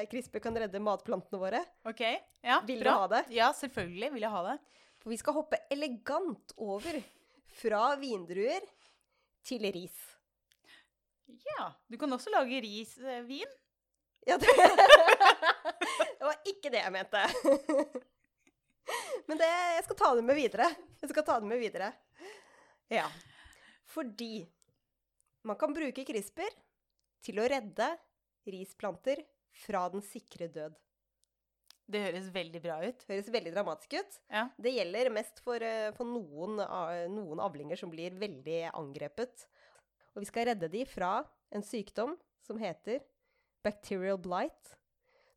CRISPR 0.09 0.41
kan 0.43 0.57
redde 0.63 0.81
matplantene 0.81 1.39
våre. 1.41 1.61
OK. 1.89 2.01
Ja, 2.45 2.59
Vil 2.65 2.81
du 2.81 2.89
ha 2.89 3.05
det? 3.13 3.23
Ja, 3.33 3.51
selvfølgelig 3.57 4.11
vil 4.15 4.25
jeg 4.25 4.33
ha 4.33 4.41
det. 4.51 4.57
For 5.01 5.13
vi 5.13 5.21
skal 5.21 5.37
hoppe 5.37 5.61
elegant 5.73 6.53
over 6.57 6.97
fra 7.61 7.91
vindruer 8.01 8.65
til 9.45 9.69
ris. 9.69 10.01
Ja. 11.55 11.71
Du 11.87 11.97
kan 11.97 12.13
også 12.13 12.33
lage 12.33 12.61
risvin. 12.63 13.57
Ja, 14.27 14.37
det, 14.37 14.47
det 16.19 16.25
var 16.25 16.37
ikke 16.45 16.69
det 16.69 16.83
jeg 16.83 16.93
mente. 16.93 17.23
Men 19.29 19.39
det, 19.39 19.49
jeg 19.49 19.83
skal 19.87 19.97
ta 19.97 20.11
det 20.17 20.25
med 20.27 20.37
videre. 20.37 20.67
Jeg 21.01 21.13
skal 21.13 21.25
ta 21.25 21.39
det 21.41 21.49
med 21.49 21.61
videre. 21.61 21.91
Ja. 22.91 23.07
Fordi 23.89 24.45
man 25.47 25.57
kan 25.57 25.73
bruke 25.73 26.05
CRISPR 26.05 26.53
til 27.25 27.41
å 27.41 27.47
redde 27.49 27.87
risplanter 28.51 29.23
fra 29.63 29.87
den 29.93 30.03
sikre 30.05 30.49
død. 30.51 30.77
Det 31.91 32.01
høres 32.05 32.29
veldig 32.31 32.61
bra 32.63 32.77
ut. 32.85 33.03
Høres 33.09 33.31
veldig 33.33 33.51
dramatisk 33.55 33.97
ut. 33.99 34.19
Ja. 34.31 34.45
Det 34.55 34.71
gjelder 34.75 35.11
mest 35.13 35.41
for, 35.43 35.61
eh, 35.61 35.91
for 35.97 36.07
noen, 36.07 36.61
noen 37.11 37.41
avlinger 37.43 37.79
som 37.79 37.91
blir 37.91 38.15
veldig 38.21 38.61
angrepet. 38.71 39.47
Og 40.15 40.23
vi 40.23 40.29
skal 40.29 40.49
redde 40.51 40.69
de 40.71 40.83
fra 40.89 41.21
en 41.51 41.63
sykdom 41.65 42.17
som 42.45 42.59
heter 42.61 43.01
bacterial 43.63 44.19
blight, 44.21 44.75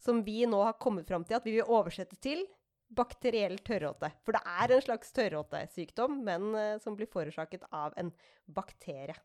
som 0.01 0.23
vi 0.25 0.43
nå 0.49 0.61
har 0.65 0.79
kommet 0.81 1.09
fram 1.09 1.25
til 1.25 1.39
at 1.39 1.47
vi 1.47 1.57
vil 1.59 1.71
oversette 1.71 2.17
til 2.23 2.45
bakteriell 2.95 3.59
tørråte. 3.65 4.11
For 4.25 4.37
det 4.37 4.43
er 4.45 4.75
en 4.75 4.83
slags 4.85 5.13
tørråtesykdom, 5.17 6.19
men 6.27 6.51
eh, 6.59 6.75
som 6.83 6.97
blir 6.99 7.11
forårsaket 7.11 7.67
av 7.75 7.95
en 8.01 8.13
bakterie. 8.45 9.17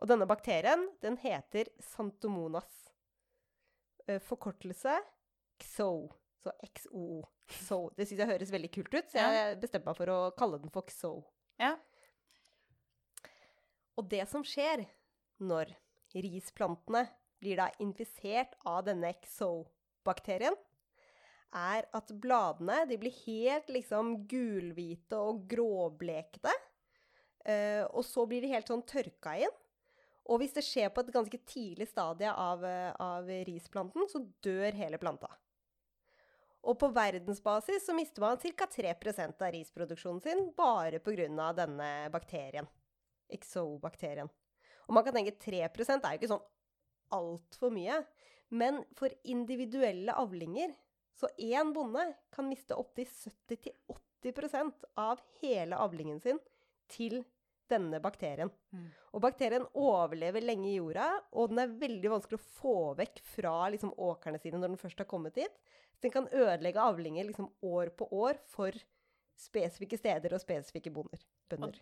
Og 0.00 0.08
denne 0.08 0.26
bakterien, 0.28 0.86
den 1.04 1.18
heter 1.20 1.68
Santomonas. 1.92 2.70
Eh, 4.06 4.20
Forkortelse 4.24 4.96
XO. 5.60 6.08
Så 6.40 6.52
XOO. 6.64 7.20
XO. 7.52 7.80
Det 7.96 8.06
syns 8.08 8.22
jeg 8.22 8.30
høres 8.30 8.52
veldig 8.52 8.70
kult 8.72 8.94
ut, 8.94 9.10
så 9.12 9.20
jeg 9.20 9.58
bestemte 9.60 9.90
meg 9.90 9.98
for 9.98 10.12
å 10.12 10.18
kalle 10.38 10.60
den 10.62 10.72
for 10.72 10.88
XO. 10.88 11.12
Ja. 11.60 11.74
Og 13.98 14.08
det 14.10 14.26
som 14.30 14.44
skjer 14.46 14.84
når 15.40 15.72
risplantene 16.14 17.06
blir 17.40 17.60
da 17.60 17.70
infisert 17.80 18.54
av 18.68 18.84
denne 18.88 19.12
XO-bakterien, 19.16 20.56
er 21.50 21.86
at 21.96 22.12
bladene 22.22 22.84
de 22.86 22.98
blir 23.00 23.14
helt 23.24 23.70
liksom 23.72 24.12
gulhvite 24.30 25.18
og 25.18 25.46
gråblekte. 25.50 26.52
Eh, 27.44 27.82
og 27.88 28.04
så 28.06 28.26
blir 28.28 28.44
de 28.44 28.52
helt 28.52 28.70
sånn 28.70 28.84
tørka 28.86 29.34
inn. 29.40 29.56
Og 30.30 30.42
hvis 30.42 30.54
det 30.54 30.62
skjer 30.62 30.92
på 30.94 31.02
et 31.02 31.14
ganske 31.14 31.40
tidlig 31.48 31.88
stadie 31.90 32.30
av, 32.30 32.64
eh, 32.64 32.92
av 33.02 33.26
risplanten, 33.48 34.06
så 34.06 34.22
dør 34.44 34.76
hele 34.78 35.00
planta. 35.00 35.30
Og 36.62 36.76
på 36.78 36.90
verdensbasis 36.92 37.86
så 37.86 37.96
mister 37.96 38.20
man 38.20 38.36
ca. 38.36 38.66
3 38.68 38.92
av 39.40 39.52
risproduksjonen 39.54 40.22
sin 40.22 40.52
bare 40.56 41.00
pga. 41.00 41.52
denne 41.56 42.10
bakterien. 42.12 42.68
XO-bakterien. 43.36 44.30
Og 44.88 44.96
man 44.96 45.06
kan 45.06 45.14
tenke 45.14 45.36
3% 45.38 46.02
er 46.02 46.14
jo 46.14 46.20
ikke 46.20 46.32
sånn 46.32 46.46
altfor 47.14 47.72
mye. 47.74 48.00
Men 48.50 48.82
for 48.98 49.12
individuelle 49.30 50.14
avlinger, 50.18 50.72
så 51.14 51.30
én 51.38 51.74
bonde 51.74 52.02
kan 52.34 52.48
miste 52.48 52.74
opptil 52.78 53.06
70-80% 53.06 54.88
av 54.98 55.20
hele 55.42 55.78
avlingen 55.78 56.18
sin 56.22 56.40
til 56.90 57.20
denne 57.70 58.00
bakterien. 58.02 58.50
Mm. 58.74 58.88
Og 59.14 59.22
bakterien 59.22 59.66
overlever 59.78 60.42
lenge 60.42 60.72
i 60.72 60.78
jorda, 60.78 61.06
og 61.38 61.52
den 61.52 61.62
er 61.62 61.76
veldig 61.82 62.14
vanskelig 62.16 62.40
å 62.40 62.48
få 62.58 62.76
vekk 62.98 63.20
fra 63.36 63.54
liksom, 63.70 63.92
åkrene 63.94 64.40
sine 64.42 64.58
når 64.58 64.74
den 64.74 64.80
først 64.80 65.02
har 65.02 65.08
kommet 65.10 65.38
dit. 65.38 65.60
Så 65.94 66.06
den 66.06 66.14
kan 66.14 66.26
ødelegge 66.32 66.82
avlinger 66.82 67.28
liksom, 67.28 67.50
år 67.62 67.92
på 67.94 68.08
år 68.16 68.40
for 68.50 68.74
spesifikke 69.40 69.98
steder 70.00 70.34
og 70.34 70.42
spesifikke 70.42 70.92
bonder, 70.94 71.22
bønder. 71.50 71.78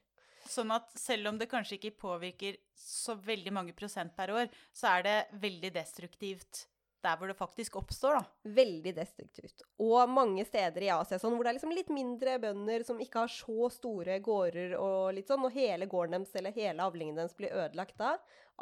Sånn 0.49 0.73
at 0.73 0.91
selv 0.97 1.31
om 1.31 1.39
det 1.41 1.51
kanskje 1.51 1.77
ikke 1.77 1.99
påvirker 2.01 2.59
så 2.79 3.19
veldig 3.21 3.53
mange 3.53 3.77
prosent 3.77 4.15
per 4.17 4.33
år, 4.33 4.51
så 4.73 4.95
er 4.97 5.07
det 5.07 5.17
veldig 5.43 5.73
destruktivt 5.75 6.67
der 7.05 7.19
hvor 7.19 7.31
det 7.31 7.37
faktisk 7.39 7.77
oppstår, 7.79 8.19
da. 8.19 8.53
Veldig 8.59 8.93
destruktivt. 8.97 9.63
Og 9.83 10.11
mange 10.11 10.43
steder 10.49 10.85
i 10.85 10.91
Asia 10.93 11.19
sånn, 11.21 11.37
hvor 11.37 11.47
det 11.47 11.53
er 11.53 11.59
liksom 11.59 11.75
litt 11.75 11.93
mindre 11.95 12.39
bønder 12.43 12.85
som 12.87 12.99
ikke 13.03 13.23
har 13.25 13.33
så 13.33 13.69
store 13.73 14.19
gårder, 14.25 14.75
og 14.81 15.13
litt 15.15 15.31
sånn, 15.31 15.45
og 15.47 15.55
hele 15.55 15.87
gården 15.91 16.19
deres 16.19 16.35
eller 16.39 16.57
hele 16.57 16.89
avlingen 16.89 17.19
deres 17.19 17.37
blir 17.39 17.55
ødelagt 17.55 17.99
da, 18.01 18.17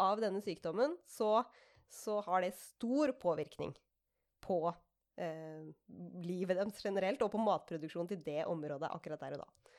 av 0.04 0.20
denne 0.20 0.42
sykdommen, 0.44 0.98
så, 1.08 1.40
så 1.88 2.20
har 2.28 2.44
det 2.44 2.52
stor 2.60 3.14
påvirkning 3.22 3.72
på 4.44 4.60
eh, 4.68 5.72
livet 6.26 6.60
deres 6.60 6.84
generelt, 6.84 7.24
og 7.24 7.32
på 7.32 7.40
matproduksjonen 7.40 8.12
til 8.12 8.24
det 8.26 8.42
området 8.44 8.92
akkurat 8.92 9.24
der 9.24 9.38
og 9.38 9.46
da. 9.46 9.75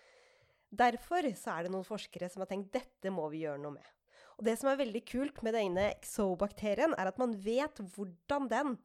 Derfor 0.67 1.23
er 1.23 1.63
det 1.63 1.71
noen 1.71 1.87
forskere 1.87 2.27
som 2.31 2.43
har 2.43 2.49
tenkt 2.51 2.73
dette 2.75 3.11
må 3.13 3.29
vi 3.31 3.45
gjøre 3.45 3.61
noe 3.63 3.77
med. 3.77 3.93
Og 4.37 4.45
det 4.45 4.57
som 4.59 4.69
er 4.69 4.81
veldig 4.81 5.01
kult 5.07 5.39
med 5.45 5.55
denne 5.57 5.87
exobakterien, 5.95 6.93
er 6.93 7.09
at 7.09 7.17
man 7.21 7.33
vet 7.41 7.79
hvordan 7.95 8.49
den 8.51 8.75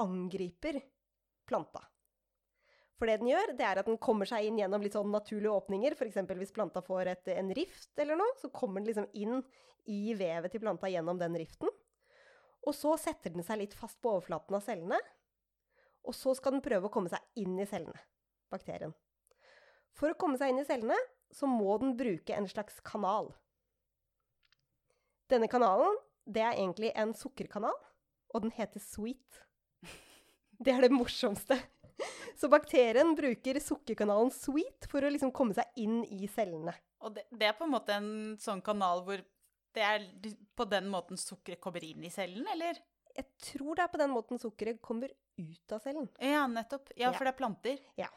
angriper 0.00 0.80
planta. 1.48 1.82
For 2.96 3.08
det 3.08 3.18
den 3.20 3.28
gjør, 3.28 3.52
det 3.58 3.66
er 3.66 3.80
at 3.82 3.88
den 3.90 3.98
kommer 4.00 4.28
seg 4.28 4.46
inn 4.46 4.60
gjennom 4.60 4.84
litt 4.84 4.94
sånn 4.96 5.10
naturlige 5.12 5.52
åpninger. 5.52 5.96
F.eks. 5.98 6.16
hvis 6.38 6.54
planta 6.56 6.80
får 6.84 7.10
et, 7.12 7.32
en 7.34 7.52
rift 7.58 8.00
eller 8.00 8.16
noe, 8.16 8.36
så 8.40 8.48
kommer 8.48 8.80
den 8.80 8.88
liksom 8.88 9.10
inn 9.12 9.42
i 9.92 10.14
vevet 10.16 10.54
til 10.54 10.62
planta 10.64 10.88
gjennom 10.88 11.20
den 11.20 11.36
riften. 11.36 11.68
Og 12.66 12.74
så 12.74 12.96
setter 12.98 13.34
den 13.34 13.44
seg 13.46 13.60
litt 13.60 13.76
fast 13.76 14.00
på 14.00 14.14
overflaten 14.14 14.56
av 14.56 14.64
cellene. 14.64 14.98
Og 16.08 16.16
så 16.16 16.32
skal 16.38 16.56
den 16.56 16.64
prøve 16.64 16.88
å 16.88 16.94
komme 16.94 17.12
seg 17.12 17.42
inn 17.42 17.58
i 17.60 17.68
cellene, 17.68 18.00
bakterien. 18.52 18.94
For 19.96 20.12
å 20.12 20.18
komme 20.18 20.40
seg 20.40 20.54
inn 20.54 20.62
i 20.62 20.66
cellene, 20.66 20.96
så 21.34 21.48
må 21.50 21.76
den 21.82 21.96
bruke 21.98 22.36
en 22.36 22.48
slags 22.50 22.78
kanal. 22.86 23.32
Denne 25.30 25.48
kanalen, 25.50 25.96
det 26.26 26.42
er 26.42 26.54
egentlig 26.54 26.92
en 26.94 27.14
sukkerkanal, 27.16 27.76
og 28.34 28.44
den 28.44 28.54
heter 28.54 28.82
Sweet. 28.82 29.42
Det 30.56 30.72
er 30.72 30.86
det 30.86 30.94
morsomste. 30.94 31.58
Så 32.36 32.48
bakterien 32.52 33.14
bruker 33.16 33.58
sukkerkanalen 33.60 34.30
Sweet 34.34 34.88
for 34.90 35.04
å 35.04 35.10
liksom 35.12 35.32
komme 35.36 35.56
seg 35.56 35.80
inn 35.80 36.02
i 36.04 36.28
cellene. 36.28 36.74
Og 37.04 37.14
det, 37.16 37.26
det, 37.30 37.48
er 37.48 37.56
på 37.56 37.66
en 37.66 37.74
måte 37.74 37.96
en 37.96 38.10
sånn 38.40 38.62
kanal 38.64 39.02
hvor 39.06 39.22
det 39.76 39.84
er 39.84 40.04
på 40.56 40.66
den 40.68 40.88
måten 40.92 41.20
sukkeret 41.20 41.60
kommer 41.60 41.84
inn 41.84 42.04
i 42.04 42.12
cellen, 42.12 42.46
eller? 42.52 42.78
Jeg 43.16 43.28
tror 43.40 43.76
det 43.76 43.84
er 43.84 43.92
på 43.92 44.00
den 44.00 44.12
måten 44.12 44.40
sukkeret 44.40 44.80
kommer 44.84 45.12
ut 45.36 45.72
av 45.72 45.82
cellen. 45.84 46.08
Ja, 46.20 46.46
nettopp. 46.48 46.92
Ja, 46.96 47.12
for 47.16 47.24
det 47.24 47.34
er 47.34 47.38
planter. 47.40 47.82
Ja. 48.00 48.08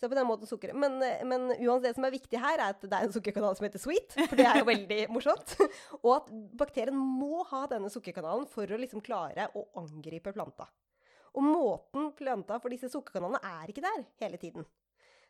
Så 0.00 0.08
på 0.08 0.16
den 0.16 0.24
måten 0.24 0.48
sukkeret. 0.48 0.76
Men, 0.80 0.96
men 1.28 1.50
uansett, 1.58 1.90
det 1.90 1.96
som 1.98 2.06
er 2.08 2.14
viktig 2.14 2.40
her, 2.40 2.56
er 2.56 2.72
at 2.72 2.84
det 2.84 2.96
er 2.96 3.04
en 3.04 3.12
sukkerkanal 3.12 3.56
som 3.58 3.66
heter 3.66 3.82
Sweet. 3.82 4.14
For 4.16 4.38
det 4.38 4.46
er 4.48 4.62
jo 4.62 4.68
veldig 4.70 5.00
morsomt. 5.14 5.52
Og 6.04 6.12
at 6.14 6.30
bakterien 6.56 6.96
må 6.96 7.44
ha 7.50 7.66
denne 7.68 7.92
sukkerkanalen 7.92 8.48
for 8.48 8.64
å 8.64 8.80
liksom 8.80 9.04
klare 9.04 9.50
å 9.52 9.66
angripe 9.82 10.32
planta. 10.32 10.70
Og 11.36 11.44
måten 11.44 12.10
planta 12.16 12.56
for 12.62 12.72
disse 12.72 12.88
sukkerkanalene 12.90 13.42
er 13.60 13.70
ikke 13.70 13.84
der 13.84 14.06
hele 14.24 14.40
tiden. 14.40 14.64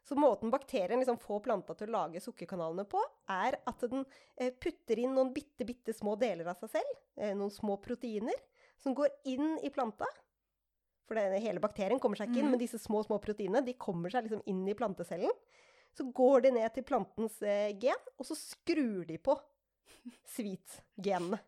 Så 0.07 0.17
måten 0.17 0.51
bakterien 0.51 1.03
liksom 1.03 1.19
får 1.21 1.43
planta 1.45 1.75
til 1.77 1.91
å 1.91 1.99
lage 1.99 2.23
sukkerkanalene 2.25 2.87
på, 2.89 3.03
er 3.31 3.59
at 3.69 3.85
den 3.91 4.07
eh, 4.37 4.53
putter 4.55 5.03
inn 5.03 5.13
noen 5.17 5.35
bitte, 5.35 5.67
bitte 5.69 5.93
små 5.93 6.15
deler 6.21 6.49
av 6.49 6.63
seg 6.63 6.79
selv, 6.79 6.95
eh, 7.21 7.35
noen 7.37 7.53
små 7.53 7.77
proteiner, 7.85 8.39
som 8.81 8.97
går 8.97 9.13
inn 9.29 9.59
i 9.67 9.71
planta. 9.75 10.09
For 11.11 11.19
det, 11.19 11.43
hele 11.43 11.59
bakterien 11.59 11.99
kommer 11.99 12.15
seg 12.15 12.31
ikke 12.31 12.39
inn, 12.39 12.47
mm. 12.47 12.53
men 12.55 12.61
disse 12.63 12.79
små 12.79 13.03
små 13.03 13.17
proteinene 13.19 13.67
de 13.67 13.73
kommer 13.75 14.07
seg 14.15 14.29
liksom 14.29 14.45
inn 14.47 14.63
i 14.71 14.79
plantecellen. 14.79 15.33
Så 15.91 16.07
går 16.15 16.45
de 16.45 16.53
ned 16.55 16.71
til 16.71 16.87
plantens 16.87 17.41
eh, 17.43 17.75
gen, 17.83 17.99
og 18.15 18.23
så 18.29 18.37
skrur 18.39 19.03
de 19.09 19.17
på 19.19 19.35
sweet-genene. 20.37 21.41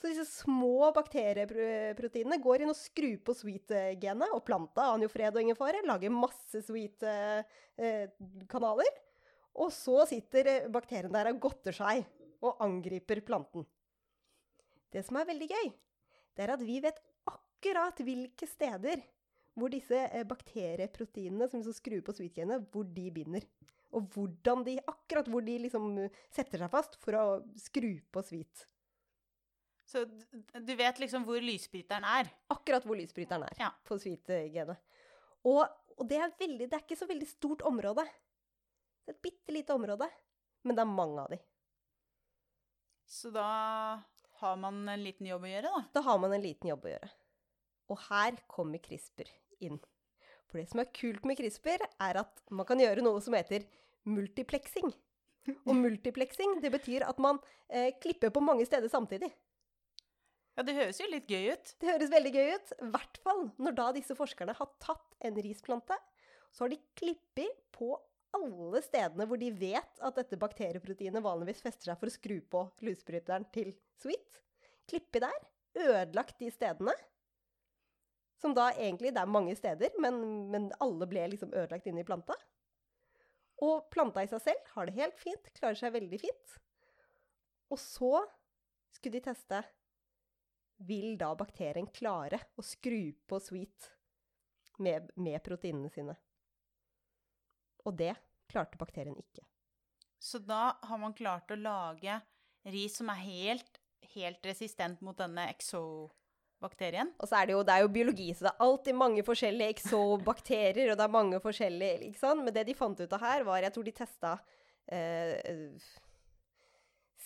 Så 0.00 0.08
disse 0.08 0.24
små 0.40 0.88
bakterieproteinene 0.96 2.40
går 2.40 2.64
inn 2.64 2.72
og 2.72 2.80
skrur 2.80 3.20
på 3.28 3.36
sweet-genet, 3.42 4.32
og 4.32 4.40
planta 4.48 4.88
aner 4.88 5.04
jo 5.04 5.12
fred 5.12 5.36
og 5.36 5.44
ingen 5.44 5.60
fare, 5.60 5.84
lager 5.84 6.08
masse 6.16 6.64
sweet-kanaler. 6.64 8.92
og 9.52 9.68
så 9.76 10.08
sitter 10.08 10.48
eh, 10.48 10.64
bakterien 10.72 11.12
der 11.12 11.28
og 11.34 11.44
godter 11.44 11.76
seg 11.76 12.08
og 12.40 12.56
angriper 12.64 13.20
planten. 13.20 13.68
Det 14.88 15.04
som 15.04 15.20
er 15.20 15.28
veldig 15.28 15.52
gøy, 15.52 15.68
det 16.32 16.40
er 16.46 16.56
at 16.56 16.64
vi 16.64 16.80
vet 16.80 16.96
akkurat 17.62 18.00
hvilke 18.02 18.46
steder 18.50 19.02
hvor 19.54 19.70
disse 19.70 19.94
eh, 20.08 20.24
bakterieproteinene 20.26 21.46
som 21.48 21.60
liksom 21.60 21.76
skrur 21.76 22.02
på 22.02 22.14
sweet-genet, 22.16 22.64
hvor 22.72 22.84
de 22.88 23.10
binder. 23.12 23.44
Og 23.92 24.06
hvordan 24.14 24.64
de, 24.64 24.78
akkurat 24.88 25.28
hvor 25.28 25.44
de 25.44 25.58
liksom 25.60 25.90
setter 26.32 26.58
seg 26.62 26.70
fast 26.72 26.96
for 27.02 27.14
å 27.20 27.24
skru 27.60 28.00
på 28.10 28.22
sweet. 28.24 28.64
Så 29.86 30.06
du 30.08 30.72
vet 30.78 30.98
liksom 31.02 31.26
hvor 31.28 31.42
lysbryteren 31.44 32.06
er. 32.08 32.30
Akkurat 32.50 32.86
hvor 32.88 32.96
lysbryteren 32.96 33.44
er 33.44 33.60
Ja. 33.60 33.70
på 33.84 33.98
sweet-genet. 34.00 34.80
Og, 35.44 35.62
og 35.98 36.08
det, 36.08 36.16
er 36.22 36.32
veldig, 36.40 36.70
det 36.70 36.78
er 36.78 36.86
ikke 36.86 36.96
så 36.98 37.06
veldig 37.10 37.28
stort 37.28 37.62
område. 37.68 38.06
Det 39.04 39.12
er 39.12 39.18
et 39.18 39.24
bitte 39.28 39.52
lite 39.52 39.74
område, 39.76 40.08
men 40.64 40.78
det 40.78 40.82
er 40.86 40.94
mange 40.96 41.20
av 41.20 41.30
de. 41.34 41.38
Så 43.04 43.30
da 43.34 44.00
har 44.40 44.56
man 44.56 44.86
en 44.88 45.02
liten 45.04 45.26
jobb 45.28 45.44
å 45.44 45.50
gjøre, 45.50 45.68
da. 45.76 45.82
Da 45.92 46.02
har 46.08 46.22
man 46.22 46.32
en 46.32 46.42
liten 46.42 46.70
jobb 46.72 46.86
å 46.88 46.94
gjøre. 46.94 47.10
Og 47.92 48.00
her 48.08 48.38
kommer 48.50 48.80
CRISPR 48.82 49.28
inn. 49.62 49.78
For 50.48 50.60
det 50.60 50.68
som 50.70 50.82
er 50.82 50.90
kult 50.92 51.24
med 51.28 51.38
CRISPR, 51.38 51.84
er 52.08 52.20
at 52.24 52.42
man 52.52 52.68
kan 52.68 52.80
gjøre 52.80 53.04
noe 53.04 53.20
som 53.24 53.36
heter 53.36 53.64
multiplexing. 54.08 54.92
Og 55.66 55.72
multiplexing, 55.74 56.58
det 56.62 56.70
betyr 56.72 57.06
at 57.08 57.18
man 57.22 57.40
eh, 57.68 57.90
klipper 58.02 58.30
på 58.34 58.42
mange 58.44 58.66
steder 58.68 58.90
samtidig. 58.92 59.30
Ja, 60.52 60.64
det 60.66 60.76
høres 60.76 61.00
jo 61.00 61.08
litt 61.08 61.30
gøy 61.30 61.54
ut. 61.54 61.72
Det 61.80 61.88
høres 61.88 62.12
veldig 62.12 62.32
gøy 62.34 62.50
ut, 62.52 62.72
i 62.76 62.88
hvert 62.94 63.20
fall 63.24 63.46
når 63.56 63.76
da 63.78 63.86
disse 63.96 64.16
forskerne 64.16 64.54
har 64.58 64.72
tatt 64.84 65.16
en 65.24 65.38
risplante, 65.44 65.96
så 66.52 66.66
har 66.66 66.74
de 66.74 66.82
klippet 67.00 67.62
på 67.72 67.94
alle 68.36 68.80
stedene 68.84 69.26
hvor 69.28 69.40
de 69.40 69.48
vet 69.56 70.02
at 70.04 70.18
dette 70.18 70.38
bakterieproteinet 70.40 71.24
vanligvis 71.24 71.62
fester 71.64 71.90
seg 71.90 71.98
for 72.00 72.08
å 72.08 72.14
skru 72.14 72.36
på 72.52 72.66
lusebryteren 72.84 73.48
til 73.54 73.72
sweet. 74.00 74.42
Klippet 74.88 75.24
der, 75.24 75.48
ødelagt 75.88 76.38
de 76.40 76.52
stedene. 76.52 76.94
Som 78.42 78.56
da 78.58 78.72
egentlig, 78.74 79.12
det 79.14 79.22
er 79.22 79.30
mange 79.30 79.54
steder, 79.54 79.94
men, 80.02 80.18
men 80.50 80.70
alle 80.82 81.06
ble 81.06 81.28
liksom 81.30 81.52
ødelagt 81.54 81.86
inni 81.86 82.02
planta. 82.06 82.34
Og 83.62 83.86
planta 83.94 84.24
i 84.24 84.30
seg 84.30 84.42
selv 84.42 84.72
har 84.74 84.88
det 84.88 84.96
helt 84.96 85.20
fint, 85.20 85.52
klarer 85.54 85.78
seg 85.78 85.94
veldig 85.94 86.18
fint. 86.24 86.56
Og 87.70 87.78
så 87.78 88.16
skulle 88.92 89.20
de 89.20 89.24
teste 89.30 89.62
vil 90.82 91.14
da 91.20 91.30
bakterien 91.38 91.86
klare 91.94 92.40
å 92.58 92.64
skru 92.66 93.12
på 93.30 93.38
sweet 93.40 93.92
med, 94.82 95.12
med 95.14 95.38
proteinene 95.46 95.90
sine. 95.92 96.16
Og 97.86 97.94
det 97.98 98.14
klarte 98.50 98.80
bakterien 98.80 99.16
ikke. 99.18 99.46
Så 100.22 100.38
da 100.42 100.76
har 100.82 100.98
man 101.02 101.14
klart 101.18 101.50
å 101.50 101.58
lage 101.58 102.18
ris 102.70 102.98
som 102.98 103.10
er 103.10 103.22
helt, 103.22 103.80
helt 104.14 104.44
resistent 104.46 105.00
mot 105.02 105.18
denne 105.18 105.48
exo-bakterien. 106.62 107.10
Og 107.18 107.28
så 107.28 107.40
er 107.40 107.46
det 107.46 107.52
jo, 107.56 107.62
det 107.66 107.74
er 107.74 107.82
jo 107.82 107.88
biologi, 107.92 108.28
så 108.34 108.46
det 108.46 108.52
er 108.52 108.62
alltid 108.66 108.94
mange 108.98 109.22
forskjellige 109.26 109.74
exobakterier, 109.76 110.92
og 110.92 110.96
det 110.98 111.04
er 111.04 111.12
mange 111.16 111.40
forskjellige, 111.42 112.08
ikke 112.10 112.18
sant? 112.22 112.44
Men 112.44 112.54
det 112.54 112.66
de 112.66 112.74
fant 112.78 113.00
ut 113.02 113.12
av 113.12 113.20
her, 113.20 113.44
var 113.44 113.62
Jeg 113.62 113.72
tror 113.74 113.84
de 113.84 113.92
testa 113.92 114.36
eh, 114.88 115.70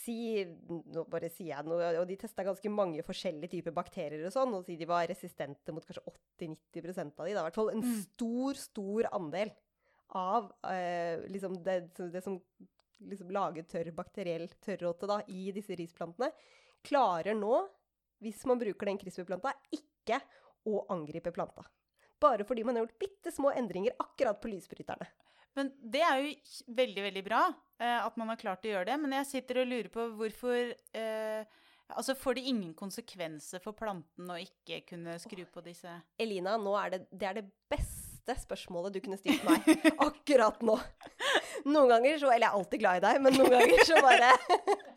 Si 0.07 0.45
Nå 0.95 1.03
bare 1.11 1.29
sier 1.33 1.57
jeg 1.57 1.67
noe, 1.67 1.89
og 1.99 2.07
de 2.07 2.17
testa 2.21 2.45
ganske 2.47 2.71
mange 2.71 3.03
forskjellige 3.03 3.51
typer 3.57 3.73
bakterier 3.75 4.27
og 4.29 4.33
sånn, 4.35 4.55
og 4.55 4.65
si 4.67 4.77
de 4.79 4.87
var 4.87 5.07
resistente 5.11 5.73
mot 5.75 5.85
kanskje 5.85 6.05
80-90% 6.39 7.19
av 7.19 7.27
de. 7.27 7.33
Det 7.33 7.37
er 7.37 7.41
i 7.41 7.47
hvert 7.49 7.59
fall 7.59 7.73
en 7.73 7.83
Mm. 7.83 7.97
stor, 8.05 8.55
stor 8.55 9.09
andel 9.13 9.51
av 10.15 10.53
eh, 10.71 11.27
liksom 11.29 11.57
det, 11.65 11.95
det 11.99 12.23
som 12.23 12.39
liksom 13.03 13.29
lager 13.35 13.67
tørr 13.69 13.91
bakteriell 13.93 14.47
tørråte 14.65 15.07
da, 15.11 15.19
i 15.29 15.51
disse 15.53 15.75
risplantene, 15.77 16.31
klarer 16.87 17.35
nå, 17.35 17.67
hvis 18.25 18.45
man 18.49 18.61
bruker 18.61 18.89
den 18.89 18.99
CRISPR-planta, 19.01 19.53
ikke 19.75 20.21
å 20.67 20.83
angripe 20.93 21.33
planta. 21.35 21.67
Bare 22.21 22.47
fordi 22.49 22.65
man 22.65 22.79
har 22.79 22.87
gjort 22.87 23.01
bitte 23.03 23.33
små 23.35 23.53
endringer 23.53 23.97
akkurat 24.03 24.41
på 24.41 24.51
lysbryterne. 24.51 25.09
Men 25.57 25.71
det 25.81 26.03
er 26.05 26.21
jo 26.21 26.33
veldig, 26.77 27.03
veldig 27.09 27.23
bra 27.25 27.43
eh, 27.81 28.01
at 28.01 28.17
man 28.21 28.29
har 28.33 28.41
klart 28.41 28.67
å 28.67 28.73
gjøre 28.73 28.91
det. 28.91 28.97
Men 29.01 29.15
jeg 29.19 29.29
sitter 29.31 29.63
og 29.63 29.71
lurer 29.71 29.93
på 29.93 30.11
hvorfor 30.19 30.75
eh, 30.97 31.63
Altså, 31.95 32.17
får 32.19 32.35
det 32.35 32.49
ingen 32.51 32.73
konsekvenser 32.75 33.63
for 33.63 33.77
planten 33.79 34.31
å 34.33 34.39
ikke 34.43 34.81
kunne 34.89 35.13
skru 35.23 35.45
på 35.47 35.63
disse 35.63 35.93
Elina, 36.19 36.57
nå 36.59 36.73
er 36.81 36.97
det, 36.97 36.99
det 37.15 37.29
er 37.29 37.37
det 37.39 37.45
beste 37.71 38.35
spørsmålet 38.43 38.97
du 38.97 38.99
kunne 39.05 39.19
stilt 39.21 39.45
meg 39.47 39.69
akkurat 40.03 40.59
nå. 40.67 40.75
Noen 41.71 41.93
ganger 41.95 42.19
så 42.19 42.33
Eller 42.33 42.49
jeg 42.49 42.51
er 42.51 42.59
alltid 42.59 42.83
glad 42.83 42.99
i 42.99 43.05
deg, 43.07 43.21
men 43.23 43.39
noen 43.39 43.55
ganger 43.55 43.87
så 43.87 44.03
bare 44.03 44.33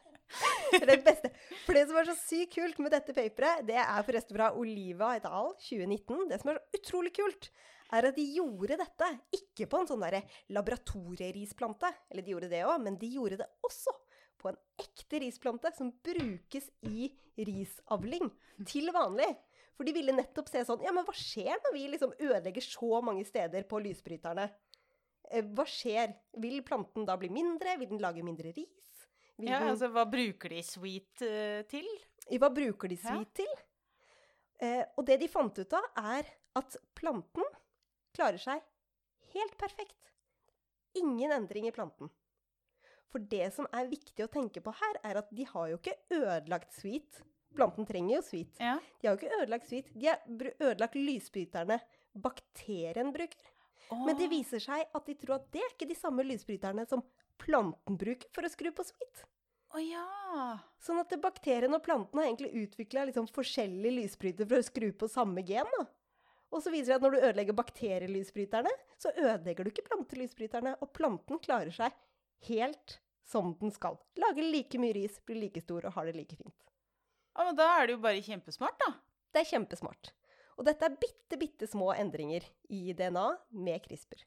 Det 0.90 0.98
beste. 1.06 1.32
For 1.66 1.78
det 1.78 1.86
som 1.90 1.98
er 2.00 2.10
så 2.10 2.16
sykt 2.20 2.54
kult 2.56 2.80
med 2.84 2.94
dette 2.94 3.16
paperet, 3.16 3.66
det 3.68 3.78
er 3.82 4.06
forresten 4.08 4.38
fra 4.38 4.52
Oliva 4.58 5.14
et 5.18 5.26
al. 5.30 5.54
2019. 5.66 6.28
Det 6.30 6.40
som 6.42 6.52
er 6.54 6.60
så 6.60 6.80
utrolig 6.80 7.14
kult, 7.18 7.50
er 7.96 8.06
at 8.10 8.18
de 8.20 8.26
gjorde 8.36 8.78
dette 8.78 9.08
ikke 9.34 9.66
på 9.72 9.82
en 9.82 9.90
sånn 9.90 10.04
derre 10.06 10.22
laboratorierisplante, 10.54 11.90
Eller 12.12 12.26
de 12.26 12.36
gjorde 12.36 12.52
det 12.52 12.64
òg, 12.68 12.78
men 12.86 12.98
de 13.02 13.10
gjorde 13.16 13.40
det 13.42 13.50
også 13.66 13.96
på 14.40 14.52
en 14.52 14.60
ekte 14.80 15.20
risplante 15.20 15.72
som 15.76 15.92
brukes 16.06 16.70
i 16.88 17.10
risavling 17.36 18.30
til 18.68 18.92
vanlig. 18.96 19.30
For 19.76 19.88
de 19.88 19.94
ville 19.96 20.12
nettopp 20.16 20.50
se 20.52 20.62
sånn 20.68 20.82
Ja, 20.84 20.92
men 20.96 21.06
hva 21.08 21.16
skjer 21.16 21.56
når 21.64 21.76
vi 21.76 21.86
liksom 21.94 22.14
ødelegger 22.20 22.66
så 22.66 23.00
mange 23.06 23.24
steder 23.28 23.64
på 23.68 23.80
lysbryterne? 23.84 24.50
Eh, 25.32 25.46
Hva 25.56 25.66
skjer? 25.68 26.14
Vil 26.44 26.62
planten 26.68 27.06
da 27.08 27.16
bli 27.20 27.30
mindre? 27.32 27.78
Vil 27.80 27.92
den 27.94 28.02
lage 28.04 28.24
mindre 28.26 28.52
ris? 28.56 28.99
Ja, 29.48 29.62
altså, 29.70 29.88
hva 29.94 30.04
bruker 30.10 30.52
de 30.52 30.62
sweet 30.68 31.24
uh, 31.24 31.62
til? 31.72 31.88
Hva 32.30 32.50
bruker 32.54 32.92
de 32.92 32.98
Ja. 33.00 33.18
til? 33.34 33.50
Eh, 34.60 34.84
og 35.00 35.06
det 35.08 35.22
de 35.22 35.30
fant 35.32 35.56
ut 35.56 35.74
av, 35.74 35.86
er 35.96 36.28
at 36.60 36.76
planten 37.00 37.46
klarer 38.16 38.42
seg 38.42 38.64
helt 39.34 39.56
perfekt. 39.58 40.12
Ingen 41.00 41.32
endring 41.32 41.70
i 41.70 41.72
planten. 41.72 42.10
For 43.10 43.24
det 43.32 43.48
som 43.56 43.70
er 43.74 43.90
viktig 43.90 44.26
å 44.26 44.30
tenke 44.32 44.62
på 44.62 44.74
her, 44.76 45.00
er 45.08 45.22
at 45.22 45.30
de 45.34 45.46
har 45.48 45.70
jo 45.72 45.80
ikke 45.80 45.96
ødelagt 46.12 46.76
sweet. 46.76 47.22
Planten 47.56 47.88
trenger 47.90 48.18
jo 48.20 48.26
sweet. 48.26 48.60
Ja. 48.62 48.76
De 49.00 49.08
har 49.08 49.16
jo 49.16 49.22
ikke 49.22 49.40
ødelagt 49.40 49.70
sweet. 49.70 49.88
De 49.96 50.12
har 50.12 50.20
ødelagt 50.60 51.00
lysbryterne 51.00 51.80
bakterien 52.14 53.14
bruker. 53.16 53.56
Men 53.90 54.18
det 54.20 54.28
viser 54.30 54.62
seg 54.62 54.86
at 54.94 55.08
de 55.08 55.16
tror 55.18 55.40
at 55.40 55.48
det 55.54 55.64
er 55.64 55.72
ikke 55.72 55.88
de 55.90 55.98
samme 55.98 56.22
lysbryterne 56.28 56.86
som 56.90 57.02
planten 57.42 57.98
bruker 58.00 58.30
for 58.36 58.46
å 58.46 58.52
skru 58.52 58.72
på 58.76 58.86
sweet. 58.88 59.26
Å 59.70 59.82
ja. 59.84 60.06
Sånn 60.82 61.02
at 61.02 61.14
bakteriene 61.22 61.78
og 61.78 61.86
plantene 61.86 62.24
har 62.24 62.32
egentlig 62.32 62.66
utvikla 62.66 63.06
liksom 63.10 63.28
forskjellige 63.34 63.96
lysbrytere 64.00 64.50
for 64.50 64.62
å 64.62 64.66
skru 64.66 64.90
på 64.98 65.10
samme 65.12 65.44
gen. 65.46 65.70
da. 65.78 65.86
Og 66.50 66.64
så 66.66 66.74
viser 66.74 66.96
det 66.96 66.98
at 66.98 67.04
når 67.06 67.14
du 67.14 67.26
ødelegger 67.28 67.58
bakterielysbryterne, 67.60 68.72
så 68.98 69.12
ødelegger 69.14 69.66
du 69.66 69.72
ikke 69.72 69.86
plantelysbryterne. 69.92 70.74
Og 70.82 70.90
planten 70.98 71.42
klarer 71.44 71.74
seg 71.76 71.94
helt 72.50 72.98
som 73.30 73.54
den 73.60 73.74
skal. 73.76 74.00
Lager 74.18 74.48
like 74.48 74.82
mye 74.82 74.96
ris, 74.98 75.20
blir 75.26 75.38
like 75.44 75.62
stor 75.62 75.86
og 75.86 75.94
har 75.98 76.10
det 76.10 76.18
like 76.18 76.40
fint. 76.40 76.56
ja. 77.38 77.46
Men 77.46 77.60
da 77.60 77.70
er 77.78 77.88
det 77.88 77.98
jo 77.98 78.06
bare 78.08 78.26
kjempesmart, 78.26 78.80
da. 78.82 78.96
Det 79.30 79.44
er 79.44 79.52
kjempesmart. 79.52 80.14
Og 80.58 80.66
dette 80.68 80.90
er 80.90 80.98
bitte, 81.00 81.38
bitte 81.40 81.70
små 81.70 81.94
endringer 81.94 82.44
i 82.74 82.90
DNA 82.98 83.28
med 83.54 83.86
CRISPR. 83.86 84.26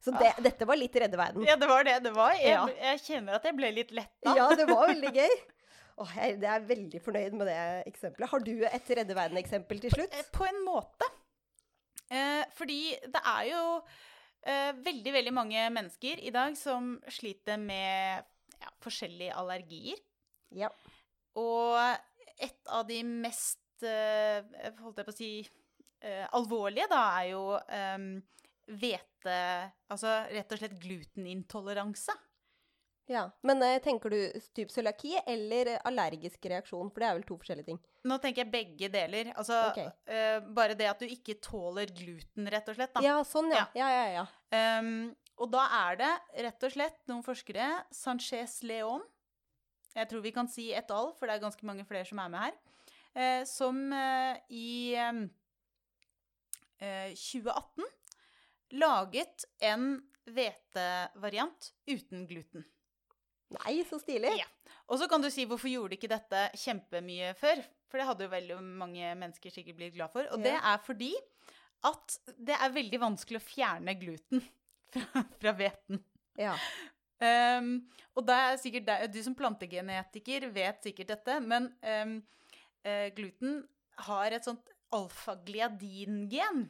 Så 0.00 0.14
det, 0.16 0.30
dette 0.40 0.64
var 0.68 0.78
litt 0.80 0.94
redde 0.96 1.18
verden. 1.20 1.44
Ja, 1.44 1.56
det 1.60 1.68
var 1.68 1.84
det 1.84 1.98
det 2.06 2.12
var. 2.16 2.32
Jeg, 2.38 2.54
Ja. 2.54 2.66
jeg 2.90 3.00
kjenner 3.04 3.36
at 3.36 3.44
jeg 3.44 3.56
ble 3.58 3.70
litt 3.76 3.90
letta. 3.92 4.32
Ja, 4.36 4.46
det 4.56 4.64
var 4.70 4.88
veldig 4.88 5.10
gøy. 5.12 5.34
Åh, 6.00 6.12
jeg, 6.16 6.38
jeg 6.40 6.48
er 6.54 6.62
veldig 6.70 7.00
fornøyd 7.04 7.34
med 7.36 7.50
det 7.50 7.58
eksempelet. 7.90 8.30
Har 8.32 8.44
du 8.46 8.52
et 8.64 8.92
redde 8.96 9.16
verden-eksempel 9.18 9.82
til 9.82 9.92
slutt? 9.92 10.14
På, 10.32 10.38
På 10.40 10.46
en 10.48 10.62
måte. 10.64 11.10
Eh, 12.10 12.46
fordi 12.56 12.78
det 13.12 13.20
er 13.20 13.42
jo 13.50 13.64
eh, 14.48 14.70
veldig, 14.88 15.12
veldig 15.18 15.34
mange 15.36 15.66
mennesker 15.76 16.24
i 16.24 16.32
dag 16.34 16.56
som 16.58 16.94
sliter 17.12 17.60
med 17.60 18.24
ja, 18.56 18.72
forskjellige 18.82 19.36
allergier. 19.36 20.00
Ja. 20.56 20.72
Og 21.36 21.76
et 22.40 22.72
av 22.72 22.88
de 22.88 23.02
mest 23.04 23.84
eh, 23.84 24.40
holdt 24.80 25.04
jeg 25.04 25.06
på 25.06 25.12
å 25.12 25.18
si 25.20 25.30
eh, 26.00 26.24
alvorlige, 26.32 26.88
da, 26.90 27.04
er 27.20 27.28
jo 27.34 27.44
eh, 27.60 28.08
hvete 28.66 29.36
Altså 29.90 30.10
rett 30.30 30.52
og 30.52 30.60
slett 30.60 30.76
glutenintoleranse. 30.80 32.14
ja. 33.10 33.26
Men 33.42 33.62
eh, 33.66 33.80
tenker 33.82 34.12
du 34.12 34.18
typ 34.56 34.70
cøliaki 34.72 35.16
eller 35.26 35.76
allergisk 35.84 36.46
reaksjon? 36.46 36.92
For 36.92 37.02
det 37.02 37.08
er 37.08 37.16
vel 37.18 37.26
to 37.28 37.38
forskjellige 37.40 37.72
ting. 37.72 37.80
Nå 38.08 38.16
tenker 38.22 38.44
jeg 38.44 38.52
begge 38.52 38.88
deler. 38.92 39.32
Altså 39.36 39.58
okay. 39.68 39.90
uh, 40.08 40.38
bare 40.56 40.76
det 40.78 40.88
at 40.88 41.02
du 41.02 41.10
ikke 41.10 41.36
tåler 41.44 41.90
gluten, 41.92 42.48
rett 42.48 42.68
og 42.70 42.78
slett. 42.78 42.94
Da. 42.94 43.02
Ja, 43.04 43.18
sånn, 43.26 43.50
ja. 43.52 43.66
Ja, 43.76 43.90
ja, 43.92 44.06
ja. 44.14 44.24
Ehm, 44.56 45.10
og 45.40 45.50
da 45.52 45.66
er 45.82 46.00
det 46.00 46.12
rett 46.46 46.64
og 46.64 46.72
slett 46.72 47.02
noen 47.10 47.24
forskere, 47.24 47.66
Sanchez 47.94 48.60
Leon 48.66 49.04
Jeg 49.96 50.08
tror 50.10 50.22
vi 50.24 50.32
kan 50.32 50.48
si 50.48 50.70
et 50.76 50.90
al, 50.94 51.12
for 51.18 51.26
det 51.26 51.36
er 51.36 51.44
ganske 51.44 51.66
mange 51.66 51.84
flere 51.88 52.08
som 52.08 52.20
er 52.22 52.32
med 52.32 52.46
her. 52.46 52.58
Uh, 53.10 53.42
som 53.48 53.78
uh, 53.90 54.38
i 54.54 54.94
ehm, 54.94 55.24
eh, 56.80 57.12
2018 57.14 57.84
laget 58.72 59.46
en 59.64 59.96
hvetevariant 60.30 61.72
uten 61.90 62.26
gluten. 62.28 62.66
Nei, 63.58 63.80
så 63.88 63.98
stilig. 63.98 64.30
Ja. 64.38 64.46
Og 64.90 65.00
så 65.00 65.08
kan 65.10 65.22
du 65.22 65.30
si 65.32 65.46
hvorfor 65.48 65.70
gjorde 65.70 65.94
de 65.94 65.98
ikke 65.98 66.10
dette 66.10 66.44
kjempemye 66.58 67.32
før? 67.38 67.62
For 67.90 67.98
det 67.98 68.06
hadde 68.06 68.26
jo 68.26 68.32
veldig 68.32 68.58
mange 68.62 69.14
mennesker 69.18 69.54
sikkert 69.54 69.78
blitt 69.80 69.96
glad 69.96 70.12
for. 70.14 70.28
Og 70.30 70.42
det 70.44 70.54
er 70.54 70.78
fordi 70.86 71.10
at 71.86 72.16
det 72.38 72.54
er 72.54 72.74
veldig 72.74 73.00
vanskelig 73.02 73.40
å 73.40 73.44
fjerne 73.44 73.96
gluten 73.98 74.42
fra, 74.94 75.24
fra 75.40 75.54
hveten. 75.58 76.02
Ja. 76.38 76.54
Um, 77.20 77.72
og 78.16 78.24
det 78.28 78.36
er 78.40 78.54
sikkert 78.56 78.86
det, 78.86 78.94
Du 79.12 79.18
som 79.20 79.34
plantegenetiker 79.36 80.46
vet 80.54 80.86
sikkert 80.86 81.10
dette, 81.12 81.36
men 81.44 81.68
um, 81.84 82.14
uh, 82.86 83.08
gluten 83.16 83.60
har 84.06 84.32
et 84.32 84.46
sånt 84.46 84.70
alfagliadin-gen. 84.94 86.64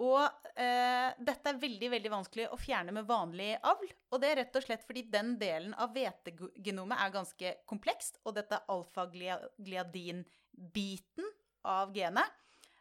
Og 0.00 0.24
eh, 0.56 1.12
dette 1.20 1.44
er 1.50 1.58
veldig 1.60 1.90
veldig 1.92 2.10
vanskelig 2.12 2.46
å 2.54 2.56
fjerne 2.60 2.92
med 2.96 3.04
vanlig 3.08 3.58
avl. 3.68 3.88
Og 4.14 4.20
det 4.22 4.28
er 4.30 4.36
rett 4.40 4.56
og 4.56 4.62
slett 4.64 4.86
fordi 4.88 5.02
den 5.12 5.28
delen 5.40 5.74
av 5.76 5.88
hvetegenomet 5.92 6.98
er 7.04 7.16
ganske 7.18 7.48
komplekst. 7.68 8.14
Og 8.24 8.30
dette 8.38 8.64
alfagliadin-biten 8.72 11.26
av 11.68 11.92
genet, 11.96 12.28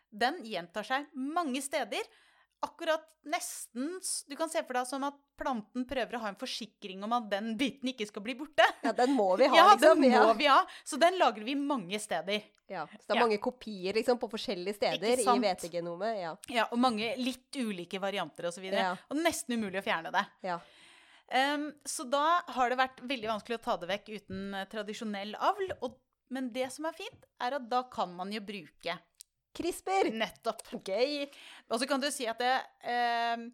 den 0.10 0.40
gjentar 0.48 0.84
seg 0.88 1.06
mange 1.14 1.62
steder. 1.62 2.02
Akkurat 2.64 3.04
nesten 3.24 4.02
Du 4.28 4.36
kan 4.36 4.50
se 4.52 4.60
for 4.68 4.74
deg 4.76 4.88
som 4.88 5.04
at 5.08 5.16
planten 5.40 5.86
prøver 5.88 6.16
å 6.18 6.20
ha 6.24 6.30
en 6.32 6.40
forsikring 6.40 7.04
om 7.08 7.14
at 7.16 7.30
den 7.32 7.54
biten 7.60 7.88
ikke 7.92 8.08
skal 8.10 8.24
bli 8.26 8.36
borte. 8.40 8.66
ja, 8.84 8.92
den 8.96 9.14
må 9.16 9.36
vi 9.40 9.48
ha, 9.52 9.54
liksom. 9.54 9.60
ja, 9.60 9.76
liksom. 9.76 10.02
den 10.02 10.28
må 10.28 10.34
vi 10.40 10.48
ha. 10.52 10.60
Så 10.84 10.96
den 11.00 11.18
lager 11.20 11.44
vi 11.48 11.56
mange 11.60 12.00
steder. 12.00 12.40
Ja. 12.70 12.86
Så 12.88 13.08
det 13.08 13.16
er 13.16 13.20
Ja. 13.20 13.26
mange 13.26 13.40
kopier 13.42 13.94
liksom, 13.98 14.20
på 14.22 14.30
forskjellige 14.30 14.76
steder 14.78 15.24
i 15.24 15.26
hvetegenomet. 15.26 16.20
Ja. 16.22 16.36
Ja, 16.54 16.68
Og 16.72 16.78
mange 16.80 17.16
litt 17.18 17.52
ulike 17.58 18.00
varianter 18.00 18.46
osv. 18.50 18.62
Og, 18.68 18.74
så 18.74 18.78
Ja. 18.78 18.92
og 19.10 19.18
nesten 19.18 19.58
umulig 19.58 19.82
å 19.82 19.86
fjerne 19.86 20.12
det. 20.14 20.26
Ja. 20.44 20.60
Um, 21.32 21.68
så 21.86 22.08
da 22.10 22.42
har 22.56 22.70
det 22.70 22.78
vært 22.80 23.02
veldig 23.06 23.28
vanskelig 23.30 23.60
å 23.60 23.64
ta 23.64 23.78
det 23.78 23.90
vekk 23.90 24.08
uten 24.16 24.54
eh, 24.58 24.66
tradisjonell 24.66 25.36
avl. 25.36 25.74
Og, 25.86 25.98
men 26.30 26.52
det 26.54 26.72
som 26.74 26.86
er 26.86 26.94
fint, 26.98 27.26
er 27.42 27.58
at 27.58 27.68
da 27.70 27.84
kan 27.90 28.14
man 28.16 28.32
jo 28.32 28.42
bruke 28.42 28.98
CRISPR! 29.58 30.12
nettopp 30.14 30.62
Gøy! 30.86 31.28
Og 31.70 31.80
så 31.82 31.88
kan 31.90 32.00
du 32.02 32.10
si 32.14 32.28
at 32.30 32.38
det 32.38 32.54
um, 32.86 33.48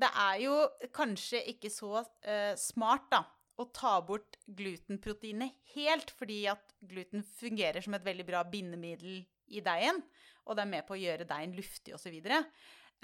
Det 0.00 0.08
er 0.16 0.38
jo 0.42 0.54
kanskje 0.96 1.42
ikke 1.52 1.70
så 1.72 2.00
uh, 2.02 2.54
smart, 2.56 3.08
da, 3.12 3.22
å 3.58 3.66
ta 3.72 3.98
bort 4.00 4.37
glutenproteinet 4.48 5.56
helt, 5.74 6.12
fordi 6.16 6.42
at 6.50 6.76
gluten 6.88 7.24
fungerer 7.38 7.84
som 7.84 7.96
et 7.96 8.06
veldig 8.06 8.26
bra 8.28 8.44
bindemiddel 8.48 9.20
i 9.48 9.64
deigen, 9.64 10.00
og 10.48 10.56
det 10.56 10.64
er 10.64 10.72
med 10.72 10.86
på 10.88 10.96
å 10.96 11.00
gjøre 11.00 11.28
deigen 11.28 11.56
luftig 11.56 11.96
osv. 11.96 12.14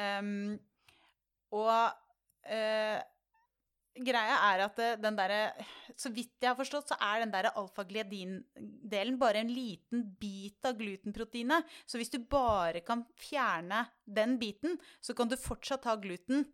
Um, 0.01 0.55
og 1.55 1.75
uh, 2.49 3.01
greia 3.95 4.39
er 4.51 4.63
at 4.65 4.81
eh, 4.83 4.97
den 4.99 5.15
derre 5.15 5.41
Så 5.95 6.11
vidt 6.15 6.43
jeg 6.43 6.51
har 6.51 6.59
forstått, 6.59 6.91
så 6.91 6.97
er 6.99 7.23
den 7.23 7.33
der 7.35 7.53
alfagliadin-delen 7.53 9.19
bare 9.21 9.45
en 9.45 9.53
liten 9.53 10.03
bit 10.19 10.67
av 10.67 10.79
glutenproteinet. 10.81 11.69
Så 11.87 12.01
hvis 12.01 12.11
du 12.11 12.19
bare 12.19 12.83
kan 12.83 13.05
fjerne 13.21 13.85
den 14.05 14.39
biten, 14.41 14.81
så 14.99 15.15
kan 15.15 15.31
du 15.31 15.37
fortsatt 15.39 15.87
ha 15.87 15.95
gluten, 16.01 16.49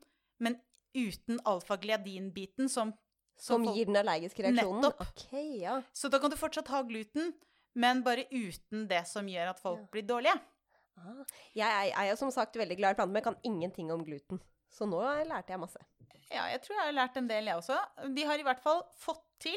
men 0.45 0.59
uten 0.93 1.41
alfagliadin-biten 1.49 2.69
som 2.69 2.93
Som 3.41 3.65
gir 3.65 3.89
den 3.89 3.97
allergiske 4.01 4.45
reaksjonen? 4.45 4.83
Nettopp. 4.85 5.01
Okay, 5.07 5.61
ja. 5.63 5.79
Så 5.97 6.11
da 6.13 6.21
kan 6.21 6.33
du 6.33 6.37
fortsatt 6.37 6.69
ha 6.69 6.83
gluten, 6.87 7.33
men 7.81 8.03
bare 8.05 8.27
uten 8.31 8.87
det 8.91 9.07
som 9.09 9.29
gjør 9.31 9.55
at 9.55 9.61
folk 9.63 9.81
Ja. 9.81 9.91
blir 9.95 10.07
dårlige. 10.07 10.37
Ah. 11.01 11.25
Jeg 11.57 11.93
er, 11.97 12.05
jo 12.11 12.17
som 12.21 12.31
sagt 12.35 12.57
veldig 12.61 12.77
glad 12.77 12.93
i 12.93 12.99
planter, 12.99 13.13
men 13.13 13.23
jeg 13.23 13.29
kan 13.31 13.41
ingenting 13.49 13.93
om 13.95 14.05
gluten. 14.05 14.41
Så 14.71 14.87
nå 14.87 15.01
lærte 15.25 15.55
jeg 15.55 15.61
masse. 15.63 15.81
Ja, 16.31 16.45
jeg 16.53 16.61
tror 16.63 16.77
jeg 16.77 16.85
har 16.85 16.93
lært 16.95 17.17
en 17.17 17.29
del, 17.31 17.49
jeg 17.49 17.57
også. 17.59 17.79
De 18.15 18.25
har 18.29 18.39
i 18.39 18.47
hvert 18.47 18.61
fall 18.63 18.85
fått 19.01 19.25
til 19.43 19.57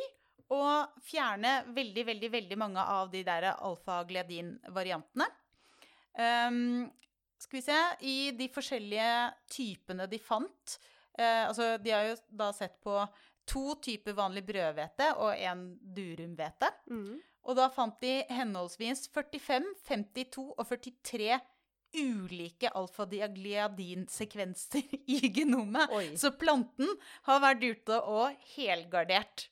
å 0.54 0.64
fjerne 1.06 1.66
veldig, 1.76 2.06
veldig, 2.06 2.30
veldig 2.34 2.58
mange 2.58 2.82
av 2.82 3.12
de 3.12 3.22
der 3.26 3.52
alfa-gledin-variantene. 3.54 5.28
Um, 6.14 6.92
skal 7.42 7.58
vi 7.58 7.62
se 7.66 7.78
I 8.06 8.18
de 8.38 8.46
forskjellige 8.54 9.14
typene 9.50 10.06
de 10.06 10.20
fant 10.22 10.76
uh, 11.18 11.48
Altså, 11.48 11.72
de 11.82 11.90
har 11.90 12.04
jo 12.12 12.20
da 12.30 12.52
sett 12.54 12.76
på 12.86 12.94
to 13.50 13.76
typer 13.84 14.14
vanlig 14.18 14.44
brødhvete 14.48 15.08
og 15.22 15.32
en 15.38 15.80
durumhvete. 15.96 16.70
Og 17.44 17.56
da 17.60 17.66
fant 17.74 17.98
de 18.04 18.14
henholdsvis 18.32 19.10
45, 19.12 19.64
52 19.88 20.54
og 20.58 20.66
43 20.68 21.40
ulike 21.94 22.70
alfa-diagliadin-sekvenser 22.74 24.84
i 25.16 25.30
genomet. 25.34 25.90
Oi. 25.94 26.18
Så 26.18 26.32
planten 26.40 26.88
har 27.28 27.40
vært 27.44 27.64
ute 27.64 28.02
og 28.10 28.32
helgardert. 28.56 29.50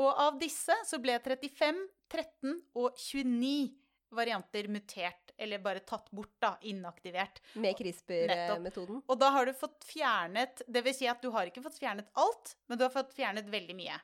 Og 0.00 0.10
av 0.10 0.38
disse 0.40 0.74
så 0.88 0.98
ble 1.02 1.18
35, 1.20 1.88
13 2.10 2.62
og 2.80 2.90
29 2.96 3.79
varianter 4.14 4.68
mutert, 4.68 5.32
eller 5.40 5.62
bare 5.62 5.82
tatt 5.86 6.10
bort, 6.10 6.34
da, 6.42 6.54
inaktivert. 6.68 7.40
Med 7.54 7.76
CRISPR-metoden. 7.78 9.02
Og 9.06 9.18
da 9.20 9.30
har 9.34 9.48
du 9.48 9.54
fått 9.56 9.86
fjernet 9.88 10.62
Det 10.66 10.82
vil 10.84 10.94
si 10.96 11.08
at 11.10 11.22
du 11.22 11.30
har 11.34 11.48
ikke 11.48 11.62
fått 11.64 11.78
fjernet 11.80 12.10
alt, 12.20 12.56
men 12.66 12.78
du 12.78 12.84
har 12.86 12.94
fått 12.94 13.14
fjernet 13.16 13.48
veldig 13.50 13.76
mye. 13.78 13.98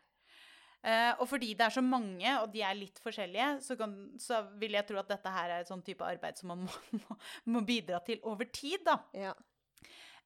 Uh, 0.86 1.12
og 1.18 1.26
fordi 1.26 1.50
det 1.58 1.64
er 1.66 1.74
så 1.74 1.82
mange, 1.82 2.30
og 2.38 2.52
de 2.52 2.62
er 2.62 2.76
litt 2.78 3.00
forskjellige, 3.02 3.48
så, 3.64 3.74
kan, 3.80 3.94
så 4.22 4.44
vil 4.60 4.76
jeg 4.76 4.86
tro 4.86 5.00
at 5.00 5.08
dette 5.10 5.32
her 5.34 5.50
er 5.50 5.64
et 5.64 5.70
sånn 5.70 5.82
type 5.86 6.04
arbeid 6.06 6.38
som 6.38 6.52
man 6.52 6.62
må, 6.62 6.80
må, 7.02 7.18
må 7.56 7.62
bidra 7.66 7.98
til 8.06 8.22
over 8.28 8.46
tid, 8.54 8.84
da. 8.86 9.00
Ja. 9.16 9.34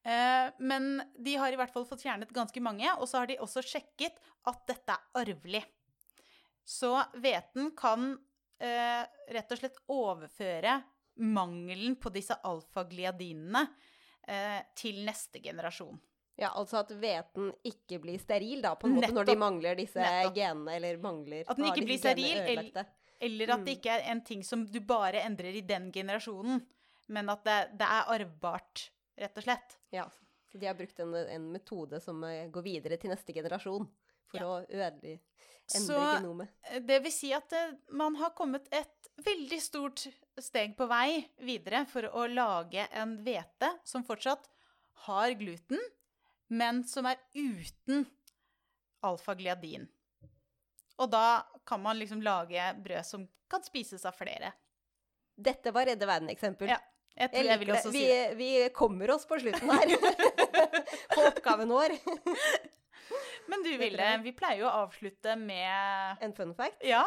Uh, 0.00 0.48
men 0.60 1.02
de 1.16 1.36
har 1.40 1.52
i 1.52 1.58
hvert 1.60 1.72
fall 1.72 1.88
fått 1.88 2.04
fjernet 2.04 2.32
ganske 2.36 2.60
mange, 2.64 2.88
og 2.98 3.08
så 3.08 3.22
har 3.22 3.30
de 3.30 3.40
også 3.40 3.64
sjekket 3.64 4.20
at 4.50 4.66
dette 4.68 4.96
er 4.96 5.22
arvelig. 5.22 5.64
Så 6.68 6.92
hveten 7.16 7.72
kan 7.78 8.12
eh, 8.60 9.02
rett 9.34 9.52
og 9.54 9.58
slett 9.60 9.78
overføre 9.88 10.78
mangelen 11.20 11.96
på 12.00 12.12
disse 12.14 12.36
alfagliadinene 12.46 13.64
eh, 14.28 14.60
til 14.78 15.02
neste 15.06 15.40
generasjon. 15.42 15.98
ja, 16.40 16.48
altså 16.56 16.78
at 16.80 16.92
hveten 16.96 17.50
ikke 17.68 17.98
blir 18.00 18.18
steril, 18.22 18.62
da, 18.64 18.74
på 18.80 18.86
en 18.88 18.94
måte, 18.96 19.12
når 19.12 19.26
de 19.28 19.36
mangler 19.36 19.76
disse 19.76 20.00
Nettopp. 20.00 20.34
genene, 20.38 20.76
eller 20.78 20.96
mangler 21.02 21.44
At 21.48 21.56
den 21.58 21.66
ikke 21.68 21.84
blir 21.84 21.98
steril, 22.00 22.38
eller- 22.46 22.86
Eller 23.20 23.50
at 23.52 23.64
det 23.66 23.74
Mm. 23.74 23.78
ikke 23.80 23.90
er 23.98 24.10
en 24.10 24.20
ting 24.24 24.42
som 24.42 24.64
du 24.64 24.80
bare 24.80 25.20
endrer 25.20 25.54
i 25.54 25.60
den 25.60 25.90
generasjonen, 25.92 26.62
men 27.08 27.28
at 27.28 27.44
det, 27.44 27.58
det 27.76 27.84
er 27.86 28.04
arvbart, 28.08 28.90
rett 29.18 29.36
og 29.36 29.42
slett. 29.44 29.76
Ja, 29.92 30.06
så 30.50 30.58
de 30.58 30.64
har 30.66 30.74
brukt 30.74 30.98
en, 31.00 31.12
en 31.14 31.52
metode 31.52 32.00
som 32.00 32.24
eh, 32.24 32.48
går 32.48 32.62
videre 32.64 32.96
til 32.96 33.10
neste 33.10 33.34
generasjon, 33.34 33.86
for 34.30 34.40
Ja. 34.40 34.46
å 34.46 34.60
ødelegge 34.66 35.18
endre 35.74 35.86
Så 35.86 35.98
genomet. 35.98 36.48
det 36.86 36.98
vil 37.04 37.12
si 37.14 37.32
at 37.36 37.52
eh, 37.52 37.72
man 37.90 38.16
har 38.16 38.30
kommet 38.38 38.66
et 38.72 39.08
veldig 39.24 39.60
stort 39.62 40.06
steg 40.40 40.76
på 40.78 40.86
vei 40.88 41.28
videre 41.44 41.84
for 41.86 42.02
å 42.08 42.24
lage 42.32 42.86
en 42.92 43.18
hvete 43.24 43.68
som 43.84 44.02
fortsatt 44.06 44.48
har 45.06 45.34
gluten, 45.38 45.78
men 46.48 46.82
som 46.84 47.06
er 47.06 47.16
uten 47.34 48.06
alfagliadin. 49.06 49.86
Og 51.00 51.10
da 51.10 51.42
kan 51.64 51.80
man 51.82 51.96
liksom 51.98 52.20
lage 52.22 52.60
brød 52.84 53.06
som 53.06 53.28
kan 53.50 53.62
spises 53.64 54.04
av 54.04 54.12
flere. 54.18 54.52
Dette 55.40 55.72
var 55.72 55.86
Redde 55.88 56.06
Verden-eksempel. 56.06 56.68
Ja, 56.68 56.78
Jeg 57.16 57.30
tror 57.32 57.42
Jeg 57.44 57.46
jeg, 57.50 57.58
vil 57.60 57.70
også 57.74 57.92
det. 57.92 58.34
Vi, 58.36 58.58
vi 58.60 58.68
kommer 58.76 59.10
oss 59.14 59.24
på 59.26 59.38
slutten 59.40 59.70
her. 59.70 59.94
på 61.14 61.24
oppgaven 61.30 61.68
vår. 61.72 61.96
Men 63.50 63.64
du, 63.66 63.70
Vilde, 63.72 63.88
Ville, 63.88 64.10
vi 64.22 64.32
pleier 64.36 64.62
jo 64.62 64.68
å 64.70 64.84
avslutte 64.84 65.34
med 65.38 66.22
En 66.22 66.34
fun 66.36 66.54
fact. 66.54 66.78
Ja. 66.86 67.02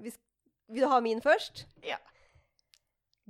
Vil 0.00 0.84
du 0.84 0.88
ha 0.90 1.00
min 1.02 1.22
først? 1.24 1.64
Ja. 1.86 1.98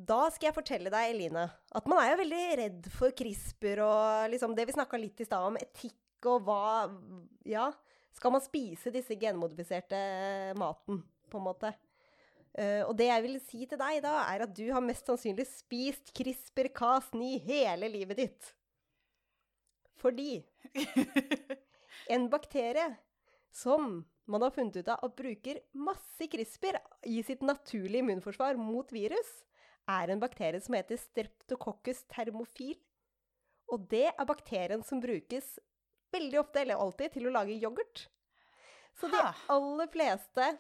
Da 0.01 0.23
skal 0.33 0.49
jeg 0.49 0.57
fortelle 0.57 0.93
deg, 0.93 1.13
Eline, 1.13 1.45
at 1.77 1.89
man 1.91 2.01
er 2.01 2.15
jo 2.15 2.21
veldig 2.23 2.45
redd 2.61 2.89
for 2.95 3.13
CRISPR 3.17 3.83
og 3.85 4.33
liksom 4.33 4.55
det 4.57 4.65
vi 4.69 4.77
snakka 4.77 5.01
litt 5.01 5.21
i 5.21 5.27
stad 5.29 5.45
om, 5.51 5.59
etikk 5.61 6.29
og 6.31 6.47
hva 6.47 6.63
Ja, 7.49 7.69
skal 8.17 8.33
man 8.33 8.45
spise 8.45 8.93
disse 8.95 9.17
genmodifiserte 9.21 10.01
maten, 10.61 11.03
på 11.31 11.41
en 11.41 11.47
måte? 11.47 11.73
Uh, 12.51 12.83
og 12.89 12.97
det 12.99 13.07
jeg 13.07 13.25
vil 13.27 13.37
si 13.45 13.67
til 13.69 13.79
deg 13.79 14.01
da, 14.03 14.15
er 14.33 14.47
at 14.47 14.55
du 14.57 14.65
har 14.73 14.83
mest 14.83 15.07
sannsynlig 15.07 15.47
spist 15.47 16.11
CRISPR-Cas9 16.17 17.37
hele 17.47 17.93
livet 17.93 18.25
ditt. 18.25 18.51
Fordi 20.01 20.41
en 22.09 22.29
bakterie 22.31 22.97
som 23.53 24.05
man 24.31 24.43
har 24.43 24.51
funnet 24.55 24.77
ut 24.77 24.89
av 24.89 25.03
at 25.05 25.17
bruker 25.19 25.59
masse 25.75 26.27
CRISPR 26.31 26.79
i 27.11 27.23
sitt 27.27 27.43
naturlige 27.43 28.05
immunforsvar 28.05 28.59
mot 28.61 28.93
virus, 28.95 29.31
er 29.91 30.13
en 30.13 30.23
bakterie 30.23 30.61
som 30.63 30.77
heter 30.79 31.01
Streptococcus 31.01 32.05
thermofil. 32.13 32.77
Og 33.71 33.87
det 33.91 34.07
er 34.13 34.29
bakterien 34.29 34.83
som 34.87 35.03
brukes 35.03 35.59
veldig 36.15 36.41
ofte, 36.41 36.63
eller 36.63 36.79
alltid, 36.79 37.15
til 37.15 37.27
å 37.27 37.35
lage 37.35 37.59
yoghurt. 37.59 38.07
Så 38.99 39.11
de 39.11 39.21
aller 39.55 39.91
fleste 39.91 40.51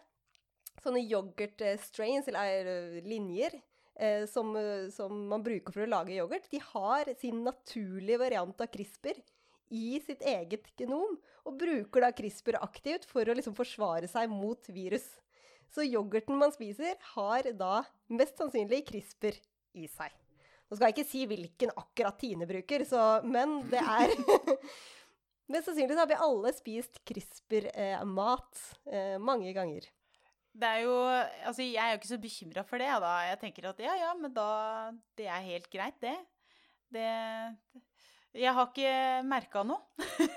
sånne 0.81 1.03
yoghurt-strains, 1.05 2.31
eller 2.31 2.71
eh, 2.71 3.01
linjer, 3.05 3.59
eh, 3.99 4.25
som, 4.31 4.55
eh, 4.57 4.89
som 4.95 5.27
man 5.31 5.45
bruker 5.47 5.75
for 5.75 5.85
å 5.85 5.91
lage 5.91 6.17
yoghurt, 6.17 6.49
de 6.51 6.63
har 6.71 7.11
sin 7.21 7.43
naturlige 7.47 8.23
variant 8.23 8.63
av 8.63 8.71
CRISPR 8.73 9.19
i 9.71 10.01
sitt 10.05 10.23
eget 10.27 10.69
genom, 10.79 11.17
og 11.47 11.59
bruker 11.59 12.05
da 12.05 12.11
CRISPR 12.15 12.59
aktivt 12.61 13.07
for 13.09 13.27
å 13.27 13.37
liksom 13.37 13.57
forsvare 13.57 14.11
seg 14.11 14.31
mot 14.33 14.71
virus. 14.71 15.07
Så 15.71 15.87
yoghurten 15.87 16.39
man 16.39 16.53
spiser, 16.55 16.97
har 17.15 17.47
da 17.57 17.85
mest 18.11 18.41
sannsynlig 18.41 18.83
CRISPR 18.89 19.39
i 19.79 19.87
seg. 19.91 20.15
Nå 20.71 20.79
skal 20.79 20.91
jeg 20.91 20.97
ikke 20.99 21.11
si 21.11 21.27
hvilken 21.27 21.73
akkurat 21.79 22.19
Tine 22.19 22.47
bruker, 22.47 22.85
så, 22.87 23.21
men 23.27 23.61
det 23.71 23.83
er 23.83 24.15
Mest 25.51 25.67
sannsynlig 25.67 25.97
så 25.97 26.05
har 26.05 26.11
vi 26.11 26.19
alle 26.23 26.51
spist 26.55 27.01
CRISPR-mat 27.11 28.61
eh, 28.87 29.17
mange 29.19 29.51
ganger. 29.57 29.89
Det 30.55 30.69
er 30.69 30.85
jo 30.85 30.95
Altså, 31.11 31.65
jeg 31.65 31.81
er 31.83 31.91
jo 31.91 31.99
ikke 31.99 32.11
så 32.13 32.21
bekymra 32.23 32.63
for 32.67 32.83
det, 32.83 32.91
da. 33.03 33.15
Jeg 33.27 33.41
tenker 33.43 33.67
at 33.71 33.83
ja, 33.83 33.97
ja, 33.99 34.13
men 34.19 34.35
da 34.35 34.51
Det 35.19 35.27
er 35.27 35.49
helt 35.49 35.67
greit, 35.73 35.99
det. 36.03 36.15
Det 36.91 37.09
Jeg 38.35 38.55
har 38.55 38.69
ikke 38.71 38.93
merka 39.27 39.65
noe. 39.67 39.83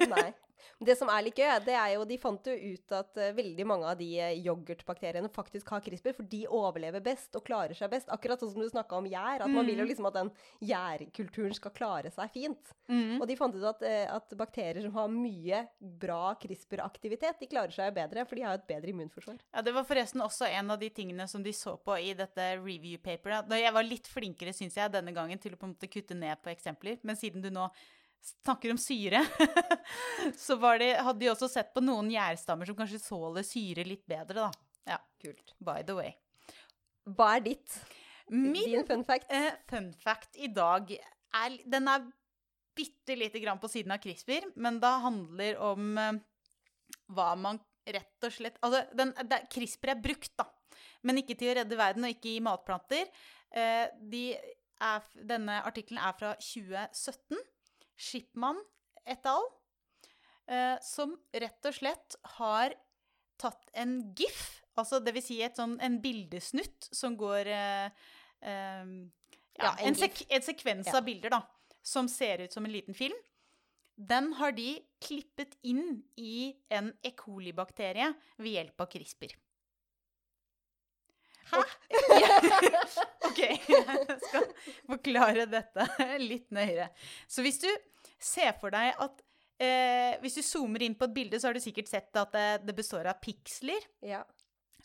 Nei. 0.09 0.31
Det 0.79 0.97
som 0.97 1.09
er 1.09 1.23
litt 1.23 1.35
gøy, 1.39 1.51
det 1.65 1.75
er 1.75 1.93
jo 1.95 2.05
De 2.05 2.17
fant 2.17 2.45
jo 2.45 2.53
ut 2.53 2.91
at 2.91 3.17
eh, 3.17 3.33
veldig 3.33 3.65
mange 3.67 3.85
av 3.89 3.97
de 3.97 4.09
eh, 4.19 4.35
yoghurtbakteriene 4.45 5.29
faktisk 5.33 5.69
har 5.69 5.81
CRISPR, 5.81 6.15
for 6.17 6.23
de 6.23 6.43
overlever 6.47 7.01
best 7.03 7.35
og 7.35 7.45
klarer 7.47 7.73
seg 7.77 7.89
best. 7.91 8.09
Akkurat 8.13 8.39
sånn 8.39 8.51
som 8.53 8.61
du 8.61 8.69
snakka 8.69 8.97
om 8.97 9.05
gjær. 9.09 9.43
At 9.43 9.49
man 9.49 9.65
vil 9.65 9.77
jo 9.77 9.83
Mm. 9.83 9.89
liksom 9.89 10.05
at 10.07 10.13
den 10.13 10.31
gjærkulturen 10.63 11.53
skal 11.55 11.71
klare 11.75 12.11
seg 12.13 12.31
fint. 12.33 12.73
Mm. 12.89 13.21
Og 13.21 13.27
de 13.29 13.35
fant 13.39 13.55
ut 13.55 13.63
at, 13.69 13.81
eh, 13.87 14.05
at 14.13 14.35
bakterier 14.39 14.81
som 14.85 14.93
har 14.97 15.07
mye 15.11 15.63
bra 15.79 16.35
CRISPR-aktivitet, 16.41 17.39
de 17.39 17.47
klarer 17.51 17.71
seg 17.73 17.93
bedre, 17.95 18.25
for 18.27 18.35
de 18.35 18.45
har 18.45 18.53
et 18.57 18.67
bedre 18.67 18.91
immunforsvar. 18.93 19.39
Ja, 19.53 19.61
Det 19.61 19.73
var 19.73 19.83
forresten 19.87 20.21
også 20.21 20.47
en 20.49 20.71
av 20.71 20.79
de 20.79 20.89
tingene 20.89 21.27
som 21.29 21.43
de 21.43 21.51
så 21.51 21.77
på 21.79 21.95
i 21.99 22.13
dette 22.13 22.57
review-paperet. 22.59 23.49
Jeg 23.49 23.73
var 23.73 23.83
litt 23.83 24.07
flinkere, 24.07 24.53
syns 24.53 24.75
jeg, 24.75 24.91
denne 24.91 25.13
gangen 25.13 25.39
til 25.39 25.53
å 25.53 25.57
på 25.57 25.63
en 25.67 25.75
måte 25.75 25.89
kutte 25.89 26.15
ned 26.15 26.41
på 26.43 26.51
eksempler. 26.53 26.99
Men 27.03 27.15
siden 27.15 27.41
du 27.41 27.49
nå 27.49 27.69
snakker 28.23 28.71
om 28.73 28.79
syre, 28.79 29.23
så 30.45 30.55
var 30.61 30.79
det, 30.79 30.93
hadde 31.03 31.19
de 31.23 31.31
også 31.31 31.49
sett 31.51 31.73
på 31.75 31.83
noen 31.83 32.11
gjærstammer 32.13 32.69
som 32.69 32.77
kanskje 32.77 33.01
såler 33.03 33.45
syre 33.47 33.85
litt 33.87 34.05
bedre, 34.09 34.47
da. 34.47 34.51
Ja, 34.93 34.99
Kult. 35.21 35.55
by 35.63 35.83
the 35.87 35.95
way. 35.97 36.15
Hva 37.03 37.35
er 37.37 37.45
ditt? 37.49 37.77
Min 38.31 38.55
Din 38.55 38.87
fun 38.87 39.03
fact? 39.07 39.27
Uh, 39.31 39.51
fun 39.67 39.91
fact 39.99 40.37
i 40.39 40.47
dag 40.47 40.93
er 40.95 41.57
Den 41.67 41.89
er 41.91 42.05
bitte 42.73 43.17
lite 43.19 43.41
grann 43.43 43.59
på 43.61 43.69
siden 43.69 43.91
av 43.93 44.01
CRISPR, 44.01 44.47
men 44.55 44.79
det 44.81 44.91
handler 45.03 45.59
om 45.61 45.97
uh, 45.99 46.15
hva 47.13 47.33
man 47.37 47.59
rett 47.83 48.25
og 48.25 48.33
slett 48.33 48.57
Altså, 48.63 48.85
den, 48.95 49.11
det, 49.29 49.43
CRISPR 49.53 49.93
er 49.93 50.01
brukt, 50.01 50.31
da. 50.39 50.47
Men 51.03 51.19
ikke 51.19 51.35
til 51.37 51.51
å 51.51 51.57
redde 51.59 51.77
verden, 51.77 52.07
og 52.07 52.15
ikke 52.15 52.31
i 52.37 52.43
matplanter. 52.43 53.11
Uh, 53.53 53.85
de 54.09 54.25
er, 54.33 55.09
denne 55.29 55.59
artikkelen 55.67 56.01
er 56.01 56.15
fra 56.17 56.33
2017. 56.39 57.37
Shipman 57.95 58.59
et 59.05 59.25
al. 59.29 59.45
Eh, 60.47 60.75
som 60.83 61.15
rett 61.31 61.69
og 61.69 61.75
slett 61.75 62.17
har 62.35 62.73
tatt 63.39 63.69
en 63.79 63.99
GIF, 64.15 64.63
altså 64.75 64.99
det 64.99 65.13
vil 65.15 65.23
si 65.23 65.37
et 65.43 65.55
sånn, 65.55 65.77
en 65.79 66.01
bildesnutt 66.03 66.89
som 66.91 67.15
går 67.19 67.47
eh, 67.47 68.09
eh, 68.43 68.91
ja, 69.59 69.71
en 69.79 69.95
sek 69.95 70.25
en 70.27 70.43
sekvens 70.43 70.91
av 70.91 71.05
bilder, 71.07 71.31
da, 71.31 71.39
som 71.79 72.09
ser 72.11 72.43
ut 72.43 72.55
som 72.55 72.67
en 72.67 72.75
liten 72.75 72.97
film. 72.97 73.15
Den 73.95 74.33
har 74.39 74.51
de 74.57 74.81
klippet 75.03 75.55
inn 75.69 76.01
i 76.17 76.51
en 76.73 76.91
E. 77.05 77.13
coli-bakterie 77.15 78.09
ved 78.41 78.55
hjelp 78.57 78.83
av 78.83 78.89
CRISPR. 78.91 79.35
Hæ? 81.51 81.61
OK, 83.27 83.39
jeg 83.39 84.17
skal 84.27 84.47
forklare 84.89 85.45
dette 85.49 85.87
litt 86.21 86.49
nøyere. 86.55 86.89
Så 87.29 87.43
hvis 87.45 87.59
du 87.63 87.69
ser 88.23 88.53
for 88.61 88.73
deg 88.73 88.93
at 89.03 89.21
eh, 89.63 90.15
Hvis 90.23 90.37
du 90.39 90.43
zoomer 90.45 90.83
inn 90.85 90.95
på 90.99 91.07
et 91.09 91.15
bilde, 91.15 91.39
så 91.39 91.49
har 91.49 91.57
du 91.57 91.63
sikkert 91.63 91.89
sett 91.91 92.15
at 92.19 92.31
det, 92.35 92.45
det 92.67 92.75
består 92.77 93.09
av 93.11 93.19
piksler. 93.23 93.83
Ja. 94.05 94.23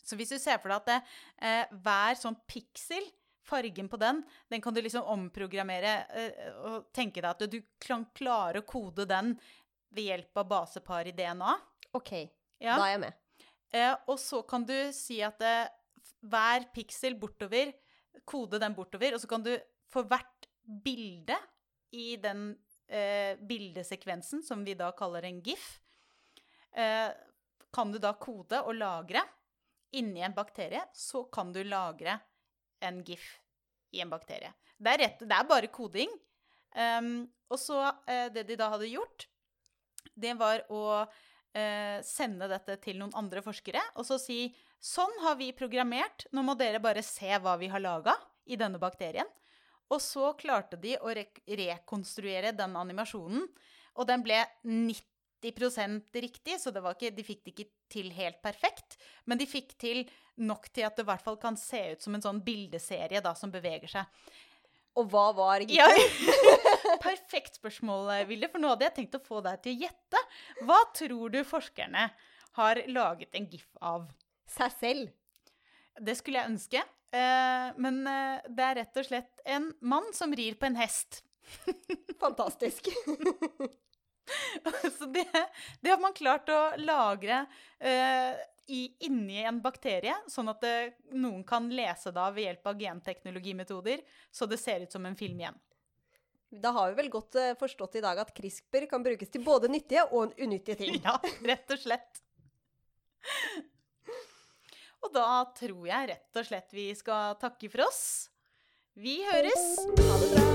Så 0.03 0.17
hvis 0.19 0.31
du 0.33 0.39
ser 0.41 0.59
for 0.61 0.71
deg 0.71 0.81
at 0.81 0.89
det, 0.89 0.99
eh, 1.45 1.79
hver 1.85 2.17
sånn 2.19 2.37
piksel, 2.49 3.05
fargen 3.49 3.87
på 3.89 3.97
den, 3.97 4.19
den 4.51 4.61
kan 4.61 4.75
du 4.75 4.81
liksom 4.85 5.07
omprogrammere 5.09 5.93
eh, 6.13 6.51
og 6.69 6.91
tenke 6.93 7.21
deg 7.23 7.31
at 7.31 7.47
du 7.49 7.59
kan 7.81 8.03
klare 8.17 8.61
å 8.61 8.67
kode 8.69 9.07
den 9.09 9.33
ved 9.95 10.05
hjelp 10.11 10.37
av 10.43 10.45
basepar 10.51 11.07
i 11.09 11.15
DNA. 11.17 11.55
OK, 11.97 12.11
Ja. 12.61 12.75
da 12.77 12.85
er 12.85 12.91
jeg 12.93 13.01
med. 13.07 13.17
Eh, 13.73 13.95
og 14.09 14.19
så 14.21 14.43
kan 14.49 14.65
du 14.69 14.75
si 14.93 15.17
at 15.25 15.41
eh, 15.45 15.63
f- 15.65 15.78
hver 16.19 16.67
piksel 16.75 17.15
bortover, 17.19 17.71
kode 18.27 18.59
den 18.61 18.75
bortover, 18.75 19.15
og 19.15 19.21
så 19.21 19.29
kan 19.29 19.43
du 19.45 19.53
for 19.89 20.07
hvert 20.09 20.47
bilde 20.63 21.37
i 21.95 22.13
den 22.21 22.51
eh, 22.87 23.39
bildesekvensen 23.39 24.43
som 24.45 24.65
vi 24.65 24.75
da 24.77 24.91
kaller 24.97 25.25
en 25.29 25.41
GIF, 25.45 25.79
eh, 26.75 27.09
kan 27.73 27.93
du 27.93 27.99
da 28.01 28.13
kode 28.17 28.61
og 28.65 28.75
lagre 28.77 29.23
inni 29.97 30.21
en 30.25 30.35
bakterie, 30.35 30.81
så 30.93 31.23
kan 31.33 31.53
du 31.53 31.63
lagre 31.65 32.19
en 32.85 33.01
GIF 33.05 33.25
i 33.91 34.01
en 34.03 34.11
bakterie. 34.11 34.51
Det 34.77 34.93
er, 34.93 35.01
rett, 35.03 35.23
det 35.25 35.35
er 35.35 35.49
bare 35.49 35.71
koding. 35.73 36.11
Um, 36.69 37.25
og 37.49 37.57
så 37.57 37.79
eh, 38.05 38.27
det 38.29 38.45
de 38.45 38.57
da 38.59 38.69
hadde 38.69 38.91
gjort, 38.91 39.25
det 40.13 40.35
var 40.37 40.61
å 40.69 40.83
eh, 41.57 41.97
sende 42.05 42.49
dette 42.51 42.75
til 42.83 42.99
noen 42.99 43.15
andre 43.17 43.41
forskere 43.41 43.81
og 43.97 44.05
så 44.05 44.19
si 44.21 44.43
Sånn 44.79 45.11
har 45.25 45.35
vi 45.39 45.51
programmert, 45.55 46.25
nå 46.31 46.43
må 46.45 46.55
dere 46.55 46.79
bare 46.79 47.03
se 47.03 47.29
hva 47.43 47.57
vi 47.59 47.67
har 47.71 47.83
laga 47.83 48.15
i 48.47 48.55
denne 48.59 48.79
bakterien. 48.79 49.27
Og 49.89 49.99
så 50.03 50.31
klarte 50.39 50.77
de 50.79 50.95
å 51.01 51.11
re 51.11 51.25
rekonstruere 51.59 52.53
den 52.55 52.77
animasjonen, 52.77 53.47
og 53.99 54.07
den 54.07 54.23
ble 54.23 54.37
90% 54.63 56.13
riktig, 56.23 56.59
så 56.61 56.71
ikke, 56.71 57.11
de 57.11 57.25
fikk 57.25 57.41
det 57.43 57.53
ikke 57.55 57.67
til 57.91 58.11
helt 58.15 58.39
perfekt. 58.45 58.99
Men 59.25 59.41
de 59.41 59.49
fikk 59.49 59.73
til 59.81 60.05
nok 60.39 60.69
til 60.71 60.85
at 60.87 60.95
det 60.95 61.03
i 61.03 61.09
hvert 61.09 61.25
fall 61.25 61.39
kan 61.41 61.57
se 61.59 61.81
ut 61.95 62.05
som 62.05 62.15
en 62.15 62.23
sånn 62.23 62.43
bildeserie 62.45 63.19
da, 63.25 63.33
som 63.35 63.51
beveger 63.51 63.91
seg. 63.91 64.31
Og 64.99 65.09
hva 65.11 65.29
var 65.35 65.65
gitt? 65.65 65.75
Ja, 65.75 65.89
perfekt 67.09 67.59
spørsmål, 67.59 68.13
Vilde, 68.29 68.49
for 68.51 68.61
nå 68.61 68.71
hadde 68.71 68.87
jeg 68.87 68.97
tenkt 69.01 69.19
å 69.19 69.25
få 69.25 69.41
deg 69.45 69.59
til 69.63 69.75
å 69.75 69.85
gjette. 69.85 70.23
Hva 70.69 70.79
tror 70.95 71.33
du 71.33 71.41
forskerne 71.47 72.09
har 72.59 72.83
laget 72.87 73.35
en 73.35 73.49
gif 73.49 73.67
av? 73.81 74.07
Seg 74.49 74.73
selv. 74.79 75.11
Det 75.99 76.15
skulle 76.17 76.41
jeg 76.41 76.51
ønske. 76.53 76.83
Eh, 77.09 77.67
men 77.81 78.03
eh, 78.07 78.47
det 78.53 78.65
er 78.65 78.79
rett 78.83 79.01
og 79.01 79.07
slett 79.07 79.43
en 79.49 79.71
mann 79.81 80.11
som 80.13 80.33
rir 80.35 80.57
på 80.59 80.69
en 80.69 80.77
hest. 80.79 81.23
Fantastisk. 82.23 82.89
Så 84.97 85.05
det, 85.09 85.25
det, 85.81 85.89
har 85.89 86.01
man 86.01 86.13
klart 86.13 86.51
å 86.53 86.59
lagre 86.77 87.39
uh, 87.81 88.33
i, 88.69 88.83
inni 89.07 89.39
en 89.41 89.57
bakterie, 89.63 90.13
sånn 90.29 90.51
at 90.51 90.61
det, 90.61 90.73
noen 91.17 91.41
kan 91.47 91.65
lese 91.73 92.13
da 92.13 92.27
ved 92.35 92.45
hjelp 92.45 92.69
av 92.69 92.83
genteknologimetoder, 92.83 94.03
så 94.29 94.45
det 94.45 94.59
ser 94.61 94.85
ut 94.85 94.93
som 94.93 95.07
en 95.09 95.17
film 95.17 95.41
igjen. 95.41 95.57
Da 96.61 96.75
har 96.77 96.91
vi 96.91 96.99
vel 97.01 97.09
godt 97.13 97.39
forstått 97.57 97.97
i 97.97 98.05
dag 98.05 98.21
at 98.21 98.29
CRISPR 98.37 98.85
kan 98.91 99.01
brukes 99.05 99.33
til 99.33 99.41
både 99.45 99.71
nyttige 99.73 100.05
og 100.13 100.37
unyttige 100.37 100.77
ting. 100.77 101.01
Ja, 101.07 101.17
rett 101.49 101.73
og 101.73 101.81
slett. 101.81 102.21
Og 104.99 105.13
da 105.15 105.27
tror 105.55 105.87
jeg 105.87 106.09
rett 106.11 106.41
og 106.41 106.47
slett 106.47 106.75
vi 106.75 106.89
skal 106.97 107.37
takke 107.39 107.71
for 107.71 107.87
oss. 107.87 108.03
Vi 108.99 109.21
høres. 109.23 109.65
Ha 109.95 110.17
det 110.19 110.31
bra. 110.33 110.45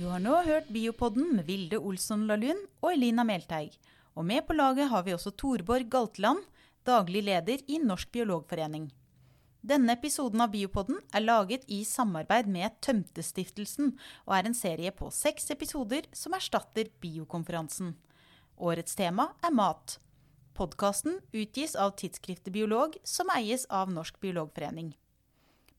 Du 0.00 0.06
har 0.10 0.22
nå 0.24 0.40
hørt 0.42 0.70
Biopodden 0.74 1.36
med 1.36 1.46
Vilde 1.46 1.78
Olsson 1.78 2.26
Lahlund 2.26 2.64
og 2.82 2.90
Elina 2.90 3.22
Melteig. 3.22 3.76
Og 4.18 4.26
med 4.26 4.42
på 4.48 4.56
laget 4.58 4.90
har 4.90 5.04
vi 5.06 5.14
også 5.14 5.30
Torborg 5.38 5.86
Galtland, 5.92 6.42
daglig 6.82 7.22
leder 7.28 7.62
i 7.70 7.78
Norsk 7.78 8.10
biologforening. 8.10 8.88
Denne 9.60 9.92
episoden 9.92 10.40
av 10.40 10.54
Biopodden 10.54 11.02
er 11.12 11.20
laget 11.20 11.66
i 11.68 11.82
samarbeid 11.84 12.46
med 12.48 12.78
Tømtestiftelsen 12.80 13.90
og 14.24 14.32
er 14.32 14.46
en 14.48 14.56
serie 14.56 14.92
på 14.96 15.10
seks 15.12 15.50
episoder 15.52 16.06
som 16.16 16.32
erstatter 16.32 16.88
Biokonferansen. 17.02 17.92
Årets 18.56 18.96
tema 18.96 19.28
er 19.44 19.52
mat. 19.52 19.98
Podkasten 20.56 21.18
utgis 21.36 21.76
av 21.76 21.92
tidsskriftet 22.00 22.52
Biolog, 22.54 22.96
som 23.04 23.28
eies 23.36 23.66
av 23.68 23.92
Norsk 23.92 24.16
biologforening. 24.20 24.94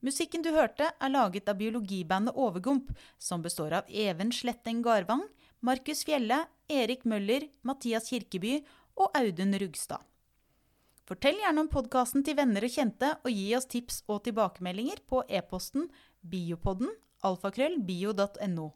Musikken 0.02 0.42
du 0.46 0.50
hørte, 0.54 0.88
er 0.98 1.14
laget 1.14 1.50
av 1.50 1.58
biologibandet 1.58 2.38
Overgump, 2.38 2.94
som 3.18 3.42
består 3.42 3.74
av 3.78 3.90
Even 3.90 4.30
Sletteng 4.34 4.82
Garvang, 4.82 5.26
Markus 5.62 6.02
Fjelle, 6.06 6.44
Erik 6.70 7.04
Møller, 7.06 7.46
Mathias 7.62 8.10
Kirkeby 8.10 8.60
og 8.98 9.14
Audun 9.18 9.54
Rugstad. 9.62 10.02
Fortell 11.12 11.42
gjerne 11.42 11.60
om 11.60 11.66
podkasten 11.68 12.22
til 12.24 12.38
venner 12.38 12.64
og 12.64 12.72
kjente, 12.72 13.08
og 13.20 13.34
gi 13.36 13.50
oss 13.52 13.66
tips 13.68 13.98
og 14.08 14.22
tilbakemeldinger 14.24 15.02
på 15.04 15.18
e-posten 15.28 15.90
biopodden 16.24 16.88
alfakrøllbio.no. 17.28 18.70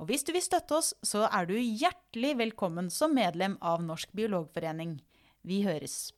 Og 0.00 0.08
hvis 0.08 0.24
du 0.24 0.32
vil 0.32 0.44
støtte 0.46 0.78
oss, 0.78 0.94
så 1.04 1.26
er 1.28 1.44
du 1.44 1.52
hjertelig 1.52 2.32
velkommen 2.40 2.88
som 2.88 3.12
medlem 3.12 3.58
av 3.60 3.84
Norsk 3.84 4.08
biologforening. 4.16 5.02
Vi 5.44 5.66
høres. 5.68 6.15